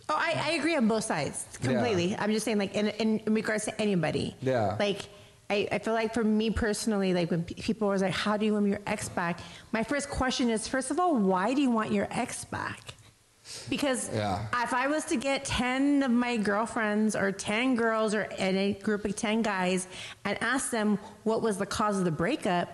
Oh, 0.10 0.15
I, 0.17 0.41
I 0.41 0.52
agree 0.52 0.76
on 0.76 0.88
both 0.88 1.04
sides 1.04 1.46
completely. 1.62 2.15
I'm 2.17 2.32
just 2.32 2.46
saying, 2.46 2.58
like, 2.58 2.76
in, 2.76 2.88
in, 2.88 3.20
in 3.20 3.34
regards 3.34 3.65
to 3.65 3.82
anybody. 3.82 4.36
Yeah. 4.41 4.78
Like, 4.80 5.02
I, 5.50 5.67
I 5.72 5.80
feel 5.80 5.93
like 5.93 6.13
for 6.13 6.24
me 6.24 6.50
personally, 6.50 7.13
like, 7.13 7.30
when 7.30 7.43
people 7.43 7.89
are 7.91 7.98
like, 7.98 8.13
how 8.13 8.38
do 8.38 8.46
you 8.46 8.54
want 8.54 8.67
your 8.67 8.80
ex 8.88 9.10
back? 9.10 9.39
My 9.74 9.84
first 9.84 10.10
question 10.10 10.50
is, 10.50 10.67
first 10.67 10.91
of 10.91 11.00
all, 11.00 11.15
why 11.15 11.54
do 11.54 11.62
you 11.62 11.72
want 11.72 11.91
your 11.91 12.08
ex 12.12 12.46
back? 12.46 12.93
Because 13.70 14.10
Yeah. 14.13 14.46
if 14.63 14.74
I 14.74 14.88
was 14.88 15.06
to 15.06 15.15
get 15.17 15.46
10 15.46 16.04
of 16.04 16.12
my 16.12 16.36
girlfriends 16.38 17.15
or 17.15 17.32
10 17.32 17.76
girls 17.76 18.13
or 18.13 18.24
in 18.24 18.58
a 18.58 18.74
group 18.74 19.06
of 19.06 19.15
10 19.15 19.41
guys 19.41 19.88
and 20.26 20.41
ask 20.41 20.70
them 20.70 21.00
what 21.24 21.41
was 21.41 21.58
the 21.58 21.65
cause 21.65 21.98
of 21.98 22.04
the 22.06 22.12
breakup, 22.12 22.70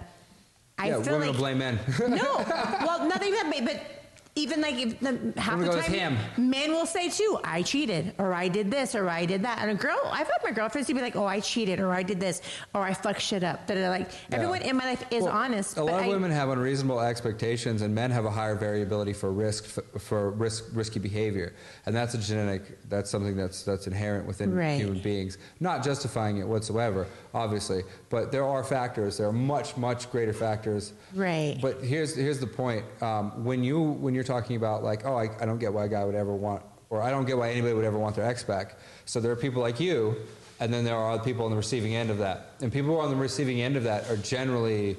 I 0.79 0.87
yeah, 0.89 1.01
feel 1.03 1.13
women 1.13 1.19
like 1.19 1.27
will 1.29 1.39
blame 1.39 1.57
men. 1.59 1.79
no, 1.99 2.35
well, 2.81 3.07
not 3.07 3.21
even 3.23 3.49
that, 3.51 3.65
but 3.65 4.02
even 4.35 4.61
like 4.61 4.75
if 4.75 4.99
the, 4.99 5.33
half 5.39 5.59
the 5.59 5.67
time, 5.69 5.91
him." 5.91 6.17
men 6.37 6.71
will 6.71 6.85
say 6.87 7.09
too, 7.09 7.39
"I 7.43 7.61
cheated," 7.61 8.13
or 8.17 8.33
"I 8.33 8.47
did 8.47 8.71
this," 8.71 8.95
or 8.95 9.07
"I 9.09 9.25
did 9.25 9.43
that." 9.43 9.59
And 9.61 9.69
a 9.71 9.75
girl, 9.75 9.97
I've 10.05 10.27
had 10.27 10.37
my 10.43 10.51
girlfriends 10.51 10.87
to 10.87 10.93
be 10.93 11.01
like, 11.01 11.15
"Oh, 11.15 11.25
I 11.25 11.39
cheated," 11.39 11.79
or 11.79 11.91
"I 11.91 12.01
did 12.03 12.19
this," 12.19 12.41
or 12.73 12.81
"I 12.81 12.93
fucked 12.93 13.21
shit 13.21 13.43
up." 13.43 13.67
That 13.67 13.77
like 13.89 14.09
everyone 14.31 14.61
in 14.63 14.75
my 14.75 14.85
life 14.85 15.05
is 15.11 15.23
Well, 15.23 15.33
honest. 15.33 15.77
A 15.77 15.83
lot 15.83 15.99
of 15.99 16.05
I- 16.05 16.09
women 16.09 16.31
have 16.31 16.49
unreasonable 16.49 16.99
expectations, 16.99 17.81
and 17.83 17.93
men 17.93 18.09
have 18.11 18.25
a 18.25 18.31
higher 18.31 18.55
variability 18.55 19.13
for 19.13 19.31
risk 19.31 19.65
for 19.99 20.31
risk 20.31 20.65
risky 20.73 20.99
behavior, 20.99 21.53
and 21.85 21.95
that's 21.95 22.13
a 22.15 22.17
genetic. 22.17 22.79
That's 22.89 23.09
something 23.11 23.35
that's 23.37 23.63
that's 23.63 23.85
inherent 23.85 24.25
within 24.25 24.53
Right. 24.53 24.79
human 24.81 24.99
beings. 24.99 25.37
Not 25.59 25.83
justifying 25.83 26.37
it 26.37 26.47
whatsoever, 26.47 27.05
obviously, 27.35 27.83
but 28.09 28.31
there 28.31 28.45
are 28.45 28.63
factors. 28.63 29.17
There 29.17 29.27
are 29.27 29.31
much 29.33 29.77
much 29.77 30.09
greater 30.11 30.33
factors. 30.33 30.93
Right. 31.13 31.57
But 31.61 31.83
here's 31.83 32.15
here's 32.15 32.39
the 32.39 32.47
point. 32.47 32.83
Um, 33.01 33.43
when 33.43 33.63
you 33.63 33.79
when 33.79 34.13
you're 34.15 34.22
talking 34.23 34.55
about 34.55 34.83
like, 34.83 35.05
oh, 35.05 35.15
I, 35.15 35.29
I 35.39 35.45
don't 35.45 35.59
get 35.59 35.73
why 35.73 35.85
a 35.85 35.89
guy 35.89 36.03
would 36.03 36.15
ever 36.15 36.33
want, 36.33 36.63
or 36.89 37.01
I 37.01 37.11
don't 37.11 37.25
get 37.25 37.37
why 37.37 37.49
anybody 37.51 37.73
would 37.73 37.85
ever 37.85 37.97
want 37.97 38.15
their 38.15 38.25
ex 38.25 38.43
back. 38.43 38.77
So 39.05 39.19
there 39.19 39.31
are 39.31 39.35
people 39.35 39.61
like 39.61 39.79
you, 39.79 40.15
and 40.59 40.73
then 40.73 40.83
there 40.83 40.95
are 40.95 41.11
other 41.11 41.23
people 41.23 41.45
on 41.45 41.51
the 41.51 41.57
receiving 41.57 41.95
end 41.95 42.09
of 42.09 42.19
that. 42.19 42.51
And 42.61 42.71
people 42.71 42.91
who 42.91 42.99
are 42.99 43.03
on 43.03 43.09
the 43.09 43.15
receiving 43.15 43.61
end 43.61 43.75
of 43.75 43.83
that 43.83 44.09
are 44.09 44.17
generally 44.17 44.97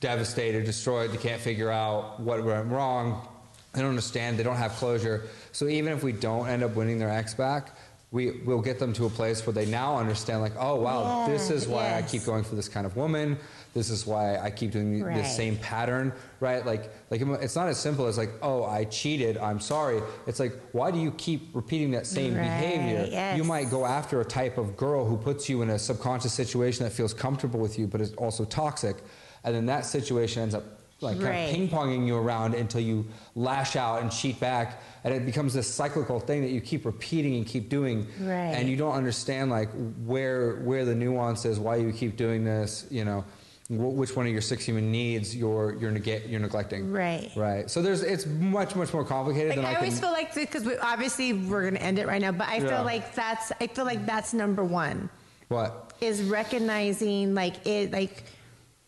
devastated, 0.00 0.64
destroyed. 0.64 1.12
They 1.12 1.16
can't 1.16 1.40
figure 1.40 1.70
out 1.70 2.20
what 2.20 2.42
went 2.42 2.66
wrong. 2.70 3.26
They 3.72 3.80
don't 3.80 3.90
understand. 3.90 4.38
They 4.38 4.42
don't 4.42 4.56
have 4.56 4.72
closure. 4.72 5.24
So 5.52 5.66
even 5.66 5.92
if 5.92 6.02
we 6.02 6.12
don't 6.12 6.46
end 6.48 6.62
up 6.62 6.76
winning 6.76 6.98
their 6.98 7.10
ex 7.10 7.34
back, 7.34 7.76
we 8.12 8.30
will 8.30 8.62
get 8.62 8.78
them 8.78 8.92
to 8.92 9.06
a 9.06 9.10
place 9.10 9.44
where 9.44 9.52
they 9.52 9.66
now 9.66 9.96
understand, 9.96 10.40
like, 10.40 10.52
oh 10.56 10.76
wow, 10.76 11.26
this 11.26 11.50
is 11.50 11.66
why 11.66 11.94
I 11.94 12.02
keep 12.02 12.24
going 12.24 12.44
for 12.44 12.54
this 12.54 12.68
kind 12.68 12.86
of 12.86 12.96
woman. 12.96 13.36
This 13.74 13.90
is 13.90 14.06
why 14.06 14.38
I 14.38 14.50
keep 14.50 14.70
doing 14.70 15.02
Right. 15.02 15.16
this 15.16 15.34
same 15.36 15.56
pattern, 15.56 16.12
right? 16.38 16.64
Like, 16.64 16.90
like 17.10 17.20
it's 17.42 17.56
not 17.56 17.66
as 17.68 17.76
simple 17.76 18.06
as 18.06 18.16
like, 18.16 18.30
oh, 18.40 18.64
I 18.64 18.84
cheated, 18.84 19.36
I'm 19.36 19.58
sorry. 19.58 20.00
It's 20.28 20.38
like, 20.38 20.52
why 20.70 20.92
do 20.92 20.98
you 21.00 21.10
keep 21.12 21.50
repeating 21.54 21.90
that 21.90 22.06
same 22.06 22.34
Right, 22.36 22.44
behavior? 22.44 23.08
yes. 23.10 23.36
You 23.36 23.42
might 23.42 23.70
go 23.70 23.84
after 23.84 24.20
a 24.20 24.24
type 24.24 24.58
of 24.58 24.76
girl 24.76 25.04
who 25.04 25.16
puts 25.16 25.48
you 25.48 25.62
in 25.62 25.70
a 25.70 25.78
subconscious 25.78 26.32
situation 26.32 26.84
that 26.84 26.90
feels 26.92 27.12
comfortable 27.12 27.58
with 27.58 27.76
you, 27.78 27.88
but 27.88 28.00
is 28.00 28.14
also 28.14 28.44
toxic, 28.44 28.96
and 29.42 29.52
then 29.54 29.66
that 29.66 29.84
situation 29.84 30.42
ends 30.44 30.54
up 30.54 30.62
like 31.00 31.20
kind 31.20 31.48
of 31.48 31.50
ping 31.54 31.68
ponging 31.68 32.06
you 32.06 32.16
around 32.16 32.54
until 32.54 32.80
you 32.80 33.04
lash 33.34 33.74
out 33.74 34.00
and 34.00 34.10
cheat 34.12 34.38
back, 34.38 34.80
and 35.02 35.12
it 35.12 35.26
becomes 35.26 35.52
this 35.52 35.66
cyclical 35.66 36.20
thing 36.20 36.40
that 36.42 36.50
you 36.50 36.60
keep 36.60 36.86
repeating 36.86 37.34
and 37.34 37.44
keep 37.44 37.68
doing, 37.68 38.06
Right. 38.20 38.54
and 38.54 38.68
you 38.68 38.76
don't 38.76 38.94
understand 38.94 39.50
like 39.50 39.68
where 40.06 40.60
where 40.62 40.84
the 40.84 40.94
nuance 40.94 41.44
is, 41.44 41.58
why 41.58 41.76
you 41.76 41.92
keep 41.92 42.16
doing 42.16 42.44
this, 42.44 42.86
you 42.90 43.04
know. 43.04 43.24
Wh- 43.68 43.94
which 43.96 44.14
one 44.16 44.26
of 44.26 44.32
your 44.32 44.40
six 44.42 44.64
human 44.64 44.90
needs 44.90 45.34
you're 45.34 45.74
you're 45.80 45.90
nega- 45.92 46.28
you're 46.30 46.40
neglecting. 46.40 46.90
Right. 46.92 47.30
Right. 47.36 47.70
So 47.70 47.82
there's 47.82 48.02
it's 48.02 48.26
much 48.26 48.74
much 48.76 48.92
more 48.92 49.04
complicated 49.04 49.48
Like, 49.50 49.56
than 49.56 49.64
I, 49.64 49.70
I, 49.70 49.74
can. 49.74 49.82
always 49.84 50.00
feel 50.00 50.12
like 50.12 50.34
because 50.34 50.64
we, 50.64 50.76
obviously 50.78 51.32
we're 51.32 51.64
gonna 51.64 51.80
end 51.80 51.98
it 51.98 52.06
right 52.06 52.20
now, 52.20 52.32
but 52.32 52.48
I 52.48 52.56
Yeah. 52.58 52.68
feel 52.76 52.84
like 52.84 53.14
that's 53.14 53.52
I 53.60 53.66
feel 53.68 53.84
like 53.84 54.04
that's 54.06 54.32
number 54.34 54.64
one 54.64 55.08
what? 55.48 55.92
is 56.00 56.22
recognizing 56.22 57.34
like 57.34 57.66
it 57.66 57.92
like 57.92 58.24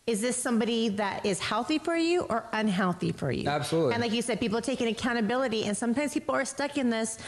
is 0.06 0.20
this 0.20 0.36
somebody 0.36 0.88
that 0.90 1.26
is 1.26 1.40
healthy 1.40 1.78
for 1.80 1.96
you 1.96 2.20
or 2.22 2.44
unhealthy 2.52 3.10
for 3.10 3.32
you? 3.32 3.48
Absolutely. 3.48 3.92
And 3.94 4.00
like 4.00 4.12
you 4.12 4.22
said, 4.22 4.38
people 4.38 4.60
taking 4.60 4.86
accountability, 4.86 5.64
and 5.64 5.76
sometimes 5.76 6.14
people 6.14 6.32
are 6.32 6.44
stuck 6.44 6.78
in 6.78 6.90
this 6.90 7.18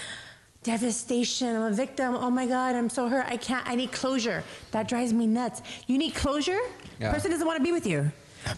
devastation. 0.63 1.57
I'm 1.57 1.63
a 1.63 1.71
victim. 1.73 2.15
Oh 2.15 2.31
my 2.31 2.47
God, 2.47 2.77
I'm 2.77 2.89
so 2.89 3.09
hurt. 3.09 3.27
I 3.27 3.37
can't. 3.37 3.67
I 3.69 3.75
need 3.75 3.91
closure. 3.91 4.45
That 4.71 4.87
drives 4.89 5.13
me 5.13 5.27
nuts. 5.27 5.61
You 5.89 5.99
need 5.99 6.15
closure. 6.15 6.61
Yeah. 7.01 7.13
Person 7.13 7.31
doesn't 7.31 7.47
want 7.47 7.59
to 7.59 7.65
be 7.65 7.73
with 7.73 7.87
you. 7.87 8.11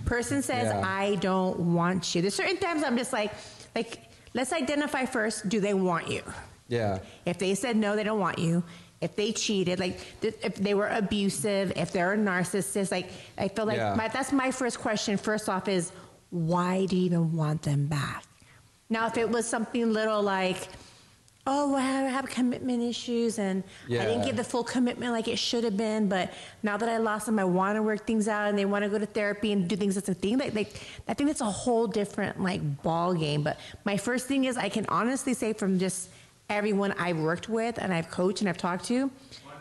Person 0.04 0.42
says, 0.42 0.64
Yeah. 0.72 0.82
I 0.84 1.16
don't 1.16 1.58
want 1.74 2.14
you. 2.14 2.22
There's 2.22 2.34
certain 2.34 2.56
times 2.58 2.82
I'm 2.84 2.96
just 2.96 3.12
like, 3.12 3.32
like, 3.74 3.98
let's 4.34 4.52
identify 4.52 5.04
first. 5.06 5.48
Do 5.48 5.60
they 5.60 5.74
want 5.74 6.08
you? 6.08 6.22
Yeah. 6.68 6.98
If 7.26 7.38
they 7.38 7.54
said 7.54 7.76
no, 7.76 7.96
they 7.96 8.04
don't 8.04 8.20
want 8.20 8.38
you. 8.38 8.62
If 9.00 9.16
they 9.16 9.32
cheated, 9.32 9.80
like 9.80 9.98
th- 10.20 10.34
if 10.42 10.56
they 10.56 10.74
were 10.74 10.88
abusive, 10.88 11.72
if 11.74 11.90
they're 11.90 12.12
a 12.12 12.16
narcissist, 12.18 12.90
like 12.90 13.10
I 13.38 13.48
feel 13.48 13.64
like 13.64 13.78
Yeah. 13.78 13.94
my, 13.94 14.08
that's 14.08 14.30
my 14.32 14.50
first 14.50 14.78
question. 14.78 15.16
First 15.16 15.48
off, 15.48 15.68
is 15.68 15.90
why 16.30 16.86
do 16.86 16.96
you 16.96 17.04
even 17.06 17.34
want 17.34 17.62
them 17.62 17.86
back? 17.86 18.24
Now, 18.90 19.06
if 19.06 19.16
it 19.16 19.28
was 19.28 19.46
something 19.48 19.92
little 19.92 20.22
like, 20.22 20.68
oh, 21.46 21.72
well, 21.72 21.76
I 22.06 22.08
have 22.08 22.26
commitment 22.26 22.82
issues 22.82 23.38
and 23.38 23.64
I 23.86 23.88
didn't 23.88 24.20
Yeah. 24.20 24.24
give 24.26 24.36
the 24.36 24.44
full 24.44 24.62
commitment 24.62 25.12
like 25.12 25.26
it 25.26 25.38
should 25.38 25.64
have 25.64 25.76
been, 25.76 26.08
but 26.08 26.32
now 26.62 26.76
that 26.76 26.88
I 26.88 26.98
lost 26.98 27.26
them, 27.26 27.38
I 27.38 27.44
want 27.44 27.76
to 27.76 27.82
work 27.82 28.06
things 28.06 28.28
out 28.28 28.48
and 28.48 28.58
they 28.58 28.64
want 28.66 28.84
to 28.84 28.90
go 28.90 28.98
to 28.98 29.06
therapy 29.06 29.52
and 29.52 29.66
do 29.68 29.74
things 29.74 29.94
that's 29.94 30.08
a 30.08 30.14
thing. 30.14 30.38
Like, 30.38 30.54
like 30.54 30.80
I 31.08 31.14
think 31.14 31.28
that's 31.28 31.40
a 31.40 31.44
whole 31.46 31.86
different 31.86 32.40
like 32.40 32.82
ball 32.82 33.14
game. 33.14 33.42
But 33.42 33.58
my 33.84 33.96
first 33.96 34.26
thing 34.26 34.44
is 34.44 34.56
I 34.56 34.68
can 34.68 34.86
honestly 34.88 35.34
say 35.34 35.52
from 35.52 35.78
just 35.78 36.10
everyone 36.48 36.92
I've 36.98 37.18
worked 37.18 37.48
with 37.48 37.78
and 37.78 37.92
I've 37.92 38.10
coached 38.10 38.40
and 38.42 38.48
I've 38.48 38.58
talked 38.58 38.84
to, 38.86 39.10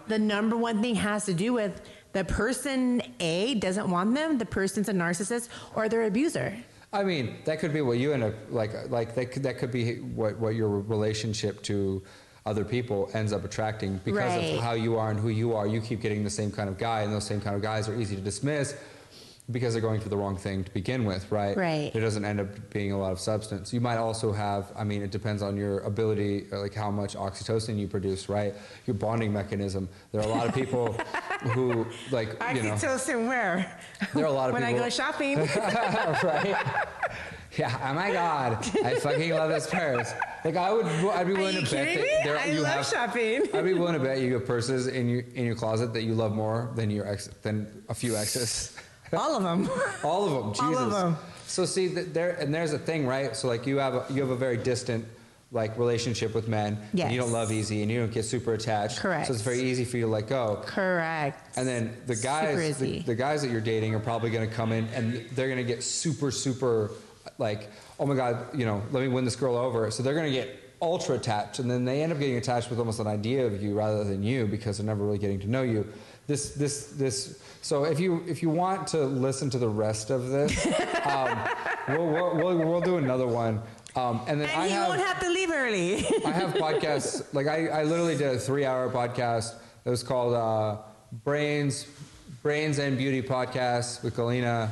the 0.07 0.19
number 0.19 0.57
one 0.57 0.81
thing 0.81 0.95
has 0.95 1.25
to 1.25 1.33
do 1.33 1.53
with 1.53 1.81
the 2.13 2.23
person 2.25 3.01
A 3.19 3.55
doesn't 3.55 3.89
want 3.89 4.13
them, 4.15 4.37
the 4.37 4.45
person's 4.45 4.89
a 4.89 4.93
narcissist, 4.93 5.49
or 5.75 5.87
they're 5.87 6.03
abuser. 6.05 6.55
I 6.91 7.03
mean, 7.03 7.35
that 7.45 7.59
could 7.59 7.71
be 7.73 7.81
what 7.81 7.97
you 7.99 8.13
end 8.13 8.23
up 8.23 8.33
like. 8.49 8.71
Like 8.89 9.13
that 9.15 9.31
could, 9.31 9.43
that 9.43 9.57
could 9.59 9.71
be 9.71 9.95
what 9.99 10.39
what 10.39 10.55
your 10.55 10.69
relationship 10.69 11.61
to 11.63 12.01
other 12.45 12.65
people 12.65 13.09
ends 13.13 13.31
up 13.31 13.43
attracting 13.45 13.99
because 14.03 14.35
Right. 14.35 14.55
of 14.55 14.63
how 14.63 14.71
you 14.73 14.97
are 14.97 15.11
and 15.11 15.19
who 15.19 15.29
you 15.29 15.53
are. 15.55 15.67
You 15.67 15.81
keep 15.81 16.01
getting 16.01 16.23
the 16.23 16.29
same 16.31 16.51
kind 16.51 16.67
of 16.67 16.77
guy, 16.79 17.01
and 17.01 17.13
those 17.13 17.25
same 17.25 17.41
kind 17.41 17.55
of 17.55 17.61
guys 17.61 17.87
are 17.87 17.95
easy 17.99 18.15
to 18.15 18.21
dismiss 18.21 18.75
because 19.51 19.73
they're 19.73 19.81
going 19.81 19.99
for 19.99 20.09
the 20.09 20.17
wrong 20.17 20.37
thing 20.37 20.63
to 20.63 20.71
begin 20.71 21.05
with, 21.05 21.31
right? 21.31 21.57
Right. 21.57 21.91
There 21.91 22.01
doesn't 22.01 22.23
end 22.23 22.39
up 22.39 22.47
being 22.69 22.91
a 22.91 22.99
lot 22.99 23.11
of 23.11 23.19
substance. 23.19 23.73
You 23.73 23.81
might 23.81 23.97
also 23.97 24.31
have. 24.31 24.71
I 24.75 24.83
mean, 24.83 25.01
it 25.01 25.11
depends 25.11 25.41
on 25.41 25.57
your 25.57 25.79
ability, 25.79 26.45
like 26.51 26.73
how 26.73 26.91
much 26.91 27.15
oxytocin 27.15 27.77
you 27.77 27.87
produce, 27.87 28.29
right? 28.29 28.53
Your 28.85 28.93
bonding 28.95 29.33
mechanism. 29.33 29.89
There 30.11 30.21
are 30.21 30.25
a 30.27 30.31
lot 30.31 30.47
of 30.47 30.53
people 30.53 30.93
who 31.53 31.85
like 32.11 32.29
you 32.53 32.63
know. 32.63 32.73
Oxytocin 32.75 33.27
where? 33.27 33.79
There 34.13 34.23
are 34.23 34.27
a 34.27 34.31
lot 34.31 34.49
of 34.49 34.55
people. 34.55 34.67
when 34.71 34.81
I 34.81 34.83
go 34.83 34.89
shopping. 34.89 35.37
right? 36.23 36.85
Yeah. 37.57 37.89
Oh 37.89 37.93
my 37.93 38.11
God, 38.11 38.53
I 38.85 38.95
fucking 38.99 39.31
love 39.31 39.49
this 39.49 39.67
purse. 39.67 40.13
Like 40.45 40.55
I 40.55 40.71
would, 40.71 40.85
I'd 40.85 41.27
be 41.27 41.33
willing 41.33 41.55
to 41.55 41.61
bet 41.71 41.95
that 41.95 42.21
there 42.23 42.37
I 42.37 42.45
you 42.45 42.61
love 42.61 42.73
have. 42.73 42.85
shopping. 42.85 43.43
I'd 43.53 43.65
be 43.65 43.73
willing 43.73 43.93
to 43.93 43.99
bet 44.03 44.19
you 44.19 44.33
have 44.33 44.45
purses 44.45 44.87
in 44.87 45.09
your 45.09 45.21
in 45.33 45.45
your 45.45 45.55
closet 45.55 45.91
that 45.93 46.03
you 46.03 46.13
love 46.13 46.33
more 46.33 46.71
than 46.75 46.91
your 46.91 47.07
ex 47.07 47.27
than 47.41 47.83
a 47.89 47.93
few 47.95 48.15
exes. 48.15 48.77
All 49.13 49.35
of 49.35 49.43
them. 49.43 49.69
All 50.03 50.25
of 50.25 50.31
them. 50.31 50.53
Jesus. 50.53 50.93
All 50.93 50.93
of 50.93 51.05
'em. 51.13 51.17
So 51.47 51.65
see, 51.65 51.87
there 51.87 52.33
and 52.39 52.53
there's 52.53 52.73
a 52.73 52.77
thing, 52.77 53.07
right? 53.07 53.35
So 53.35 53.47
like 53.47 53.65
you 53.65 53.77
have 53.77 53.95
a, 53.95 54.05
you 54.13 54.21
have 54.21 54.29
a 54.29 54.35
very 54.35 54.55
distant 54.55 55.03
like 55.51 55.75
relationship 55.79 56.35
with 56.35 56.47
men. 56.47 56.77
and 56.95 57.11
you 57.11 57.19
don't 57.19 57.31
love 57.31 57.51
easy, 57.51 57.81
and 57.81 57.89
you 57.89 57.99
don't 58.01 58.11
get 58.13 58.23
super 58.23 58.53
attached. 58.53 58.99
Correct. 58.99 59.25
So 59.25 59.33
it's 59.33 59.41
very 59.41 59.61
easy 59.61 59.83
for 59.83 59.97
you 59.97 60.03
to 60.05 60.11
let 60.11 60.27
go. 60.27 60.61
Correct. 60.63 61.57
And 61.57 61.67
then 61.67 61.97
the 62.05 62.15
guys, 62.15 62.77
the, 62.77 62.99
the 62.99 63.15
guys 63.15 63.41
that 63.41 63.49
you're 63.49 63.61
dating 63.61 63.95
are 63.95 63.99
probably 63.99 64.29
going 64.29 64.47
to 64.47 64.55
come 64.55 64.71
in 64.71 64.85
and 64.89 65.27
they're 65.31 65.47
going 65.47 65.57
to 65.57 65.63
get 65.63 65.81
super, 65.81 66.29
super, 66.29 66.91
like, 67.39 67.71
oh 67.99 68.05
my 68.05 68.13
God, 68.13 68.55
you 68.55 68.65
know, 68.67 68.83
let 68.91 69.01
me 69.01 69.07
win 69.07 69.25
this 69.25 69.35
girl 69.35 69.55
over. 69.57 69.89
So 69.89 70.03
they're 70.03 70.13
going 70.13 70.31
to 70.31 70.31
get 70.31 70.55
ultra 70.83 71.15
attached, 71.15 71.57
and 71.57 71.69
then 71.69 71.83
they 71.83 72.03
end 72.03 72.11
up 72.13 72.19
getting 72.19 72.37
attached 72.37 72.69
with 72.69 72.77
almost 72.77 72.99
an 72.99 73.07
idea 73.07 73.43
of 73.47 73.61
you 73.61 73.73
rather 73.75 74.03
than 74.03 74.21
you 74.21 74.45
because 74.45 74.77
they're 74.77 74.85
never 74.85 75.03
really 75.03 75.17
getting 75.17 75.39
to 75.39 75.47
know 75.47 75.63
you. 75.63 75.91
This, 76.29 76.51
this, 76.51 76.85
this. 76.91 77.41
So 77.63 77.85
if 77.85 77.99
you 77.99 78.23
if 78.27 78.43
you 78.43 78.51
want 78.51 78.85
to 78.89 79.03
listen 79.03 79.49
to 79.49 79.57
the 79.57 79.67
rest 79.67 80.11
of 80.11 80.29
this, 80.29 80.63
um, 81.05 81.39
we'll, 81.87 82.05
we'll, 82.05 82.35
we'll, 82.35 82.57
we'll 82.69 82.81
do 82.81 82.97
another 82.97 83.25
one. 83.25 83.63
Um, 83.95 84.21
and 84.27 84.39
then 84.39 84.47
and 84.49 84.61
I 84.61 84.67
he 84.67 84.73
have, 84.73 84.89
won't 84.89 85.01
have 85.01 85.19
to 85.21 85.29
leave 85.31 85.49
early. 85.49 85.95
I 86.25 86.29
have 86.29 86.53
podcasts. 86.53 87.33
Like 87.33 87.47
I, 87.47 87.69
I 87.69 87.83
literally 87.83 88.15
did 88.15 88.35
a 88.35 88.37
three-hour 88.37 88.91
podcast. 88.91 89.55
It 89.85 89.89
was 89.89 90.03
called 90.03 90.35
uh, 90.35 90.77
Brains, 91.23 91.87
Brains 92.43 92.77
and 92.77 92.95
Beauty 92.95 93.23
Podcast 93.23 94.03
with 94.03 94.15
Galina 94.15 94.69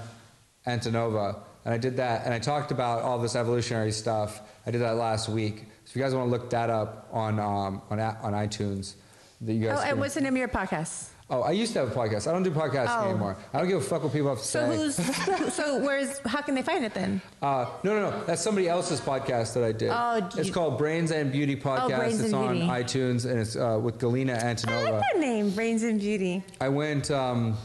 Antonova, 0.67 1.39
and 1.65 1.73
I 1.73 1.79
did 1.79 1.97
that. 1.97 2.23
And 2.25 2.35
I 2.35 2.37
talked 2.37 2.69
about 2.69 3.01
all 3.01 3.17
this 3.17 3.35
evolutionary 3.35 3.91
stuff. 3.91 4.41
I 4.67 4.69
did 4.69 4.81
that 4.81 4.95
last 4.97 5.27
week. 5.27 5.65
So 5.85 5.89
if 5.89 5.95
you 5.95 6.03
guys 6.03 6.13
want 6.13 6.27
to 6.27 6.31
look 6.31 6.51
that 6.51 6.69
up 6.69 7.09
on 7.11 7.39
um, 7.39 7.81
on 7.89 7.99
on 7.99 8.33
iTunes, 8.33 8.93
that 9.41 9.53
you 9.53 9.65
guys. 9.65 9.79
oh, 9.79 9.81
can- 9.81 9.89
and 9.89 9.99
what's 9.99 10.13
the 10.13 10.21
name 10.21 10.33
of 10.33 10.37
your 10.37 10.49
podcast? 10.49 11.13
Oh, 11.30 11.41
I 11.41 11.51
used 11.51 11.73
to 11.73 11.80
have 11.80 11.91
a 11.91 11.95
podcast. 11.95 12.28
I 12.28 12.32
don't 12.32 12.43
do 12.43 12.51
podcasts 12.51 12.88
Oh. 13.03 13.09
anymore. 13.09 13.38
I 13.53 13.59
don't 13.59 13.67
give 13.67 13.78
a 13.78 13.82
fuck 13.82 14.03
what 14.03 14.13
people 14.13 14.30
have 14.30 14.38
to 14.39 14.43
So 14.43 14.69
say. 14.69 14.78
who's 14.78 15.53
so 15.53 15.80
where's 15.84 16.19
how 16.19 16.41
can 16.41 16.55
they 16.55 16.61
find 16.61 16.86
it 16.86 16.93
then? 16.93 17.21
Uh, 17.41 17.65
no, 17.84 17.99
no, 17.99 18.09
no. 18.11 18.23
That's 18.25 18.41
somebody 18.41 18.67
else's 18.69 19.01
podcast 19.01 19.53
that 19.55 19.63
I 19.63 19.71
did. 19.71 19.89
Oh, 19.91 20.30
it's 20.38 20.49
called 20.49 20.78
Brains 20.78 21.11
and 21.11 21.32
Beauty 21.32 21.55
Podcast. 21.55 21.97
Brains 21.97 22.21
it's 22.21 22.34
on 22.34 22.53
Beauty. 22.55 22.67
iTunes 22.67 23.30
and 23.30 23.39
it's 23.39 23.55
uh, 23.55 23.80
with 23.82 23.99
Galina 23.99 24.38
I 24.41 24.53
Antonova. 24.53 24.91
like 24.93 25.03
that 25.13 25.19
name, 25.19 25.49
Brains 25.51 25.84
and 25.84 25.99
Beauty. 25.99 26.43
I 26.61 26.69
went. 26.69 27.11
Um, 27.11 27.57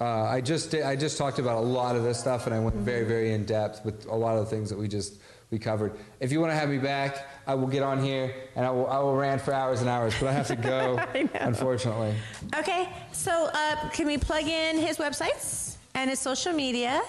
uh, 0.00 0.24
I 0.24 0.40
just 0.40 0.72
did, 0.72 0.82
I 0.82 0.96
just 0.96 1.16
talked 1.16 1.38
about 1.38 1.56
a 1.58 1.60
lot 1.60 1.94
of 1.94 2.02
this 2.02 2.18
stuff, 2.18 2.46
and 2.46 2.54
I 2.54 2.58
went 2.58 2.74
very, 2.74 3.04
very 3.04 3.32
in 3.32 3.44
depth 3.44 3.84
with 3.84 4.06
a 4.06 4.14
lot 4.14 4.36
of 4.36 4.44
the 4.44 4.50
things 4.50 4.68
that 4.70 4.76
we 4.78 4.88
just 4.88 5.14
we 5.54 5.58
covered. 5.60 5.92
If 6.18 6.32
you 6.32 6.40
want 6.40 6.50
to 6.50 6.56
have 6.56 6.68
me 6.68 6.78
back, 6.78 7.28
I 7.46 7.54
will 7.54 7.68
get 7.68 7.82
on 7.82 8.02
here 8.02 8.34
and 8.56 8.66
I 8.66 8.70
will 8.70 8.88
I 8.88 8.98
will 8.98 9.14
rant 9.14 9.40
for 9.40 9.54
hours 9.54 9.80
and 9.80 9.88
hours. 9.88 10.12
But 10.18 10.28
I 10.28 10.32
have 10.32 10.48
to 10.48 10.56
go, 10.56 10.98
unfortunately. 11.34 12.14
Okay, 12.56 12.88
so 13.12 13.48
uh, 13.54 13.88
can 13.90 14.06
we 14.06 14.18
plug 14.18 14.48
in 14.48 14.78
his 14.78 14.98
websites 14.98 15.76
and 15.94 16.10
his 16.10 16.18
social 16.18 16.52
media? 16.52 17.02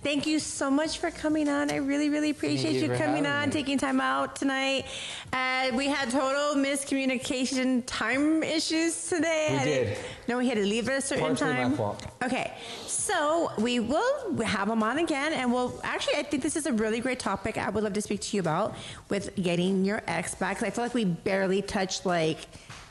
Thank 0.00 0.28
you 0.28 0.38
so 0.38 0.70
much 0.70 0.98
for 0.98 1.10
coming 1.10 1.48
on. 1.48 1.72
I 1.72 1.76
really, 1.76 2.08
really 2.08 2.30
appreciate 2.30 2.74
you 2.74 2.92
you, 2.92 2.96
coming 2.96 3.26
on, 3.26 3.48
me. 3.48 3.52
taking 3.52 3.78
time 3.78 4.00
out 4.00 4.36
tonight. 4.36 4.84
Uh, 5.32 5.70
we 5.74 5.88
had 5.88 6.08
total 6.10 6.54
miscommunication 6.54 7.82
time 7.84 8.44
issues 8.44 9.08
today. 9.08 9.48
We 9.50 9.54
I 9.56 9.58
had 9.58 9.64
to- 9.64 9.84
did. 9.86 9.98
no, 10.28 10.38
we 10.38 10.48
had 10.48 10.54
to 10.56 10.64
leave 10.64 10.88
at 10.88 10.98
a 10.98 11.00
certain 11.00 11.26
Partially 11.26 11.50
my 11.52 11.56
time. 11.62 11.76
fault. 11.76 12.06
Okay, 12.22 12.52
so 12.86 13.50
we 13.58 13.80
will 13.80 14.40
have 14.44 14.68
him 14.68 14.84
on 14.84 14.98
again, 14.98 15.32
and 15.32 15.52
we'll 15.52 15.78
actually. 15.82 16.14
I 16.16 16.22
think 16.22 16.44
this 16.44 16.54
is 16.54 16.66
a 16.66 16.72
really 16.72 17.00
great 17.00 17.18
topic. 17.18 17.58
I 17.58 17.68
would 17.68 17.82
love 17.82 17.92
to 17.94 18.00
speak 18.02 18.20
to 18.20 18.36
you 18.36 18.40
about 18.40 18.76
with 19.08 19.34
getting 19.34 19.84
your 19.84 20.00
ex 20.06 20.34
back. 20.36 20.58
'cause 20.58 20.64
I 20.64 20.70
feel 20.70 20.84
like 20.84 20.94
we 20.94 21.06
barely 21.06 21.60
touched 21.60 22.06
like 22.06 22.46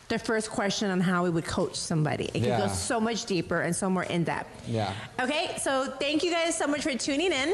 the 0.10 0.18
first 0.20 0.50
question 0.50 0.90
on 0.90 1.00
how 1.00 1.24
we 1.24 1.30
would 1.30 1.46
coach 1.46 1.76
somebody. 1.76 2.26
It 2.34 2.42
could 2.42 2.58
go 2.58 2.68
so 2.68 3.00
much 3.00 3.26
deeper 3.26 3.62
and 3.62 3.76
so 3.76 3.90
more 3.90 4.04
in 4.04 4.24
depth. 4.24 4.68
Yeah. 4.68 4.94
Okay, 5.20 5.56
so 5.60 5.94
thank 6.00 6.24
you 6.24 6.32
guys 6.32 6.58
so 6.58 6.68
much 6.68 6.82
for 6.84 6.94
tuning 6.98 7.32
in. 7.32 7.54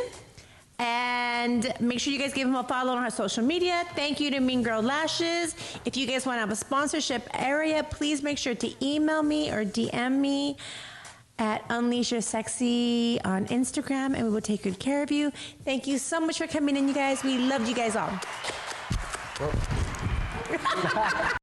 And 0.79 1.71
make 1.79 1.99
sure 1.99 2.11
you 2.11 2.19
guys 2.19 2.33
give 2.33 2.47
him 2.47 2.55
a 2.55 2.63
follow 2.63 2.93
on 2.93 3.03
our 3.03 3.09
social 3.09 3.43
media. 3.43 3.83
Thank 3.95 4.19
you 4.19 4.31
to 4.31 4.39
Mean 4.39 4.63
Girl 4.63 4.81
Lashes. 4.81 5.55
If 5.85 5.95
you 5.95 6.07
guys 6.07 6.25
want 6.25 6.37
to 6.37 6.39
have 6.41 6.51
a 6.51 6.55
sponsorship 6.55 7.29
area, 7.33 7.83
please 7.83 8.23
make 8.23 8.37
sure 8.37 8.55
to 8.55 8.85
email 8.85 9.23
me 9.23 9.51
or 9.51 9.63
DM 9.63 10.17
me 10.17 10.57
at 11.39 11.63
Unleash 11.69 12.11
Your 12.11 12.21
Sexy 12.21 13.19
on 13.23 13.45
Instagram, 13.47 14.15
and 14.15 14.23
we 14.23 14.29
will 14.29 14.41
take 14.41 14.63
good 14.63 14.79
care 14.79 15.03
of 15.03 15.11
you. 15.11 15.31
Thank 15.63 15.87
you 15.87 15.97
so 15.97 16.19
much 16.19 16.37
for 16.37 16.47
coming 16.47 16.75
in, 16.75 16.87
you 16.87 16.93
guys. 16.93 17.23
We 17.23 17.37
loved 17.37 17.67
you 17.67 17.75
guys 17.75 17.95
all. 17.95 18.11